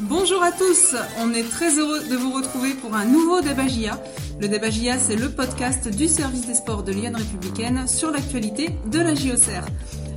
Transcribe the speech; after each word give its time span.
Bonjour 0.00 0.40
à 0.44 0.52
tous, 0.52 0.94
on 1.18 1.34
est 1.34 1.42
très 1.42 1.76
heureux 1.76 2.04
de 2.08 2.14
vous 2.14 2.30
retrouver 2.30 2.74
pour 2.74 2.94
un 2.94 3.04
nouveau 3.04 3.40
débat 3.40 3.66
GIA. 3.66 4.00
Le 4.40 4.46
débat 4.46 4.70
GIA, 4.70 4.96
c'est 4.96 5.16
le 5.16 5.28
podcast 5.28 5.88
du 5.88 6.06
service 6.06 6.46
des 6.46 6.54
sports 6.54 6.84
de 6.84 6.92
Lyon 6.92 7.14
républicaine 7.16 7.88
sur 7.88 8.12
l'actualité 8.12 8.70
de 8.92 9.00
la 9.00 9.16
JOCR. 9.16 9.66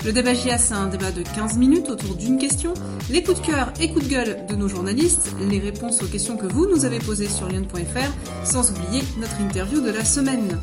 Le 0.06 0.14
débat 0.14 0.36
GIA, 0.36 0.60
c'est 0.60 0.76
un 0.76 0.86
débat 0.86 1.12
de 1.12 1.24
15 1.24 1.58
minutes 1.58 1.90
autour 1.90 2.14
d'une 2.14 2.38
question, 2.38 2.76
les 3.10 3.24
coups 3.24 3.42
de 3.42 3.46
cœur 3.48 3.74
et 3.82 3.92
coups 3.92 4.06
de 4.06 4.12
gueule 4.12 4.46
de 4.48 4.56
nos 4.56 4.68
journalistes, 4.68 5.32
les 5.50 5.58
réponses 5.58 6.04
aux 6.04 6.08
questions 6.08 6.38
que 6.38 6.46
vous 6.46 6.68
nous 6.68 6.86
avez 6.86 7.00
posées 7.00 7.28
sur 7.28 7.48
lyon.fr, 7.48 8.46
sans 8.46 8.70
oublier 8.70 9.04
notre 9.20 9.42
interview 9.42 9.82
de 9.82 9.90
la 9.90 10.06
semaine. 10.06 10.60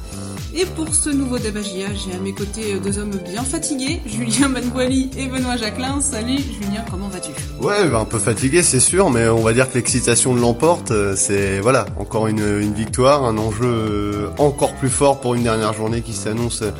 Et 0.54 0.64
pour 0.64 0.94
ce 0.94 1.10
nouveau 1.10 1.38
débat 1.38 1.60
GIA, 1.60 1.88
j'ai 1.92 2.16
à 2.16 2.18
mes 2.20 2.32
côtés 2.32 2.80
deux 2.82 2.98
hommes 2.98 3.18
bien 3.30 3.42
fatigués, 3.42 4.00
Julien 4.06 4.48
Manguali 4.48 5.10
et 5.18 5.26
Benoît 5.26 5.58
Jacquelin. 5.58 6.00
Salut 6.00 6.38
Julien, 6.38 6.84
comment 6.90 7.08
vas-tu? 7.08 7.32
Ouais, 7.60 7.86
bah, 7.88 7.98
un 7.98 8.04
peu 8.06 8.18
fatigué 8.18 8.62
c'est 8.62 8.80
sûr, 8.80 9.10
mais 9.10 9.28
on 9.28 9.42
va 9.42 9.52
dire 9.52 9.70
que 9.70 9.74
l'excitation 9.74 10.34
de 10.34 10.40
l'emporte. 10.40 10.90
Euh, 10.90 11.14
c'est 11.16 11.60
voilà, 11.60 11.84
encore 11.98 12.28
une, 12.28 12.38
une, 12.38 12.72
victoire, 12.72 13.24
un 13.24 13.36
enjeu 13.36 13.66
euh, 13.66 14.28
encore 14.38 14.74
plus 14.74 14.88
fort 14.88 15.20
pour 15.20 15.34
une 15.34 15.42
dernière 15.42 15.74
journée 15.74 16.00
qui 16.00 16.14
s'annonce 16.14 16.62
euh, 16.62 16.70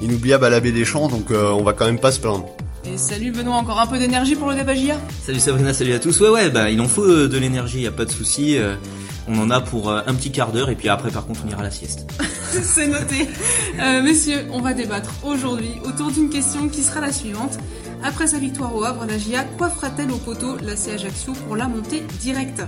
inoubliable 0.00 0.46
à 0.46 0.50
la 0.50 0.60
baie 0.60 0.72
des 0.72 0.86
Champs, 0.86 1.08
donc 1.08 1.30
on 1.30 1.62
va 1.62 1.74
quand 1.74 1.84
même 1.84 2.00
pas 2.00 2.12
se 2.12 2.20
plaindre. 2.20 2.46
Et 2.86 2.96
salut 2.96 3.32
Benoît, 3.32 3.56
encore 3.56 3.80
un 3.80 3.86
peu 3.86 3.98
d'énergie 3.98 4.34
pour 4.34 4.48
le 4.48 4.54
débat 4.54 4.74
GIA 4.74 4.96
Salut 5.26 5.40
Sabrina, 5.40 5.74
salut 5.74 5.92
à 5.92 5.98
tous. 5.98 6.18
Ouais 6.20 6.30
ouais, 6.30 6.48
bah 6.48 6.70
il 6.70 6.80
en 6.80 6.88
faut 6.88 7.06
de 7.06 7.38
l'énergie, 7.38 7.82
y 7.82 7.86
a 7.86 7.92
pas 7.92 8.06
de 8.06 8.10
souci. 8.10 8.56
On 9.32 9.38
en 9.38 9.50
a 9.50 9.60
pour 9.60 9.92
un 9.92 10.14
petit 10.14 10.32
quart 10.32 10.50
d'heure 10.50 10.70
et 10.70 10.74
puis 10.74 10.88
après 10.88 11.10
par 11.10 11.24
contre 11.24 11.42
on 11.46 11.48
ira 11.48 11.60
à 11.60 11.64
la 11.64 11.70
sieste. 11.70 12.10
C'est 12.50 12.88
noté. 12.88 13.28
Euh, 13.78 14.02
messieurs, 14.02 14.46
on 14.50 14.60
va 14.60 14.74
débattre 14.74 15.10
aujourd'hui 15.22 15.70
autour 15.84 16.10
d'une 16.10 16.30
question 16.30 16.68
qui 16.68 16.82
sera 16.82 17.00
la 17.00 17.12
suivante. 17.12 17.56
Après 18.02 18.26
sa 18.26 18.38
victoire 18.38 18.74
au 18.74 18.82
Havre, 18.82 19.04
la 19.06 19.18
GIA 19.18 19.44
coiffera-t-elle 19.44 20.10
au 20.10 20.16
poteau 20.16 20.56
la 20.62 20.72
Ajaccio 20.72 21.32
pour 21.46 21.54
la 21.54 21.68
montée 21.68 22.02
directe? 22.18 22.62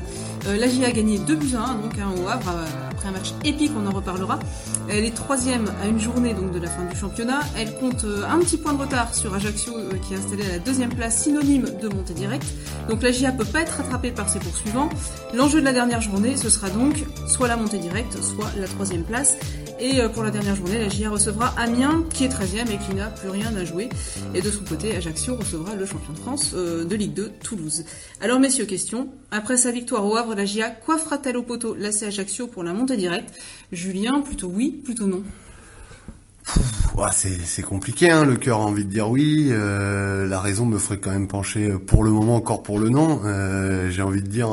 Euh, 0.46 0.58
La 0.58 0.68
GIA 0.68 0.88
a 0.88 0.90
gagné 0.92 1.18
2 1.18 1.34
buts 1.34 1.54
à 1.56 1.70
1 1.70 1.74
donc, 1.76 1.98
hein, 1.98 2.12
au 2.22 2.28
Havre, 2.28 2.50
euh, 2.50 2.90
après 2.90 3.08
un 3.08 3.12
match 3.12 3.32
épique, 3.42 3.72
on 3.74 3.86
en 3.86 3.92
reparlera. 3.92 4.38
Elle 4.90 5.04
est 5.04 5.14
troisième 5.14 5.72
à 5.82 5.86
une 5.86 5.98
journée 5.98 6.34
donc, 6.34 6.52
de 6.52 6.58
la 6.58 6.68
fin 6.68 6.84
du 6.84 6.94
championnat. 6.94 7.40
Elle 7.58 7.74
compte 7.76 8.04
euh, 8.04 8.24
un 8.28 8.38
petit 8.40 8.58
point 8.58 8.74
de 8.74 8.80
retard 8.82 9.14
sur 9.14 9.34
Ajaccio 9.34 9.72
qui 10.06 10.14
est 10.14 10.18
installé 10.18 10.44
à 10.44 10.48
la 10.48 10.58
deuxième 10.58 10.94
place, 10.94 11.22
synonyme 11.22 11.66
de 11.80 11.88
montée 11.88 12.14
directe. 12.14 12.46
Donc 12.90 13.02
la 13.02 13.10
GIA 13.10 13.32
peut 13.32 13.46
pas 13.46 13.62
être 13.62 13.78
rattrapée 13.78 14.10
par 14.10 14.28
ses 14.28 14.38
poursuivants. 14.38 14.90
L'enjeu 15.32 15.60
de 15.60 15.64
la 15.64 15.72
dernière 15.72 16.02
journée, 16.02 16.36
sera 16.52 16.70
donc 16.70 17.04
soit 17.26 17.48
la 17.48 17.56
montée 17.56 17.78
directe, 17.78 18.22
soit 18.22 18.50
la 18.58 18.68
troisième 18.68 19.04
place. 19.04 19.36
Et 19.80 20.00
euh, 20.00 20.08
pour 20.08 20.22
la 20.22 20.30
dernière 20.30 20.54
journée, 20.54 20.78
la 20.78 20.88
GIA 20.88 21.10
recevra 21.10 21.52
Amiens, 21.56 22.04
qui 22.10 22.24
est 22.24 22.28
13e 22.28 22.70
et 22.70 22.78
qui 22.78 22.94
n'a 22.94 23.08
plus 23.08 23.30
rien 23.30 23.54
à 23.56 23.64
jouer. 23.64 23.88
Et 24.34 24.40
de 24.40 24.50
son 24.50 24.62
côté, 24.64 24.94
Ajaccio 24.94 25.34
recevra 25.34 25.74
le 25.74 25.86
champion 25.86 26.12
de 26.12 26.18
France 26.18 26.52
euh, 26.54 26.84
de 26.84 26.94
Ligue 26.94 27.14
2, 27.14 27.32
Toulouse. 27.42 27.84
Alors 28.20 28.38
messieurs, 28.38 28.66
question. 28.66 29.08
Après 29.30 29.56
sa 29.56 29.72
victoire 29.72 30.06
au 30.06 30.16
Havre, 30.16 30.34
la 30.34 30.44
GIA 30.44 30.70
coiffera-t-elle 30.70 31.36
au 31.36 31.42
poteau 31.42 31.74
l'AC 31.74 32.04
Ajaccio 32.04 32.46
pour 32.46 32.62
la 32.62 32.72
montée 32.72 32.96
directe 32.96 33.34
Julien, 33.72 34.20
plutôt 34.20 34.48
oui, 34.48 34.70
plutôt 34.84 35.06
non 35.06 35.22
c'est 37.12 37.62
compliqué, 37.62 38.10
hein. 38.10 38.24
le 38.24 38.36
cœur 38.36 38.58
a 38.58 38.64
envie 38.64 38.84
de 38.84 38.90
dire 38.90 39.08
oui, 39.08 39.48
euh, 39.50 40.26
la 40.26 40.40
raison 40.40 40.66
me 40.66 40.78
ferait 40.78 40.98
quand 40.98 41.10
même 41.10 41.28
pencher 41.28 41.72
pour 41.86 42.04
le 42.04 42.10
moment 42.10 42.36
encore 42.36 42.62
pour 42.62 42.78
le 42.78 42.90
non. 42.90 43.20
J'ai 43.90 44.02
envie 44.02 44.22
de 44.22 44.28
dire 44.28 44.48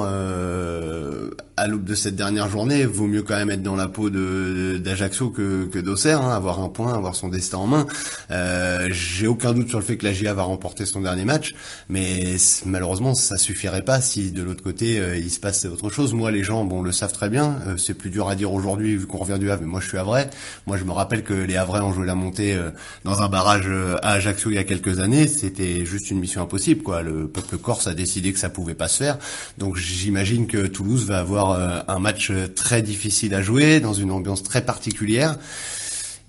à 1.59 1.67
l'aube 1.67 1.83
de 1.83 1.93
cette 1.93 2.15
dernière 2.15 2.47
journée, 2.47 2.85
vaut 2.85 3.07
mieux 3.07 3.21
quand 3.21 3.35
même 3.35 3.49
être 3.51 3.61
dans 3.61 3.75
la 3.75 3.89
peau 3.89 4.09
d'Ajaccio 4.09 5.29
que, 5.29 5.65
que 5.65 5.77
d'Auxerre, 5.79 6.21
hein, 6.21 6.33
avoir 6.33 6.61
un 6.61 6.69
point, 6.69 6.93
avoir 6.93 7.15
son 7.15 7.27
destin 7.27 7.57
en 7.57 7.67
main. 7.67 7.85
Euh, 8.31 8.87
J'ai 8.91 9.27
aucun 9.27 9.51
doute 9.51 9.67
sur 9.67 9.77
le 9.77 9.83
fait 9.83 9.97
que 9.97 10.05
la 10.05 10.13
GIA 10.13 10.33
va 10.33 10.43
remporter 10.43 10.85
son 10.85 11.01
dernier 11.01 11.25
match, 11.25 11.53
mais 11.89 12.37
malheureusement 12.65 13.13
ça 13.13 13.37
suffirait 13.37 13.83
pas 13.83 13.99
si 13.99 14.31
de 14.31 14.41
l'autre 14.41 14.63
côté 14.63 14.99
euh, 14.99 15.17
il 15.17 15.29
se 15.29 15.39
passe 15.39 15.65
autre 15.65 15.89
chose. 15.89 16.13
Moi 16.13 16.31
les 16.31 16.43
gens 16.43 16.63
bon 16.63 16.81
le 16.81 16.93
savent 16.93 17.11
très 17.11 17.29
bien, 17.29 17.57
euh, 17.67 17.75
c'est 17.77 17.93
plus 17.93 18.09
dur 18.09 18.29
à 18.29 18.35
dire 18.35 18.53
aujourd'hui 18.53 18.95
vu 18.95 19.05
qu'on 19.05 19.17
revient 19.17 19.39
du 19.39 19.51
Havre, 19.51 19.63
mais 19.63 19.67
moi 19.67 19.81
je 19.81 19.89
suis 19.89 19.97
Havrais. 19.97 20.29
Moi 20.65 20.77
je 20.77 20.85
me 20.85 20.91
rappelle 20.91 21.23
que 21.23 21.33
les 21.33 21.57
Havrais 21.57 21.81
ont 21.81 21.91
joué 21.91 22.05
la 22.05 22.15
montée 22.15 22.53
euh, 22.53 22.69
dans 23.03 23.21
un 23.21 23.27
barrage 23.27 23.69
à 24.01 24.13
Ajaccio 24.13 24.49
il 24.49 24.55
y 24.55 24.59
a 24.59 24.63
quelques 24.63 24.99
années, 24.99 25.27
c'était 25.27 25.85
juste 25.85 26.09
une 26.09 26.19
mission 26.19 26.41
impossible 26.41 26.83
quoi. 26.83 27.01
Le 27.01 27.27
peuple 27.27 27.57
corse 27.57 27.87
a 27.87 27.93
décidé 27.93 28.31
que 28.31 28.39
ça 28.39 28.49
pouvait 28.49 28.75
pas 28.75 28.87
se 28.87 28.97
faire, 28.97 29.17
donc 29.57 29.75
j'imagine 29.75 30.47
que 30.47 30.65
Toulouse 30.67 31.05
va 31.05 31.19
avoir 31.19 31.48
euh, 31.53 31.79
un 31.87 31.99
match 31.99 32.31
très 32.55 32.81
difficile 32.81 33.33
à 33.33 33.41
jouer, 33.41 33.79
dans 33.79 33.93
une 33.93 34.11
ambiance 34.11 34.43
très 34.43 34.63
particulière. 34.63 35.37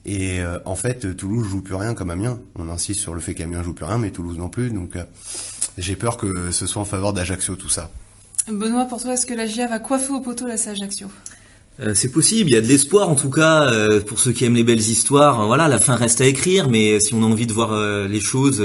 Et 0.06 0.41
euh, 0.41 0.58
en 0.64 0.76
fait, 0.76 1.16
Toulouse 1.16 1.47
joue 1.48 1.60
plus 1.60 1.75
rien 1.75 1.94
comme 1.94 2.10
Amiens. 2.10 2.38
On 2.58 2.69
insiste 2.69 3.00
sur 3.00 3.14
le 3.14 3.20
fait 3.20 3.34
qu'Amiens 3.34 3.62
joue 3.62 3.75
plus 3.75 3.84
rien, 3.84 3.98
mais 3.98 4.10
Toulouse 4.10 4.38
non 4.38 4.48
plus. 4.48 4.70
Donc 4.70 4.97
euh, 4.97 5.04
j'ai 5.78 5.97
peur 5.97 6.16
que 6.16 6.50
ce 6.50 6.66
soit 6.66 6.82
en 6.82 6.86
faveur 6.86 7.12
d'Ajaccio 7.12 7.56
tout 7.56 7.69
ça. 7.69 7.91
Benoît, 8.48 8.86
pour 8.86 9.00
toi, 9.00 9.12
est-ce 9.12 9.26
que 9.26 9.34
la 9.34 9.47
GIA 9.47 9.66
va 9.66 9.78
coiffer 9.78 10.12
au 10.12 10.20
poteau 10.20 10.47
la 10.47 10.54
Ajaccio? 10.54 11.08
C'est 11.94 12.12
possible, 12.12 12.50
il 12.50 12.52
y 12.52 12.56
a 12.56 12.60
de 12.60 12.66
l'espoir 12.66 13.08
en 13.08 13.14
tout 13.14 13.31
cas 13.31 13.70
pour 14.06 14.19
ceux 14.19 14.32
qui 14.32 14.44
aiment 14.44 14.56
les 14.56 14.64
belles 14.64 14.78
histoires. 14.78 15.47
Voilà, 15.47 15.66
la 15.66 15.78
fin 15.78 15.94
reste 15.94 16.20
à 16.20 16.26
écrire, 16.26 16.69
mais 16.69 17.00
si 17.00 17.14
on 17.14 17.22
a 17.22 17.25
envie 17.26 17.47
de 17.47 17.54
voir 17.54 17.75
les 18.06 18.20
choses 18.20 18.62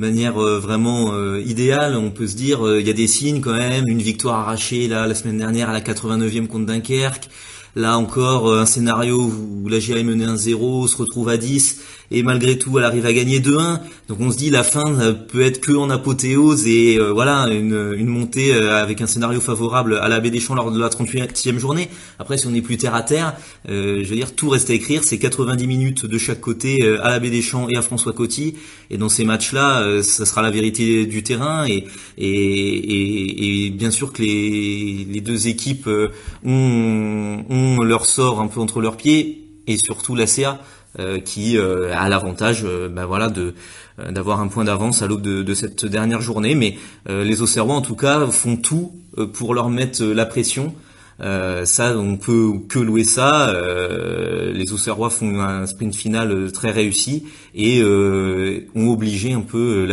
manière 0.00 0.42
euh, 0.42 0.58
vraiment 0.58 1.12
euh, 1.12 1.40
idéale, 1.44 1.94
on 1.94 2.10
peut 2.10 2.26
se 2.26 2.34
dire 2.34 2.66
euh, 2.66 2.80
il 2.80 2.86
y 2.86 2.90
a 2.90 2.94
des 2.94 3.06
signes 3.06 3.40
quand 3.40 3.52
même, 3.52 3.84
une 3.86 4.00
victoire 4.00 4.40
arrachée 4.40 4.88
là 4.88 5.06
la 5.06 5.14
semaine 5.14 5.36
dernière 5.36 5.68
à 5.68 5.72
la 5.72 5.80
89e 5.80 6.46
contre 6.46 6.66
Dunkerque. 6.66 7.28
Là 7.76 7.96
encore, 7.96 8.52
un 8.52 8.66
scénario 8.66 9.30
où 9.62 9.68
la 9.68 9.78
GIA 9.78 9.98
est 9.98 10.02
menée 10.02 10.26
1-0, 10.26 10.88
se 10.88 10.96
retrouve 10.96 11.28
à 11.28 11.36
10 11.36 11.80
et 12.10 12.22
malgré 12.22 12.58
tout 12.58 12.78
elle 12.78 12.84
arrive 12.84 13.06
à 13.06 13.12
gagner 13.12 13.40
2-1. 13.40 13.80
Donc 14.08 14.20
on 14.20 14.30
se 14.30 14.36
dit 14.36 14.50
la 14.50 14.62
fin 14.62 15.14
peut 15.28 15.42
être 15.42 15.60
que 15.60 15.72
en 15.72 15.90
apothéose 15.90 16.66
et 16.66 16.98
euh, 16.98 17.12
voilà 17.12 17.48
une, 17.48 17.94
une 17.96 18.08
montée 18.08 18.52
euh, 18.54 18.82
avec 18.82 19.00
un 19.00 19.06
scénario 19.06 19.40
favorable 19.40 19.98
à 20.02 20.08
la 20.08 20.20
baie 20.20 20.30
des 20.30 20.40
Champs 20.40 20.54
lors 20.54 20.72
de 20.72 20.80
la 20.80 20.88
38e 20.88 21.58
journée. 21.58 21.88
Après 22.18 22.38
si 22.38 22.46
on 22.46 22.54
est 22.54 22.62
plus 22.62 22.76
terre 22.76 22.94
à 22.94 23.02
terre, 23.02 23.34
euh, 23.68 24.00
je 24.02 24.08
veux 24.08 24.16
dire 24.16 24.34
tout 24.34 24.48
reste 24.48 24.70
à 24.70 24.74
écrire, 24.74 25.04
c'est 25.04 25.18
90 25.18 25.66
minutes 25.66 26.06
de 26.06 26.18
chaque 26.18 26.40
côté 26.40 26.82
à 27.02 27.10
la 27.10 27.18
baie 27.18 27.30
des 27.30 27.42
Champs 27.42 27.68
et 27.68 27.76
à 27.76 27.82
François 27.82 28.12
Coty. 28.12 28.54
Et 28.90 28.98
dans 28.98 29.08
ces 29.08 29.24
matchs-là, 29.24 30.02
ça 30.02 30.26
sera 30.26 30.42
la 30.42 30.50
vérité 30.50 31.06
du 31.06 31.22
terrain. 31.22 31.66
Et, 31.66 31.84
et, 32.18 33.66
et, 33.66 33.70
bien 33.70 33.90
sûr 33.90 34.12
que 34.12 34.22
les, 34.22 35.06
les 35.08 35.20
deux 35.20 35.46
équipes 35.46 35.88
ont, 36.44 37.44
ont 37.48 37.82
leur 37.82 38.06
sort 38.06 38.40
un 38.40 38.48
peu 38.48 38.60
entre 38.60 38.80
leurs 38.80 38.96
pieds. 38.96 39.46
Et 39.66 39.76
surtout 39.76 40.16
la 40.16 40.26
CA 40.26 40.58
euh, 40.58 40.79
qui 41.24 41.56
euh, 41.56 41.94
a 41.94 42.08
l'avantage 42.08 42.64
euh, 42.64 42.88
ben 42.88 43.06
voilà 43.06 43.28
de 43.28 43.54
d'avoir 44.10 44.40
un 44.40 44.48
point 44.48 44.64
d'avance 44.64 45.02
à 45.02 45.06
l'aube 45.06 45.20
de, 45.20 45.54
cette 45.54 45.84
dernière 45.84 46.22
journée. 46.22 46.54
Mais 46.54 46.78
les 47.06 47.42
Auxerrois 47.42 47.74
en 47.74 47.82
tout 47.82 47.96
cas 47.96 48.26
font 48.28 48.56
tout 48.56 48.92
pour 49.34 49.52
leur 49.52 49.68
mettre 49.68 50.02
la 50.02 50.24
pression. 50.24 50.74
Ça 51.18 51.94
on 51.98 52.16
peut 52.16 52.52
que 52.66 52.78
louer 52.78 53.04
ça. 53.04 53.54
Les 54.54 54.72
Auxerrois 54.72 55.10
font 55.10 55.38
un 55.40 55.66
sprint 55.66 55.94
final 55.94 56.50
très 56.50 56.70
réussi 56.70 57.26
et 57.54 57.82
ont 57.84 58.88
obligé 58.88 59.34
un 59.34 59.42
peu 59.42 59.86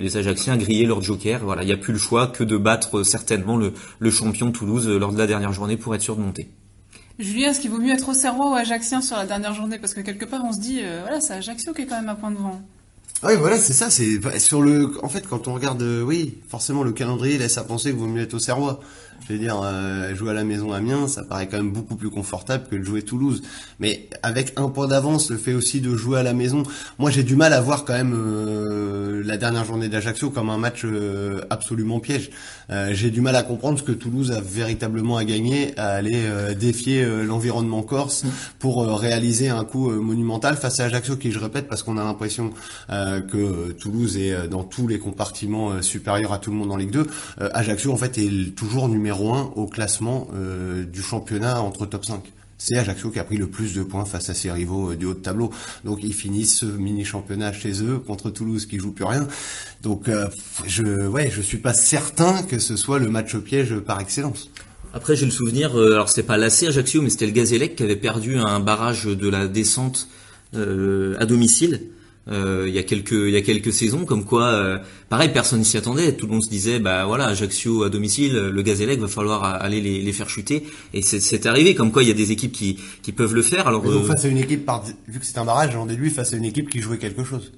les 0.00 0.16
Ajacciens 0.16 0.54
à 0.54 0.56
griller 0.56 0.86
leur 0.86 1.02
joker. 1.02 1.40
Voilà 1.44 1.64
il 1.64 1.66
n'y 1.66 1.72
a 1.72 1.76
plus 1.76 1.92
le 1.92 1.98
choix 1.98 2.28
que 2.28 2.44
de 2.44 2.56
battre 2.56 3.02
certainement 3.02 3.58
le, 3.58 3.74
le 3.98 4.10
champion 4.10 4.52
Toulouse 4.52 4.88
lors 4.88 5.12
de 5.12 5.18
la 5.18 5.26
dernière 5.26 5.52
journée 5.52 5.76
pour 5.76 5.94
être 5.94 6.00
sûr 6.00 6.16
de 6.16 6.22
monter 6.22 6.48
Julien, 7.18 7.50
est-ce 7.50 7.60
qu'il 7.60 7.70
vaut 7.70 7.78
mieux 7.78 7.92
être 7.92 8.08
au 8.08 8.12
Auxerrois 8.12 8.50
ou 8.50 8.54
Ajaxien 8.54 9.00
sur 9.00 9.16
la 9.16 9.26
dernière 9.26 9.54
journée? 9.54 9.78
Parce 9.78 9.94
que 9.94 10.00
quelque 10.00 10.26
part, 10.26 10.44
on 10.44 10.52
se 10.52 10.60
dit, 10.60 10.80
euh, 10.82 11.00
voilà, 11.02 11.20
c'est 11.20 11.32
Ajaccio 11.32 11.72
qui 11.72 11.82
est 11.82 11.86
quand 11.86 11.96
même 11.96 12.10
à 12.10 12.14
point 12.14 12.30
de 12.30 12.36
vent. 12.36 12.60
Oui, 13.22 13.32
voilà, 13.38 13.56
c'est 13.56 13.72
ça. 13.72 13.88
C'est 13.88 14.20
sur 14.38 14.60
le. 14.60 14.92
En 15.02 15.08
fait, 15.08 15.26
quand 15.26 15.48
on 15.48 15.54
regarde, 15.54 15.80
euh, 15.80 16.02
oui, 16.02 16.38
forcément, 16.48 16.82
le 16.82 16.92
calendrier 16.92 17.38
laisse 17.38 17.56
à 17.56 17.64
penser 17.64 17.90
qu'il 17.90 17.98
vaut 17.98 18.06
mieux 18.06 18.22
être 18.22 18.34
au 18.34 18.38
Serrois. 18.38 18.80
Je 19.28 19.32
veux 19.32 19.38
dire, 19.38 19.60
euh, 19.64 20.14
jouer 20.14 20.30
à 20.30 20.34
la 20.34 20.44
maison 20.44 20.72
à 20.72 20.76
Amiens, 20.76 21.08
ça 21.08 21.24
paraît 21.24 21.48
quand 21.48 21.56
même 21.56 21.72
beaucoup 21.72 21.96
plus 21.96 22.10
confortable 22.10 22.66
que 22.70 22.76
de 22.76 22.84
jouer 22.84 23.02
Toulouse. 23.02 23.42
Mais 23.80 24.08
avec 24.22 24.52
un 24.56 24.68
point 24.68 24.86
d'avance, 24.86 25.30
le 25.30 25.36
fait 25.36 25.54
aussi 25.54 25.80
de 25.80 25.96
jouer 25.96 26.18
à 26.20 26.22
la 26.22 26.32
maison, 26.32 26.62
moi 26.98 27.10
j'ai 27.10 27.24
du 27.24 27.34
mal 27.34 27.52
à 27.52 27.60
voir 27.60 27.84
quand 27.84 27.94
même 27.94 28.14
euh, 28.14 29.22
la 29.24 29.36
dernière 29.36 29.64
journée 29.64 29.88
d'Ajaccio 29.88 30.30
comme 30.30 30.50
un 30.50 30.58
match 30.58 30.82
euh, 30.84 31.40
absolument 31.50 31.98
piège. 31.98 32.30
j'ai 32.90 33.10
du 33.10 33.20
mal 33.20 33.36
à 33.36 33.42
comprendre 33.42 33.78
ce 33.78 33.84
que 33.84 33.92
Toulouse 33.92 34.32
a 34.32 34.40
véritablement 34.40 35.16
à 35.16 35.24
gagner 35.24 35.76
à 35.78 35.88
aller 35.88 36.24
défier 36.58 37.04
l'environnement 37.24 37.82
corse 37.82 38.24
pour 38.58 38.84
réaliser 38.86 39.48
un 39.48 39.64
coup 39.64 39.90
monumental 39.90 40.56
face 40.56 40.80
à 40.80 40.84
Ajaccio 40.84 41.16
qui, 41.16 41.30
je 41.30 41.38
répète, 41.38 41.68
parce 41.68 41.84
qu'on 41.84 41.96
a 41.96 42.04
l'impression 42.04 42.52
que 42.88 43.72
Toulouse 43.72 44.16
est 44.16 44.48
dans 44.48 44.64
tous 44.64 44.88
les 44.88 44.98
compartiments 44.98 45.80
supérieurs 45.80 46.32
à 46.32 46.38
tout 46.38 46.50
le 46.50 46.56
monde 46.56 46.72
en 46.72 46.76
Ligue 46.76 46.90
2. 46.90 47.06
Ajaccio 47.52 47.92
en 47.92 47.96
fait 47.96 48.18
est 48.18 48.54
toujours 48.56 48.88
numéro 48.88 49.05
numéro 49.06 49.34
1 49.34 49.52
au 49.54 49.66
classement 49.68 50.26
euh, 50.34 50.84
du 50.84 51.00
championnat 51.00 51.62
entre 51.62 51.86
top 51.86 52.04
5 52.04 52.24
c'est 52.58 52.76
Ajaccio 52.76 53.10
qui 53.10 53.20
a 53.20 53.24
pris 53.24 53.36
le 53.36 53.46
plus 53.46 53.72
de 53.72 53.84
points 53.84 54.04
face 54.04 54.30
à 54.30 54.34
ses 54.34 54.50
rivaux 54.50 54.90
euh, 54.90 54.96
du 54.96 55.04
haut 55.04 55.14
de 55.14 55.20
tableau. 55.20 55.52
Donc 55.84 55.98
ils 56.02 56.14
finissent 56.14 56.60
ce 56.60 56.66
mini 56.66 57.04
championnat 57.04 57.52
chez 57.52 57.84
eux 57.84 57.98
contre 57.98 58.30
Toulouse 58.30 58.66
qui 58.66 58.78
joue 58.78 58.90
plus 58.90 59.04
rien. 59.04 59.28
Donc 59.82 60.08
euh, 60.08 60.26
je 60.66 61.06
ouais, 61.06 61.30
je 61.30 61.40
suis 61.40 61.58
pas 61.58 61.74
certain 61.74 62.42
que 62.42 62.58
ce 62.58 62.76
soit 62.76 62.98
le 62.98 63.08
match 63.08 63.36
au 63.36 63.40
piège 63.40 63.78
par 63.78 64.00
excellence. 64.00 64.50
Après 64.92 65.14
j'ai 65.14 65.26
le 65.26 65.30
souvenir 65.30 65.76
alors 65.76 66.08
c'est 66.08 66.24
pas 66.24 66.36
l'AC 66.36 66.64
Ajaccio 66.64 67.00
mais 67.00 67.10
c'était 67.10 67.26
le 67.26 67.32
Gazélec 67.32 67.76
qui 67.76 67.84
avait 67.84 67.94
perdu 67.94 68.38
un 68.38 68.58
barrage 68.58 69.04
de 69.04 69.28
la 69.28 69.46
descente 69.46 70.08
à 70.52 71.26
domicile 71.26 71.74
euh, 71.74 71.95
il 72.28 72.74
y 72.74 72.78
a 72.78 72.82
quelques 72.82 73.12
il 73.12 73.30
y 73.30 73.36
a 73.36 73.42
quelques 73.42 73.72
saisons 73.72 74.04
comme 74.04 74.24
quoi 74.24 74.46
euh, 74.46 74.78
pareil 75.08 75.30
personne 75.32 75.62
s'y 75.64 75.76
attendait. 75.76 76.16
Tout 76.16 76.26
le 76.26 76.32
monde 76.32 76.42
se 76.42 76.48
disait 76.48 76.78
bah 76.78 77.04
voilà 77.06 77.26
Ajaccio 77.26 77.84
à 77.84 77.88
domicile 77.88 78.34
le 78.34 78.62
Gazélec 78.62 78.98
va 79.00 79.08
falloir 79.08 79.44
aller 79.44 79.80
les, 79.80 80.02
les 80.02 80.12
faire 80.12 80.28
chuter. 80.28 80.64
Et 80.92 81.02
c'est 81.02 81.46
arrivé 81.46 81.74
comme 81.74 81.92
quoi 81.92 82.02
il 82.02 82.08
y 82.08 82.12
a 82.12 82.14
des 82.14 82.32
équipes 82.32 82.52
qui 82.52 82.78
qui 83.02 83.12
peuvent 83.12 83.34
le 83.34 83.42
faire. 83.42 83.68
Alors 83.68 83.82
donc 83.82 83.92
euh, 83.92 84.06
face 84.06 84.24
à 84.24 84.28
une 84.28 84.38
équipe 84.38 84.64
par, 84.64 84.84
vu 85.06 85.20
que 85.20 85.26
c'est 85.26 85.38
un 85.38 85.44
barrage 85.44 85.72
j'en 85.72 85.86
déduis 85.86 86.10
face 86.10 86.32
à 86.32 86.36
une 86.36 86.44
équipe 86.44 86.68
qui 86.68 86.80
jouait 86.80 86.98
quelque 86.98 87.24
chose. 87.24 87.52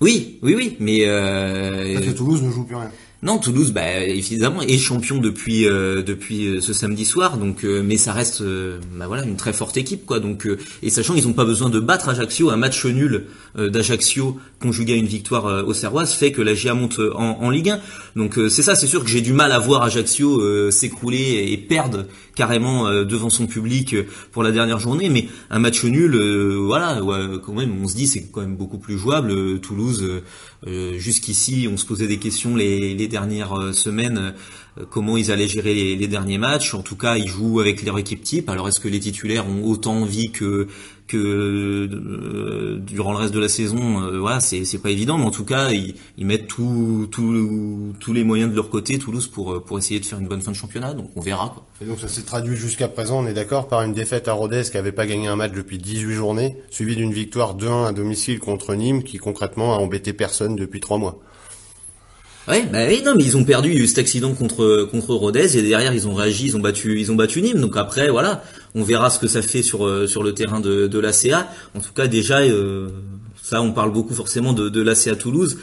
Oui 0.00 0.38
oui 0.42 0.54
oui 0.56 0.76
mais 0.80 1.00
euh, 1.06 1.94
parce 1.94 2.06
que 2.06 2.10
Toulouse 2.12 2.42
ne 2.42 2.50
joue 2.50 2.64
plus 2.64 2.76
rien 2.76 2.90
non, 3.24 3.38
Toulouse, 3.38 3.72
bah, 3.72 4.04
évidemment, 4.04 4.60
est 4.60 4.76
champion 4.76 5.16
depuis 5.16 5.66
euh, 5.66 6.02
depuis 6.02 6.46
euh, 6.46 6.60
ce 6.60 6.74
samedi 6.74 7.06
soir, 7.06 7.38
donc 7.38 7.64
euh, 7.64 7.82
mais 7.82 7.96
ça 7.96 8.12
reste, 8.12 8.42
bah, 8.42 9.06
voilà, 9.06 9.24
une 9.24 9.36
très 9.36 9.54
forte 9.54 9.78
équipe, 9.78 10.04
quoi. 10.04 10.20
Donc 10.20 10.46
et 10.82 10.90
sachant 10.90 11.14
qu'ils 11.14 11.26
n'ont 11.26 11.32
pas 11.32 11.46
besoin 11.46 11.70
de 11.70 11.80
battre 11.80 12.10
Ajaccio, 12.10 12.50
un 12.50 12.56
match 12.56 12.84
nul 12.84 13.24
d'Ajaccio 13.56 14.38
conjugué 14.60 14.92
à 14.92 14.96
une 14.96 15.06
victoire 15.06 15.66
au 15.66 15.72
Serroise 15.72 16.12
fait 16.12 16.32
que 16.32 16.42
la 16.42 16.54
GIA 16.54 16.74
monte 16.74 17.00
en, 17.14 17.48
Ligue 17.48 17.70
1. 17.70 17.80
Donc 18.16 18.38
c'est 18.48 18.62
ça, 18.62 18.74
c'est 18.74 18.86
sûr 18.86 19.02
que 19.02 19.08
j'ai 19.08 19.20
du 19.20 19.32
mal 19.32 19.52
à 19.52 19.58
voir 19.58 19.82
Ajaccio 19.82 20.70
s'écrouler 20.70 21.48
et 21.50 21.56
perdre 21.56 22.06
carrément 22.34 22.90
devant 23.04 23.30
son 23.30 23.46
public 23.46 23.94
pour 24.32 24.42
la 24.42 24.50
dernière 24.50 24.80
journée, 24.80 25.08
mais 25.08 25.28
un 25.50 25.60
match 25.60 25.84
nul, 25.84 26.16
voilà, 26.56 27.00
quand 27.44 27.54
même, 27.54 27.74
on 27.82 27.86
se 27.86 27.94
dit 27.94 28.06
c'est 28.06 28.26
quand 28.32 28.40
même 28.40 28.56
beaucoup 28.56 28.78
plus 28.78 28.98
jouable. 28.98 29.60
Toulouse, 29.60 30.04
jusqu'ici, 30.96 31.68
on 31.72 31.76
se 31.76 31.86
posait 31.86 32.08
des 32.08 32.18
questions 32.18 32.56
les, 32.56 32.94
les 32.94 33.06
dernières 33.14 33.56
euh, 33.56 33.72
semaines 33.72 34.34
euh, 34.78 34.84
comment 34.88 35.16
ils 35.16 35.30
allaient 35.30 35.48
gérer 35.48 35.74
les, 35.74 36.06
derniers 36.08 36.38
matchs. 36.38 36.74
En 36.74 36.82
tout 36.82 36.96
cas, 36.96 37.16
ils 37.16 37.28
jouent 37.28 37.60
avec 37.60 37.82
leur 37.84 37.98
équipe 37.98 38.22
type. 38.22 38.48
Alors, 38.48 38.68
est-ce 38.68 38.80
que 38.80 38.88
les 38.88 39.00
titulaires 39.00 39.48
ont 39.48 39.64
autant 39.64 39.94
envie 39.94 40.30
que 40.30 40.68
que 41.06 41.18
euh, 41.18 42.78
durant 42.78 43.12
le 43.12 43.18
reste 43.18 43.34
de 43.34 43.38
la 43.38 43.50
saison 43.50 44.02
euh, 44.02 44.18
Voilà, 44.18 44.40
c'est 44.40 44.64
c'est 44.64 44.78
pas 44.78 44.88
évident, 44.88 45.18
mais 45.18 45.26
en 45.26 45.30
tout 45.30 45.44
cas, 45.44 45.70
ils, 45.70 45.94
ils 46.16 46.24
mettent 46.24 46.46
tout, 46.46 47.08
tous 47.10 48.12
les 48.12 48.24
moyens 48.24 48.50
de 48.50 48.56
leur 48.56 48.70
côté, 48.70 48.98
Toulouse, 48.98 49.26
pour 49.26 49.62
pour 49.62 49.78
essayer 49.78 50.00
de 50.00 50.06
faire 50.06 50.18
une 50.18 50.28
bonne 50.28 50.40
fin 50.40 50.50
de 50.50 50.56
championnat. 50.56 50.94
Donc, 50.94 51.10
on 51.14 51.20
verra. 51.20 51.50
Quoi. 51.50 51.66
Et 51.82 51.84
donc, 51.84 52.00
ça 52.00 52.08
s'est 52.08 52.22
traduit 52.22 52.56
jusqu'à 52.56 52.88
présent, 52.88 53.22
on 53.22 53.26
est 53.26 53.34
d'accord, 53.34 53.68
par 53.68 53.82
une 53.82 53.92
défaite 53.92 54.28
à 54.28 54.32
Rodez 54.32 54.62
qui 54.70 54.78
avait 54.78 54.92
pas 54.92 55.06
gagné 55.06 55.28
un 55.28 55.36
match 55.36 55.52
depuis 55.52 55.78
18 55.78 56.14
journées, 56.14 56.56
suivie 56.70 56.96
d'une 56.96 57.12
victoire 57.12 57.56
2-1 57.56 57.88
à 57.88 57.92
domicile 57.92 58.40
contre 58.40 58.74
Nîmes, 58.74 59.02
qui 59.02 59.18
concrètement 59.18 59.74
a 59.74 59.78
embêté 59.78 60.14
personne 60.14 60.56
depuis 60.56 60.80
trois 60.80 60.98
mois. 60.98 61.20
Ouais, 62.46 62.62
bah 62.70 62.80
oui, 62.86 63.02
non, 63.02 63.14
mais 63.16 63.24
ils 63.24 63.38
ont 63.38 63.44
perdu, 63.44 63.70
il 63.70 63.78
y 63.78 63.80
a 63.80 63.84
eu 63.84 63.86
cet 63.86 63.98
accident 63.98 64.34
contre 64.34 64.86
contre 64.90 65.14
Rodez 65.14 65.56
et 65.56 65.62
derrière 65.62 65.94
ils 65.94 66.06
ont 66.06 66.14
réagi, 66.14 66.46
ils 66.46 66.56
ont 66.56 66.60
battu, 66.60 67.00
ils 67.00 67.10
ont 67.10 67.14
battu 67.14 67.40
Nîmes. 67.40 67.60
Donc 67.60 67.76
après, 67.78 68.10
voilà, 68.10 68.42
on 68.74 68.82
verra 68.82 69.08
ce 69.08 69.18
que 69.18 69.28
ça 69.28 69.40
fait 69.40 69.62
sur 69.62 69.86
euh, 69.86 70.06
sur 70.06 70.22
le 70.22 70.34
terrain 70.34 70.60
de 70.60 70.86
de 70.86 70.98
l'ACA. 70.98 71.48
En 71.74 71.80
tout 71.80 71.92
cas, 71.94 72.06
déjà, 72.06 72.40
euh, 72.40 72.88
ça, 73.42 73.62
on 73.62 73.72
parle 73.72 73.92
beaucoup 73.92 74.14
forcément 74.14 74.52
de 74.52 74.68
de 74.68 74.82
l'ACA 74.82 75.16
Toulouse. 75.16 75.56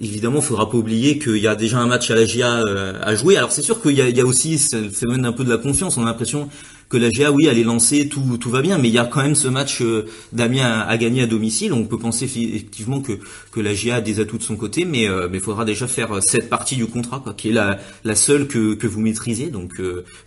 Évidemment, 0.00 0.40
il 0.40 0.44
faudra 0.44 0.68
pas 0.68 0.76
oublier 0.76 1.18
qu'il 1.20 1.38
y 1.38 1.46
a 1.46 1.54
déjà 1.54 1.78
un 1.78 1.86
match 1.86 2.10
à 2.10 2.16
la 2.16 2.24
GIA 2.24 2.64
euh, 2.66 2.94
à 3.00 3.14
jouer. 3.14 3.36
Alors 3.36 3.52
c'est 3.52 3.62
sûr 3.62 3.80
qu'il 3.80 3.92
y 3.92 4.02
a, 4.02 4.08
il 4.08 4.16
y 4.16 4.20
a 4.20 4.26
aussi 4.26 4.60
le 4.72 4.90
phénomène 4.90 5.24
un 5.24 5.32
peu 5.32 5.44
de 5.44 5.50
la 5.50 5.58
confiance. 5.58 5.96
On 5.96 6.02
a 6.02 6.06
l'impression 6.06 6.48
que 6.90 6.96
la 6.96 7.08
GA, 7.08 7.30
oui, 7.30 7.46
elle 7.46 7.56
est 7.56 7.64
lancée, 7.64 8.08
tout, 8.08 8.36
tout 8.36 8.50
va 8.50 8.62
bien, 8.62 8.76
mais 8.76 8.88
il 8.88 8.94
y 8.94 8.98
a 8.98 9.04
quand 9.04 9.22
même 9.22 9.36
ce 9.36 9.46
match 9.46 9.80
euh, 9.80 10.06
d'Amiens 10.32 10.80
à, 10.80 10.98
gagner 10.98 11.22
à 11.22 11.26
domicile. 11.26 11.72
On 11.72 11.84
peut 11.84 11.98
penser 11.98 12.24
effectivement 12.24 13.00
que, 13.00 13.12
que 13.52 13.60
la 13.60 13.74
GA 13.74 13.96
a 13.96 14.00
des 14.00 14.18
atouts 14.18 14.38
de 14.38 14.42
son 14.42 14.56
côté, 14.56 14.84
mais 14.84 15.08
euh, 15.08 15.28
il 15.32 15.40
faudra 15.40 15.64
déjà 15.64 15.86
faire 15.86 16.16
euh, 16.16 16.20
cette 16.20 16.50
partie 16.50 16.74
du 16.74 16.86
contrat, 16.86 17.20
quoi, 17.20 17.32
qui 17.32 17.50
est 17.50 17.52
la, 17.52 17.78
la 18.02 18.16
seule 18.16 18.48
que, 18.48 18.74
que 18.74 18.88
vous 18.88 19.00
maîtrisez. 19.00 19.50
Donc, 19.50 19.80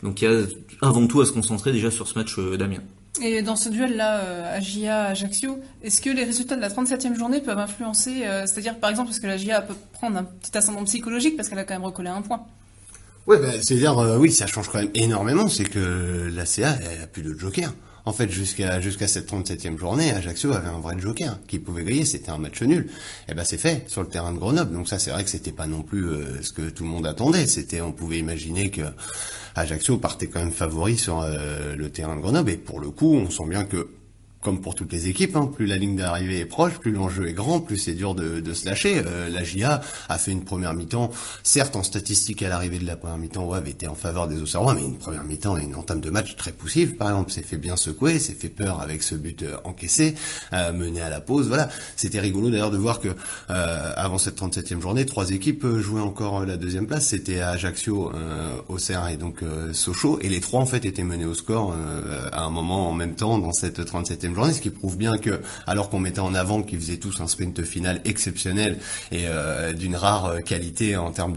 donc 0.04 0.22
il 0.22 0.26
y 0.26 0.34
a 0.34 0.40
avant 0.82 1.06
tout 1.06 1.20
à 1.20 1.26
se 1.26 1.34
concentrer 1.34 1.74
déjà 1.74 1.92
sur 1.92 2.08
ce 2.08 2.18
match 2.18 2.40
d'Amiens. 2.40 2.84
Et 3.22 3.42
dans 3.42 3.58
ce 3.58 3.70
duel-là, 3.70 4.54
AGIA 4.54 5.04
Ajaccio, 5.08 5.60
est-ce 5.84 6.02
que 6.02 6.10
les 6.10 6.24
résultats 6.24 6.56
de 6.56 6.62
la 6.62 6.70
37e 6.70 7.16
journée 7.16 7.42
peuvent 7.42 7.60
influencer, 7.60 8.24
c'est-à-dire 8.46 8.80
par 8.80 8.90
exemple, 8.90 9.10
parce 9.10 9.20
que 9.20 9.28
la 9.28 9.38
GIA 9.38 9.62
peut 9.62 9.76
prendre 9.92 10.18
un 10.18 10.24
petit 10.24 10.58
ascendant 10.58 10.84
psychologique 10.86 11.36
parce 11.36 11.50
qu'elle 11.50 11.60
a 11.60 11.64
quand 11.64 11.76
même 11.76 11.86
recollé 11.86 12.10
un 12.10 12.22
point? 12.22 12.46
Ouais, 13.26 13.40
bah, 13.40 13.52
c'est-à-dire, 13.62 13.98
euh, 14.00 14.18
oui, 14.18 14.32
ça 14.32 14.48
change 14.48 14.70
quand 14.70 14.80
même 14.80 14.92
énormément, 14.96 15.48
c'est 15.48 15.64
que 15.64 16.30
la 16.34 16.46
CA, 16.46 16.78
elle 16.82 17.04
a 17.04 17.08
plus 17.08 17.24
de 17.24 17.34
joker. 17.38 17.74
En 18.06 18.12
fait, 18.12 18.30
jusqu'à 18.30 18.82
jusqu'à 18.82 19.08
cette 19.08 19.32
37e 19.32 19.78
journée, 19.78 20.12
Ajaccio 20.12 20.52
avait 20.52 20.68
un 20.68 20.80
vrai 20.80 21.00
joker 21.00 21.40
qui 21.48 21.58
pouvait 21.58 21.86
gagner, 21.86 22.04
c'était 22.04 22.32
un 22.32 22.38
match 22.38 22.62
nul. 22.62 22.88
Et 22.90 23.32
eh 23.32 23.34
ben 23.34 23.46
c'est 23.46 23.58
fait 23.58 23.90
sur 23.90 24.02
le 24.02 24.10
terrain 24.10 24.34
de 24.34 24.40
Grenoble. 24.40 24.74
Donc 24.74 24.90
ça 24.90 25.00
c'est 25.00 25.12
vrai 25.12 25.24
que 25.24 25.30
c'était 25.30 25.54
pas 25.54 25.68
non 25.68 25.84
plus 25.84 26.06
euh, 26.10 26.42
ce 26.42 26.52
que 26.52 26.70
tout 26.70 26.84
le 26.84 26.90
monde 26.90 27.06
attendait, 27.06 27.48
c'était 27.48 27.80
on 27.80 27.94
pouvait 27.94 28.20
imaginer 28.20 28.70
que 28.72 28.82
Ajaccio 29.56 29.98
partait 30.00 30.28
quand 30.28 30.40
même 30.40 30.52
favori 30.52 30.98
sur 30.98 31.22
euh, 31.22 31.78
le 31.78 31.90
terrain 31.90 32.18
de 32.18 32.22
Grenoble 32.22 32.50
et 32.50 32.58
pour 32.58 32.82
le 32.82 32.90
coup, 32.90 33.14
on 33.16 33.30
sent 33.30 33.48
bien 33.48 33.64
que 33.64 33.88
comme 34.44 34.62
pour 34.62 34.76
toutes 34.76 34.92
les 34.92 35.08
équipes, 35.08 35.36
hein, 35.36 35.50
plus 35.54 35.66
la 35.66 35.78
ligne 35.78 35.96
d'arrivée 35.96 36.40
est 36.40 36.46
proche, 36.46 36.74
plus 36.74 36.92
l'enjeu 36.92 37.28
est 37.28 37.34
grand, 37.34 37.62
plus 37.62 37.78
c'est 37.78 37.94
dur 37.94 38.14
de, 38.14 38.42
de, 38.42 38.54
se 38.54 38.66
lâcher. 38.66 39.02
Euh, 39.06 39.30
la 39.30 39.44
GIA 39.44 39.82
a 40.10 40.18
fait 40.18 40.32
une 40.32 40.44
première 40.44 40.74
mi-temps, 40.74 41.12
certes 41.44 41.76
en 41.76 41.84
statistique 41.84 42.44
à 42.44 42.50
l'arrivée 42.50 42.78
de 42.78 42.86
la 42.86 42.98
première 42.98 43.18
mi-temps, 43.18 43.46
ouais, 43.46 43.60
été 43.66 43.88
en 43.88 43.96
faveur 43.96 44.28
des 44.28 44.42
Auxerrois, 44.42 44.76
mais 44.76 44.84
une 44.84 44.98
première 44.98 45.24
mi-temps 45.24 45.58
et 45.58 45.64
une 45.64 45.76
entame 45.76 46.02
de 46.02 46.10
match 46.10 46.36
très 46.36 46.52
poussive. 46.52 46.96
Par 46.96 47.10
exemple, 47.10 47.32
s'est 47.32 47.42
fait 47.42 47.58
bien 47.58 47.78
secouer, 47.78 48.20
s'est 48.20 48.34
fait 48.34 48.50
peur 48.50 48.82
avec 48.82 49.02
ce 49.02 49.16
but 49.16 49.44
euh, 49.44 49.56
encaissé, 49.64 50.16
euh, 50.52 50.74
mené 50.74 51.02
à 51.02 51.10
la 51.10 51.22
pause. 51.22 51.48
Voilà, 51.48 51.70
c'était 51.96 52.20
rigolo 52.20 52.50
d'ailleurs 52.50 52.72
de 52.72 52.78
voir 52.78 53.00
que 53.00 53.10
avant 53.48 54.18
cette 54.18 54.40
37e 54.40 54.82
journée, 54.82 55.06
trois 55.06 55.30
équipes 55.30 55.66
jouaient 55.78 56.02
encore 56.02 56.46
la 56.46 56.58
deuxième 56.58 56.88
place. 56.88 57.08
C'était 57.08 57.40
Ajaccio, 57.40 58.12
Auxerre 58.68 59.08
et 59.08 59.18
donc 59.18 59.42
Sochaux, 59.72 60.20
et 60.22 60.30
les 60.30 60.42
trois 60.42 60.60
en 60.60 60.66
fait 60.66 60.86
étaient 60.86 61.04
menés 61.04 61.26
au 61.26 61.34
score 61.34 61.76
à 62.32 62.44
un 62.44 62.50
moment 62.50 62.90
en 62.90 62.94
même 62.94 63.16
temps 63.16 63.38
dans 63.38 63.54
cette 63.54 63.80
37e 63.80 64.33
ce 64.54 64.62
qui 64.62 64.70
prouve 64.70 64.98
bien 64.98 65.18
que, 65.18 65.42
alors 65.68 65.90
qu'on 65.90 66.00
mettait 66.00 66.20
en 66.20 66.34
avant 66.34 66.64
qu'ils 66.64 66.80
faisaient 66.80 66.98
tous 66.98 67.22
un 67.22 67.28
sprint 67.28 67.64
final 67.64 68.02
exceptionnel 68.06 68.78
et 69.12 69.28
euh, 69.28 69.74
d'une 69.74 69.96
rare 69.96 70.26
euh, 70.26 70.40
qualité 70.40 70.98
en 70.98 71.12
termes 71.12 71.36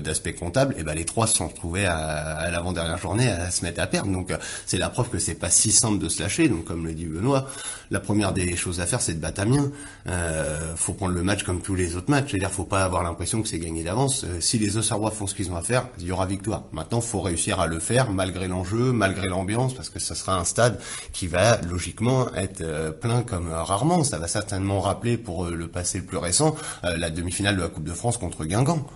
d'aspect 0.00 0.34
comptable, 0.34 0.74
et 0.78 0.82
ben 0.82 0.94
les 0.94 1.04
trois 1.04 1.26
se 1.26 1.36
sont 1.36 1.48
retrouvés 1.48 1.86
à, 1.86 2.50
l'avant-dernière 2.50 2.98
journée 2.98 3.28
à 3.28 3.50
se 3.50 3.64
mettre 3.64 3.80
à 3.80 3.86
perdre. 3.86 4.10
Donc 4.10 4.30
euh, 4.30 4.36
c'est 4.66 4.78
la 4.78 4.88
preuve 4.88 5.08
que 5.08 5.18
c'est 5.18 5.34
pas 5.34 5.50
si 5.50 5.72
simple 5.72 5.98
de 5.98 6.08
se 6.08 6.22
lâcher. 6.22 6.48
Donc 6.48 6.64
comme 6.64 6.86
le 6.86 6.92
dit 6.92 7.06
Benoît, 7.06 7.48
la 7.90 8.00
première 8.00 8.32
des 8.32 8.56
choses 8.56 8.80
à 8.80 8.86
faire, 8.86 9.00
c'est 9.00 9.14
de 9.14 9.20
battre 9.20 9.40
Amiens. 9.40 9.70
Euh, 10.06 10.74
faut 10.76 10.92
prendre 10.92 11.14
le 11.14 11.22
match 11.22 11.42
comme 11.42 11.60
tous 11.60 11.74
les 11.74 11.96
autres 11.96 12.10
matchs. 12.10 12.30
C'est-à-dire, 12.30 12.50
faut 12.50 12.64
pas 12.64 12.84
avoir 12.84 13.02
l'impression 13.02 13.42
que 13.42 13.48
c'est 13.48 13.58
gagné 13.58 13.82
d'avance. 13.82 14.24
si 14.40 14.58
les 14.58 14.76
Auxerrois 14.76 15.10
font 15.10 15.26
ce 15.26 15.34
qu'ils 15.34 15.50
ont 15.50 15.56
à 15.56 15.62
faire, 15.62 15.88
il 15.98 16.06
y 16.06 16.12
aura 16.12 16.26
victoire. 16.26 16.64
Maintenant, 16.72 17.00
faut 17.00 17.20
réussir 17.20 17.60
à 17.60 17.66
le 17.66 17.78
faire 17.78 18.10
malgré 18.10 18.48
l'enjeu, 18.48 18.92
malgré 18.92 19.28
l'ambiance, 19.28 19.74
parce 19.74 19.88
que 19.88 19.98
ça 19.98 20.14
sera 20.14 20.38
un 20.38 20.44
stade 20.44 20.78
qui 21.12 21.26
va 21.26 21.60
logiquement 21.62 22.26
être 22.36 22.60
euh, 22.60 22.90
plein 22.90 23.22
comme 23.22 23.48
euh, 23.48 23.62
rarement. 23.62 24.04
Ça 24.04 24.18
va 24.18 24.28
certainement 24.28 24.80
rappeler 24.80 25.16
pour 25.16 25.46
euh, 25.46 25.54
le 25.54 25.68
passé 25.68 25.98
le 25.98 26.04
plus 26.04 26.18
récent 26.18 26.54
la 26.82 27.10
demi-finale 27.10 27.56
de 27.56 27.62
la 27.62 27.68
Coupe 27.68 27.84
de 27.84 27.92
France 27.92 28.18
contre 28.18 28.44
Guingamp. 28.44 28.86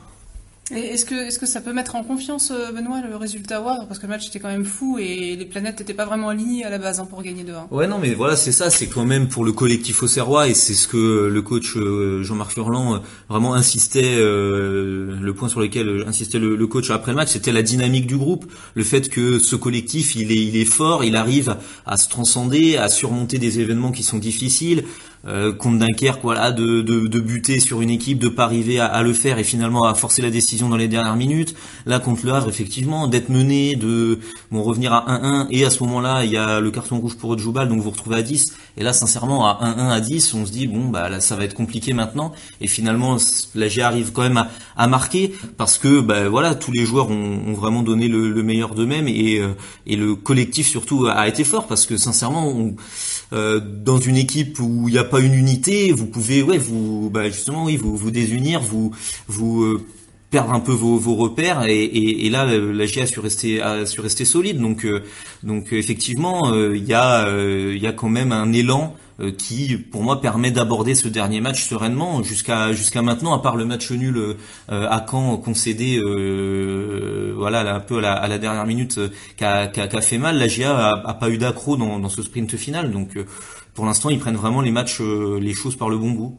Est-ce 0.71 1.07
que, 1.07 1.15
est-ce 1.15 1.39
que 1.39 1.47
ça 1.47 1.63
peut 1.63 1.73
mettre 1.73 1.97
en 1.97 2.05
confiance, 2.05 2.51
euh, 2.51 2.73
Benoît, 2.73 3.01
le 3.01 3.17
résultat 3.17 3.63
Wavre 3.63 3.87
Parce 3.87 3.99
que 3.99 4.07
le 4.07 4.11
match 4.11 4.29
était 4.29 4.39
quand 4.39 4.49
même 4.49 4.67
fou 4.67 4.99
et 4.99 5.35
les 5.35 5.45
planètes 5.47 5.79
n'étaient 5.79 5.95
pas 5.95 6.05
vraiment 6.05 6.29
alignées 6.29 6.65
à 6.65 6.71
la 6.71 6.77
base 6.77 7.01
hein, 7.01 7.07
pour 7.09 7.23
gagner 7.23 7.43
2-1. 7.43 7.69
Ouais, 7.71 7.87
non, 7.87 7.99
mais 7.99 8.13
voilà, 8.13 8.37
c'est 8.37 8.53
ça, 8.53 8.69
c'est 8.69 8.87
quand 8.87 9.07
même 9.07 9.29
pour 9.29 9.47
le 9.47 9.53
collectif 9.53 10.03
auxerrois 10.03 10.47
et 10.47 10.53
c'est 10.53 10.75
ce 10.75 10.87
que 10.87 11.29
le 11.29 11.43
coach 11.43 11.75
euh, 11.77 12.23
Jean-Marc 12.23 12.53
Furlan 12.53 12.97
euh, 12.97 12.99
vraiment 13.31 13.55
insistait, 13.55 14.17
le 14.19 15.33
point 15.33 15.49
sur 15.49 15.61
lequel 15.61 16.05
insistait 16.07 16.39
le, 16.39 16.67
coach 16.67 16.91
après 16.91 17.13
le 17.13 17.17
match, 17.17 17.31
c'était 17.31 17.53
la 17.53 17.63
dynamique 17.63 18.07
du 18.07 18.19
groupe, 18.19 18.45
le 18.75 18.85
fait 18.85 19.09
que 19.09 19.39
ce 19.39 19.57
collectif, 19.57 20.17
il 20.17 20.31
est, 20.33 20.45
il 20.45 20.57
est 20.57 20.67
fort, 20.67 21.03
il 21.03 21.17
arrive 21.17 21.57
à 21.87 21.97
se 21.97 22.09
transcender, 22.09 22.77
à 22.77 22.89
surmonter 22.89 23.39
des 23.39 23.61
événements 23.61 23.91
qui 23.91 24.03
sont 24.03 24.19
difficiles, 24.19 24.85
euh, 25.27 25.53
contre 25.53 25.79
Dunkerque, 25.79 26.21
voilà, 26.23 26.53
de, 26.53 26.83
de, 26.83 27.07
de, 27.07 27.21
buter 27.21 27.61
sur 27.61 27.81
une 27.81 27.91
équipe, 27.91 28.19
de 28.19 28.29
pas 28.29 28.45
arriver 28.45 28.79
à, 28.79 29.03
le 29.03 29.13
faire 29.13 29.39
et 29.39 29.45
finalement 29.45 29.85
à 29.85 29.95
forcer 29.95 30.23
la 30.23 30.31
décision 30.31 30.69
dans 30.69 30.77
les 30.77 30.89
dernières 30.89 31.17
minutes. 31.17 31.55
Là, 31.87 31.99
contre 31.99 32.25
le 32.25 32.33
Havre, 32.33 32.49
effectivement, 32.49 33.09
d'être 33.09 33.29
mené, 33.29 33.75
de 33.75 34.21
bon 34.51 34.63
revenir 34.63 34.93
à 34.93 35.05
1-1 35.09 35.47
et 35.51 35.65
à 35.65 35.71
ce 35.71 35.83
moment-là, 35.85 36.25
il 36.25 36.31
y 36.31 36.37
a 36.37 36.61
le 36.61 36.71
carton 36.71 36.99
rouge 36.99 37.17
pour 37.17 37.37
Djoubal, 37.37 37.69
donc 37.69 37.81
vous 37.81 37.91
retrouvez 37.91 38.17
à 38.17 38.23
10. 38.23 38.55
Et 38.77 38.85
là, 38.85 38.93
sincèrement, 38.93 39.47
à 39.47 39.59
1-1 39.65 39.91
à 39.91 40.01
10, 40.01 40.35
on 40.35 40.47
se 40.47 40.53
dit 40.53 40.67
bon 40.67 40.89
bah 40.89 41.09
là, 41.09 41.21
ça 41.21 41.37
va 41.37 41.45
être 41.45 41.55
compliqué 41.55 41.93
maintenant. 41.93 42.33
Et 42.61 42.69
finalement, 42.69 43.17
la 43.55 43.69
G 43.69 43.83
arrive 43.83 44.13
quand 44.13 44.23
même 44.23 44.37
à, 44.37 44.49
à 44.77 44.87
marquer 44.87 45.35
parce 45.57 45.79
que 45.79 46.01
bah 46.01 46.29
voilà, 46.29 46.55
tous 46.55 46.73
les 46.73 46.87
joueurs 46.87 47.11
ont, 47.11 47.41
ont 47.47 47.55
vraiment 47.55 47.83
donné 47.83 48.09
le, 48.09 48.31
le 48.31 48.43
meilleur 48.43 48.75
d'eux-mêmes 48.75 49.09
et, 49.09 49.41
euh, 49.41 49.49
et 49.87 49.97
le 49.97 50.15
collectif 50.15 50.69
surtout 50.69 51.07
a 51.07 51.27
été 51.27 51.45
fort 51.45 51.67
parce 51.67 51.87
que 51.87 51.97
sincèrement, 51.97 52.47
on, 52.49 52.77
euh, 53.33 53.61
dans 53.61 53.99
une 53.99 54.17
équipe 54.17 54.59
où 54.61 54.89
il 54.89 54.93
n'y 54.93 54.99
a 54.99 55.05
pas 55.05 55.21
une 55.21 55.35
unité, 55.35 55.93
vous 55.93 56.07
pouvez, 56.07 56.43
ouais, 56.43 56.59
vous, 56.59 57.11
bah 57.11 57.29
justement, 57.29 57.65
oui, 57.65 57.77
vous 57.77 57.97
vous 57.97 58.11
désunir, 58.11 58.61
vous 58.61 58.93
vous 59.27 59.63
euh, 59.63 59.87
perdre 60.31 60.53
un 60.53 60.61
peu 60.61 60.73
vos, 60.73 60.97
vos 60.99 61.15
repères 61.15 61.65
et, 61.65 61.85
et, 61.85 62.27
et, 62.27 62.31
là 62.31 62.45
la 62.45 62.87
GA 62.87 63.03
a 63.03 63.07
su 63.07 63.21
rester 63.21 63.63
a 63.63 63.87
su 63.87 64.01
rester 64.01 64.25
solide. 64.25 64.59
Donc 64.61 64.85
euh, 64.85 65.03
donc 65.43 65.73
effectivement 65.73 66.55
il 66.55 66.85
y 66.85 66.95
a 66.95 67.29
il 67.31 67.79
y 67.79 67.87
a 67.87 67.93
quand 67.93 68.11
même 68.11 68.33
un 68.33 68.53
élan 68.53 68.95
euh, 68.95 69.08
qui, 69.37 69.77
pour 69.77 70.03
moi, 70.03 70.21
permet 70.21 70.51
d'aborder 70.51 70.95
ce 70.95 71.09
dernier 71.09 71.41
match 71.41 71.65
sereinement. 71.65 72.23
Jusqu'à 72.23 72.73
jusqu'à 72.73 73.03
maintenant, 73.03 73.35
à 73.35 73.41
part 73.41 73.57
le 73.57 73.65
match 73.65 73.91
nul 73.91 74.17
euh, 74.17 74.35
à 74.69 75.05
Caen 75.09 75.37
concédé, 75.39 75.99
euh, 75.99 77.35
voilà, 77.37 77.75
un 77.75 77.81
peu 77.81 77.99
à 78.05 78.29
la, 78.29 78.39
dernière 78.39 78.67
minute, 78.67 79.01
qui 79.37 79.45
a, 79.45 80.01
fait 80.01 80.19
mal, 80.19 80.39
la 80.39 80.49
GIA 80.49 81.03
a, 81.05 81.15
pas 81.15 81.31
eu 81.31 81.39
d'accro 81.39 81.77
dans, 81.77 81.99
dans, 81.99 82.09
ce 82.09 82.23
sprint 82.23 82.57
final. 82.57 82.93
Donc, 82.93 83.19
pour 83.75 83.87
l'instant, 83.87 84.11
ils 84.11 84.19
prennent 84.19 84.37
vraiment 84.37 84.61
les 84.61 84.71
matchs, 84.71 85.01
les 85.01 85.55
choses 85.55 85.77
par 85.77 85.89
le 85.89 85.99
bon 85.99 86.11
bout. 86.13 86.39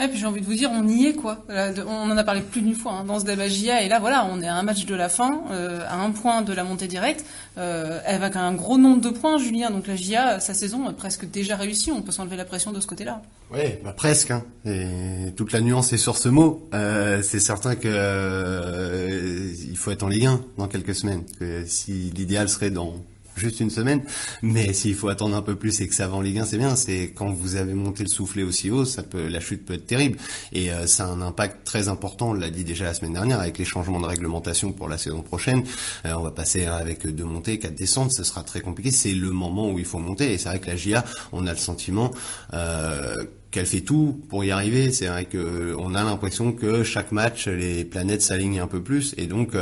Ouais, 0.00 0.08
puis 0.08 0.18
j'ai 0.18 0.24
envie 0.24 0.40
de 0.40 0.46
vous 0.46 0.54
dire, 0.54 0.70
on 0.72 0.88
y 0.88 1.08
est 1.08 1.12
quoi. 1.12 1.44
On 1.50 2.10
en 2.10 2.16
a 2.16 2.24
parlé 2.24 2.40
plus 2.40 2.62
d'une 2.62 2.74
fois 2.74 2.92
hein, 2.92 3.04
dans 3.04 3.20
ce 3.20 3.26
débat 3.26 3.48
GIA, 3.48 3.82
et 3.82 3.88
là 3.88 3.98
voilà, 3.98 4.26
on 4.32 4.40
est 4.40 4.48
à 4.48 4.54
un 4.54 4.62
match 4.62 4.86
de 4.86 4.94
la 4.94 5.10
fin, 5.10 5.42
euh, 5.50 5.84
à 5.86 5.96
un 5.96 6.10
point 6.10 6.40
de 6.40 6.54
la 6.54 6.64
montée 6.64 6.86
directe. 6.86 7.22
Euh, 7.58 8.00
avec 8.06 8.34
un 8.36 8.54
gros 8.54 8.78
nombre 8.78 9.02
de 9.02 9.10
points, 9.10 9.36
Julien. 9.36 9.70
Donc 9.70 9.86
la 9.86 9.96
GIA, 9.96 10.40
sa 10.40 10.54
saison 10.54 10.88
est 10.88 10.94
presque 10.94 11.30
déjà 11.30 11.56
réussie. 11.56 11.90
On 11.92 12.00
peut 12.00 12.12
s'enlever 12.12 12.36
la 12.36 12.46
pression 12.46 12.72
de 12.72 12.80
ce 12.80 12.86
côté-là. 12.86 13.20
Oui, 13.52 13.60
bah 13.84 13.92
presque. 13.92 14.30
Hein. 14.30 14.42
Et 14.64 15.32
toute 15.36 15.52
la 15.52 15.60
nuance 15.60 15.92
est 15.92 15.98
sur 15.98 16.16
ce 16.16 16.30
mot. 16.30 16.66
Euh, 16.72 17.20
c'est 17.22 17.40
certain 17.40 17.74
que 17.74 19.52
il 19.68 19.76
faut 19.76 19.90
être 19.90 20.02
en 20.02 20.08
Ligue 20.08 20.26
1 20.26 20.40
dans 20.56 20.68
quelques 20.68 20.94
semaines. 20.94 21.24
Si 21.66 21.92
l'idéal 22.16 22.48
serait 22.48 22.70
dans 22.70 22.94
juste 23.36 23.60
une 23.60 23.70
semaine. 23.70 24.02
Mais 24.42 24.72
s'il 24.72 24.94
faut 24.94 25.08
attendre 25.08 25.36
un 25.36 25.42
peu 25.42 25.56
plus 25.56 25.80
et 25.80 25.88
que 25.88 25.94
ça 25.94 26.08
va 26.08 26.16
en 26.16 26.20
Ligue 26.20 26.38
1, 26.38 26.44
c'est 26.44 26.58
bien. 26.58 26.76
C'est 26.76 27.12
quand 27.14 27.30
vous 27.30 27.56
avez 27.56 27.74
monté 27.74 28.02
le 28.02 28.08
soufflet 28.08 28.42
aussi 28.42 28.70
haut, 28.70 28.84
ça 28.84 29.02
peut, 29.02 29.28
la 29.28 29.40
chute 29.40 29.64
peut 29.64 29.74
être 29.74 29.86
terrible. 29.86 30.18
Et 30.52 30.72
euh, 30.72 30.86
ça 30.86 31.04
a 31.04 31.08
un 31.08 31.20
impact 31.20 31.64
très 31.64 31.88
important, 31.88 32.30
on 32.30 32.34
l'a 32.34 32.50
dit 32.50 32.64
déjà 32.64 32.84
la 32.84 32.94
semaine 32.94 33.14
dernière, 33.14 33.40
avec 33.40 33.58
les 33.58 33.64
changements 33.64 34.00
de 34.00 34.06
réglementation 34.06 34.72
pour 34.72 34.88
la 34.88 34.98
saison 34.98 35.22
prochaine. 35.22 35.64
Euh, 36.06 36.14
on 36.14 36.22
va 36.22 36.30
passer 36.30 36.66
avec 36.66 37.06
deux 37.06 37.24
montées, 37.24 37.58
quatre 37.58 37.74
descentes, 37.74 38.12
ce 38.12 38.24
sera 38.24 38.42
très 38.42 38.60
compliqué. 38.60 38.90
C'est 38.90 39.12
le 39.12 39.30
moment 39.30 39.70
où 39.70 39.78
il 39.78 39.84
faut 39.84 39.98
monter. 39.98 40.32
Et 40.32 40.38
c'est 40.38 40.48
vrai 40.48 40.60
que 40.60 40.66
la 40.66 40.76
GIA, 40.76 41.04
on 41.32 41.46
a 41.46 41.52
le 41.52 41.58
sentiment... 41.58 42.10
Euh, 42.54 43.14
qu'elle 43.50 43.66
fait 43.66 43.80
tout 43.80 44.22
pour 44.28 44.44
y 44.44 44.52
arriver. 44.52 44.92
C'est 44.92 45.08
vrai 45.08 45.24
que 45.24 45.74
on 45.76 45.96
a 45.96 46.04
l'impression 46.04 46.52
que 46.52 46.84
chaque 46.84 47.10
match, 47.10 47.48
les 47.48 47.84
planètes 47.84 48.22
s'alignent 48.22 48.60
un 48.60 48.68
peu 48.68 48.80
plus, 48.80 49.12
et 49.16 49.26
donc 49.26 49.56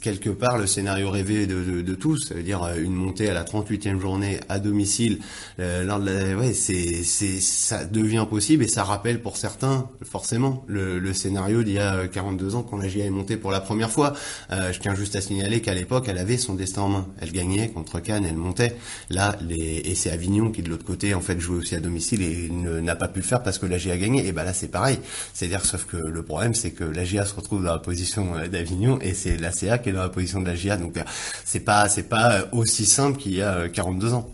quelque 0.00 0.30
part 0.30 0.58
le 0.58 0.66
scénario 0.66 1.10
rêvé 1.10 1.46
de, 1.46 1.82
de, 1.82 1.94
tous, 1.94 2.18
ça 2.28 2.34
veut 2.34 2.42
dire 2.42 2.62
euh, 2.62 2.76
une 2.76 2.94
montée 2.94 3.28
à 3.28 3.34
la 3.34 3.44
38e 3.44 4.00
journée 4.00 4.40
à 4.48 4.58
domicile. 4.58 5.18
Euh, 5.60 6.36
ouais, 6.36 6.52
c'est, 6.52 7.02
c'est, 7.04 7.40
ça 7.40 7.84
devient 7.84 8.26
possible 8.28 8.64
et 8.64 8.68
ça 8.68 8.84
rappelle 8.84 9.20
pour 9.20 9.36
certains 9.36 9.88
forcément 10.02 10.64
le, 10.66 10.98
le 10.98 11.12
scénario 11.12 11.62
d'il 11.62 11.74
y 11.74 11.78
a 11.78 12.06
42 12.08 12.54
ans 12.54 12.62
quand 12.62 12.76
la 12.76 12.88
GIA 12.88 13.06
est 13.06 13.10
montée 13.10 13.36
pour 13.36 13.50
la 13.50 13.60
première 13.60 13.90
fois. 13.90 14.14
Euh, 14.50 14.72
je 14.72 14.80
tiens 14.80 14.94
juste 14.94 15.16
à 15.16 15.20
signaler 15.20 15.60
qu'à 15.60 15.74
l'époque, 15.74 16.06
elle 16.08 16.18
avait 16.18 16.38
son 16.38 16.54
destin 16.54 16.82
en 16.82 16.88
main. 16.88 17.06
Elle 17.20 17.32
gagnait 17.32 17.68
contre 17.68 18.00
Cannes, 18.00 18.24
elle 18.28 18.36
montait. 18.36 18.76
Là, 19.10 19.36
les, 19.40 19.82
et 19.84 19.94
c'est 19.94 20.10
Avignon 20.10 20.50
qui 20.50 20.62
de 20.62 20.70
l'autre 20.70 20.84
côté 20.84 21.14
en 21.14 21.20
fait 21.20 21.38
jouait 21.40 21.58
aussi 21.58 21.74
à 21.74 21.80
domicile 21.80 22.22
et 22.22 22.50
n'a 22.50 22.96
pas 22.96 23.08
pu 23.08 23.20
le 23.20 23.24
faire 23.24 23.42
parce 23.42 23.58
que 23.58 23.66
la 23.66 23.78
GIA 23.78 23.96
gagné. 23.96 24.26
Et 24.26 24.32
ben 24.32 24.44
là, 24.44 24.52
c'est 24.52 24.70
pareil. 24.70 24.98
C'est-à-dire 25.32 25.64
sauf 25.64 25.84
que 25.84 25.96
le 25.96 26.22
problème, 26.22 26.54
c'est 26.54 26.70
que 26.70 26.84
la 26.84 27.04
GIA 27.04 27.24
se 27.24 27.34
retrouve 27.34 27.62
dans 27.62 27.72
la 27.72 27.78
position 27.78 28.34
euh, 28.36 28.48
d'Avignon 28.48 28.98
et 29.00 29.14
c'est 29.14 29.36
la 29.36 29.51
CA 29.52 29.78
qui 29.78 29.90
est 29.90 29.92
dans 29.92 30.02
la 30.02 30.08
position 30.08 30.40
de 30.40 30.46
la 30.46 30.54
GIA. 30.54 30.76
Donc 30.76 30.96
euh, 30.96 31.02
c'est 31.44 31.60
pas 31.60 31.88
c'est 31.88 32.08
pas 32.08 32.32
euh, 32.32 32.44
aussi 32.52 32.84
simple 32.86 33.18
qu'il 33.18 33.34
y 33.34 33.42
a 33.42 33.68
42 33.68 34.08
euh, 34.08 34.14
ans. 34.16 34.30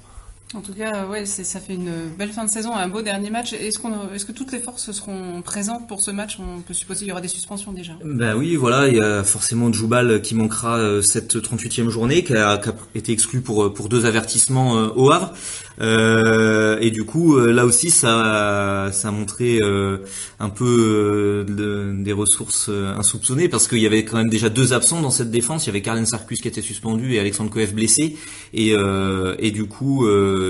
En 0.54 0.60
tout 0.60 0.72
cas, 0.72 1.06
ouais, 1.06 1.26
ça 1.26 1.60
fait 1.60 1.74
une 1.74 2.08
belle 2.18 2.30
fin 2.30 2.44
de 2.44 2.50
saison, 2.50 2.74
un 2.74 2.88
beau 2.88 3.02
dernier 3.02 3.28
match. 3.28 3.52
Est-ce 3.52 3.78
qu'on, 3.78 4.12
est-ce 4.14 4.24
que 4.24 4.32
toutes 4.32 4.50
les 4.52 4.60
forces 4.60 4.90
seront 4.92 5.42
présentes 5.42 5.86
pour 5.86 6.00
ce 6.00 6.10
match? 6.10 6.38
On 6.40 6.62
peut 6.62 6.72
supposer 6.72 7.00
qu'il 7.00 7.08
y 7.08 7.12
aura 7.12 7.20
des 7.20 7.28
suspensions 7.28 7.72
déjà. 7.72 7.92
Ben 8.02 8.34
oui, 8.34 8.56
voilà, 8.56 8.88
il 8.88 8.96
y 8.96 9.00
a 9.00 9.24
forcément 9.24 9.70
Djoubal 9.70 10.22
qui 10.22 10.34
manquera 10.34 11.02
cette 11.02 11.36
38e 11.36 11.90
journée, 11.90 12.24
qui 12.24 12.34
a, 12.34 12.60
été 12.94 13.12
exclu 13.12 13.42
pour 13.42 13.74
pour 13.74 13.90
deux 13.90 14.06
avertissements 14.06 14.72
au 14.96 15.10
Havre. 15.10 15.34
Euh, 15.80 16.78
et 16.80 16.90
du 16.90 17.04
coup, 17.04 17.36
euh, 17.36 17.52
là 17.52 17.64
aussi, 17.64 17.90
ça, 17.90 18.86
a 18.86 19.10
montré 19.10 19.60
euh, 19.62 19.98
un 20.40 20.48
peu 20.48 21.46
des 21.48 22.12
ressources 22.12 22.68
insoupçonnées 22.68 23.48
parce 23.48 23.68
qu'il 23.68 23.78
y 23.78 23.86
avait 23.86 24.04
quand 24.04 24.16
même 24.16 24.28
déjà 24.28 24.48
deux 24.48 24.72
absents 24.72 25.00
dans 25.00 25.10
cette 25.10 25.30
défense. 25.30 25.64
Il 25.64 25.68
y 25.68 25.70
avait 25.70 25.82
Karlen 25.82 26.06
Sarkus 26.06 26.40
qui 26.40 26.48
était 26.48 26.62
suspendu 26.62 27.14
et 27.14 27.20
Alexandre 27.20 27.50
Koev 27.50 27.72
blessé. 27.74 28.16
Et 28.54 29.50
du 29.50 29.66
coup, 29.66 30.06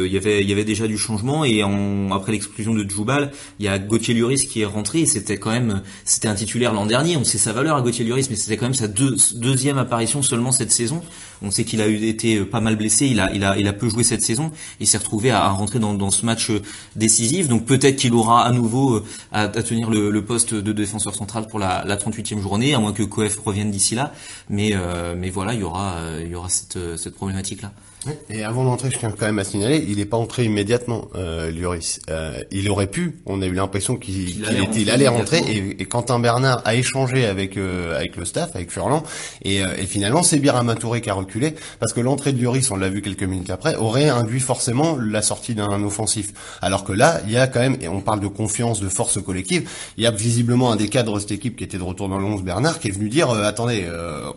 il 0.07 0.13
y 0.13 0.17
avait, 0.17 0.43
il 0.43 0.49
y 0.49 0.53
avait 0.53 0.65
déjà 0.65 0.87
du 0.87 0.99
changement. 0.99 1.45
Et 1.45 1.63
en, 1.63 2.11
après 2.13 2.33
l'exclusion 2.33 2.75
de 2.75 2.89
Djoubal, 2.89 3.31
il 3.59 3.67
y 3.67 3.69
a 3.69 3.79
Gauthier 3.79 4.15
Luris 4.15 4.47
qui 4.47 4.61
est 4.61 4.67
rentré. 4.67 5.07
C'était 5.07 5.39
quand 5.39 5.51
même, 5.51 5.83
c'était 6.05 6.29
un 6.29 6.35
titulaire 6.35 6.73
l'an 6.73 6.87
dernier. 6.87 7.17
On 7.17 7.25
sait 7.25 7.39
sa 7.39 7.53
valeur 7.53 7.77
à 7.77 7.83
Gauthier 7.83 8.05
Luris, 8.05 8.27
mais 8.31 8.37
c'était 8.37 8.57
quand 8.57 8.67
même 8.67 8.75
sa 8.75 8.89
deuxième 8.89 9.79
apparition 9.79 10.23
seulement 10.23 10.53
cette 10.53 10.73
saison. 10.73 11.03
On 11.43 11.51
sait 11.51 11.65
qu'il 11.65 11.81
a 11.81 11.87
été 11.87 12.45
pas 12.45 12.61
mal 12.61 12.77
blessé. 12.77 13.07
Il 13.07 13.21
a, 13.21 13.33
il 13.33 13.45
a, 13.45 13.57
il 13.59 13.69
a 13.69 13.73
peu 13.73 13.89
joué 13.89 14.03
cette 14.03 14.23
saison. 14.23 14.51
Il 14.81 14.87
s'est 14.87 14.99
retrouvé 14.99 15.31
à, 15.31 15.49
rentrer 15.49 15.79
dans, 15.79 16.11
ce 16.11 16.27
match 16.27 16.51
euh, 16.51 16.63
décisif. 16.97 17.49
Donc 17.49 17.65
peut-être 17.65 17.97
qu'il 17.97 18.15
aura 18.15 18.45
à 18.45 18.53
nouveau 18.53 18.97
euh, 18.97 19.05
à, 19.33 19.49
tenir 19.49 19.91
le, 19.91 20.25
poste 20.25 20.55
de 20.55 20.73
défenseur 20.73 21.15
central 21.15 21.47
pour 21.47 21.59
la, 21.59 21.85
38e 21.85 22.41
journée, 22.41 22.75
à 22.75 22.79
moins 22.79 22.93
que 22.93 23.03
Coef 23.03 23.39
revienne 23.39 23.71
d'ici 23.71 23.95
là. 23.95 24.13
Mais, 24.49 24.73
euh, 24.75 25.15
mais 25.17 25.31
voilà, 25.31 25.55
il 25.55 25.61
y 25.61 25.65
aura, 25.65 25.97
il 26.21 26.29
y 26.29 26.35
aura 26.35 26.49
cette, 26.49 26.79
cette 26.97 27.15
problématique-là. 27.15 27.73
Et 28.31 28.45
avant 28.45 28.65
d'entrer, 28.65 28.91
je 28.91 28.99
tiens 28.99 29.11
quand 29.11 29.27
même 29.27 29.39
à 29.41 29.45
signaler, 29.45 29.85
il 29.89 29.97
n'est 29.97 30.05
pas 30.05 30.17
entré 30.17 30.45
immédiatement, 30.45 31.09
euh, 31.17 31.51
Lloris. 31.51 32.01
Euh, 32.11 32.39
il 32.53 32.71
aurait 32.71 32.87
pu. 32.87 33.19
On 33.27 33.43
a 33.43 33.47
eu 33.47 33.53
l'impression 33.53 33.97
qu'il 33.97 34.45
allait, 34.47 34.91
allait, 34.91 35.09
rentrer. 35.09 35.39
Et, 35.79 35.85
Quentin 35.85 36.19
Bernard 36.21 36.63
a 36.65 36.75
échangé 36.75 37.27
avec 37.27 37.57
euh, 37.57 37.97
avec 37.97 38.17
le 38.17 38.25
staff, 38.25 38.55
avec 38.55 38.71
Furlan. 38.71 39.03
Et, 39.43 39.65
euh, 39.65 39.77
et 39.79 39.87
finalement, 39.87 40.23
c'est 40.23 40.39
Birama 40.39 40.77
Touré 40.77 41.01
qui 41.01 41.11
a 41.11 41.15
reculé 41.15 41.55
parce 41.81 41.93
que 41.93 42.01
l'entrée 42.01 42.33
de 42.33 42.41
Lloris, 42.41 42.71
on 42.71 42.77
l'a 42.77 42.89
vu 42.89 43.03
quelques 43.03 43.25
minutes 43.25 43.51
après, 43.51 43.75
aurait 43.75 44.09
induit 44.09 44.41
forcément 44.41 44.97
la 44.97 45.23
sortie 45.23 45.55
d'un 45.55 45.83
offensif. 45.83 46.33
Alors 46.63 46.85
que 46.85 46.93
là, 46.93 47.21
il 47.27 47.33
y 47.33 47.37
a 47.37 47.49
quand 47.49 47.61
même, 47.61 47.79
et 47.81 47.89
on 47.89 48.01
parle 48.01 48.21
de 48.21 48.29
confiance, 48.29 48.81
de 48.81 48.89
force 48.89 49.21
collective. 49.21 49.69
Il 49.97 50.05
y 50.05 50.07
a 50.07 50.13
visiblement 50.13 50.71
un 50.71 50.77
des 50.77 50.89
cadres 50.89 51.17
de 51.17 51.21
cette 51.21 51.33
équipe 51.33 51.57
qui 51.57 51.65
était 51.65 51.79
de 51.79 51.83
retour 51.83 52.09
dans 52.09 52.19
le 52.19 52.25
11, 52.25 52.43
Bernard, 52.43 52.79
qui 52.79 52.89
est 52.89 52.93
venu 52.93 53.09
dire 53.09 53.31
attendez, 53.31 53.85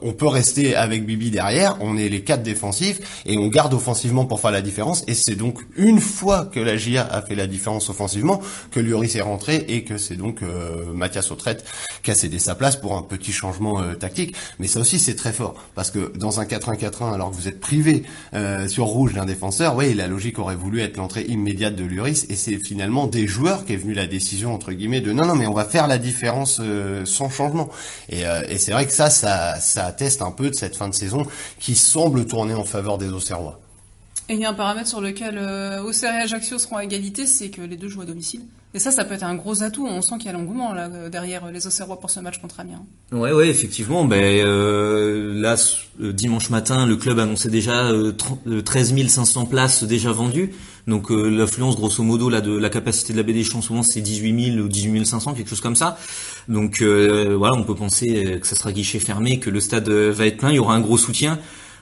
on 0.02 0.14
peut 0.14 0.28
rester 0.28 0.76
avec 0.76 1.06
Bibi 1.06 1.30
derrière. 1.30 1.78
On 1.82 1.98
est 1.98 2.10
les 2.10 2.22
quatre 2.22 2.44
défensifs 2.44 3.00
et 3.26 3.38
on 3.38 3.51
garde 3.52 3.74
offensivement 3.74 4.26
pour 4.26 4.40
faire 4.40 4.52
la 4.52 4.62
différence. 4.62 5.04
Et 5.08 5.14
c'est 5.14 5.36
donc 5.36 5.60
une 5.76 6.00
fois 6.00 6.46
que 6.46 6.60
la 6.60 6.78
GIA 6.78 7.06
a 7.06 7.22
fait 7.22 7.36
la 7.36 7.48
différence 7.48 7.90
offensivement 7.90 8.42
que 8.72 8.80
Lloris 8.80 9.16
est 9.16 9.22
rentré 9.22 9.66
et 9.68 9.84
que 9.84 9.98
c'est 9.98 10.16
donc 10.16 10.42
euh, 10.42 10.92
Mathias 10.94 11.30
Autrette 11.32 11.66
qui 12.02 12.10
a 12.10 12.16
cédé 12.16 12.40
sa 12.40 12.56
place 12.56 12.78
pour 12.78 12.98
un 12.98 13.04
petit 13.04 13.32
changement 13.32 13.82
euh, 13.82 13.94
tactique. 13.94 14.36
Mais 14.60 14.68
ça 14.68 14.80
aussi 14.80 14.98
c'est 14.98 15.16
très 15.16 15.34
fort 15.34 15.56
parce 15.76 15.92
que 15.92 16.12
dans 16.18 16.40
un 16.40 16.46
4-1-4-1, 16.46 17.14
alors 17.14 17.30
que 17.30 17.36
vous 17.36 17.48
êtes 17.48 17.60
privé 17.60 18.04
euh, 18.34 18.68
sur 18.68 18.86
rouge 18.86 19.14
d'un 19.14 19.26
défenseur, 19.26 19.76
oui, 19.76 19.94
la 19.94 20.08
logique 20.08 20.40
aurait 20.40 20.56
voulu 20.56 20.82
être 20.82 20.98
l'entrée 20.98 21.24
immédiate 21.24 21.76
de 21.76 21.84
Lloris 21.84 22.26
et 22.30 22.36
c'est 22.36 22.58
finalement 22.58 23.06
des 23.06 23.28
joueurs 23.28 23.66
qui 23.66 23.74
est 23.74 23.78
venu 23.78 23.94
la 23.94 24.08
décision 24.08 24.56
entre 24.56 24.72
guillemets 24.72 25.02
de 25.02 25.12
non 25.12 25.26
non 25.26 25.36
mais 25.36 25.48
on 25.48 25.54
va 25.54 25.66
faire 25.66 25.88
la 25.88 25.98
différence 25.98 26.62
sans 27.06 27.30
changement. 27.30 27.70
Et, 28.10 28.22
et 28.50 28.58
c'est 28.58 28.72
vrai 28.72 28.86
que 28.86 28.94
ça, 28.94 29.10
ça, 29.10 29.60
ça 29.60 29.86
atteste 29.86 30.22
un 30.22 30.32
peu 30.32 30.50
de 30.50 30.56
cette 30.56 30.76
fin 30.76 30.88
de 30.88 30.96
saison 30.96 31.26
qui 31.60 31.76
semble 31.76 32.26
tourner 32.26 32.54
en 32.54 32.64
faveur 32.64 32.98
des 32.98 33.10
Auxerrois. 33.10 33.41
Et 34.32 34.36
il 34.36 34.40
y 34.40 34.46
a 34.46 34.50
un 34.50 34.54
paramètre 34.54 34.88
sur 34.88 35.02
lequel 35.02 35.38
euh, 35.38 35.84
Auxerre 35.84 36.16
et 36.16 36.20
Ajaccio 36.20 36.58
seront 36.58 36.78
à 36.78 36.86
égalité, 36.86 37.26
c'est 37.26 37.50
que 37.50 37.62
les 37.62 37.76
deux 37.76 37.90
jouent 37.90 38.04
à 38.04 38.06
domicile. 38.06 38.40
Et 38.74 38.80
ça, 38.80 38.90
ça 38.90 39.04
peut 39.04 39.14
être 39.14 39.26
un 39.26 39.36
gros 39.36 39.62
atout. 39.62 39.86
On 39.86 40.02
sent 40.02 40.20
qu'il 40.20 40.28
y 40.28 40.30
a 40.30 40.32
l'engouement 40.32 40.74
euh, 40.74 41.10
derrière 41.10 41.52
les 41.52 41.68
Auxerrois 41.68 42.00
pour 42.00 42.10
ce 42.10 42.22
match 42.22 42.38
contre 42.40 42.62
Amiens. 42.62 42.82
Ouais, 43.12 43.34
ouais, 43.34 43.50
effectivement. 43.50 44.06
Ben 44.06 44.24
euh, 44.24 45.34
là, 45.34 45.58
dimanche 46.00 46.50
matin, 46.50 46.86
le 46.86 46.96
club 46.96 47.20
annonçait 47.20 47.50
déjà 47.50 47.92
13 48.64 49.06
500 49.10 49.48
places 49.48 49.84
déjà 49.84 50.14
vendues. 50.14 50.54
Donc 50.88 51.10
l'affluence, 51.10 51.76
grosso 51.76 52.02
modo, 52.02 52.30
là, 52.30 52.40
de 52.40 52.58
la 52.58 52.70
capacité 52.70 53.12
de 53.12 53.18
la 53.18 53.24
des 53.24 53.44
Champs, 53.44 53.62
souvent 53.62 53.84
c'est 53.84 54.00
18 54.00 54.54
000 54.54 54.66
ou 54.66 54.70
18 54.70 55.06
500, 55.06 55.34
quelque 55.34 55.50
chose 55.50 55.60
comme 55.60 55.76
ça. 55.76 55.98
Donc 56.48 56.82
voilà, 56.82 57.54
on 57.54 57.64
peut 57.64 57.76
penser 57.76 58.40
que 58.42 58.48
ça 58.48 58.56
sera 58.56 58.72
guichet 58.72 59.00
fermé, 59.00 59.40
que 59.40 59.50
le 59.50 59.60
stade 59.60 59.90
va 59.90 60.26
être 60.26 60.38
plein. 60.38 60.52
Il 60.52 60.56
y 60.56 60.60
aura 60.60 60.74
un 60.74 60.82
gros 60.82 60.98
soutien. 60.98 61.38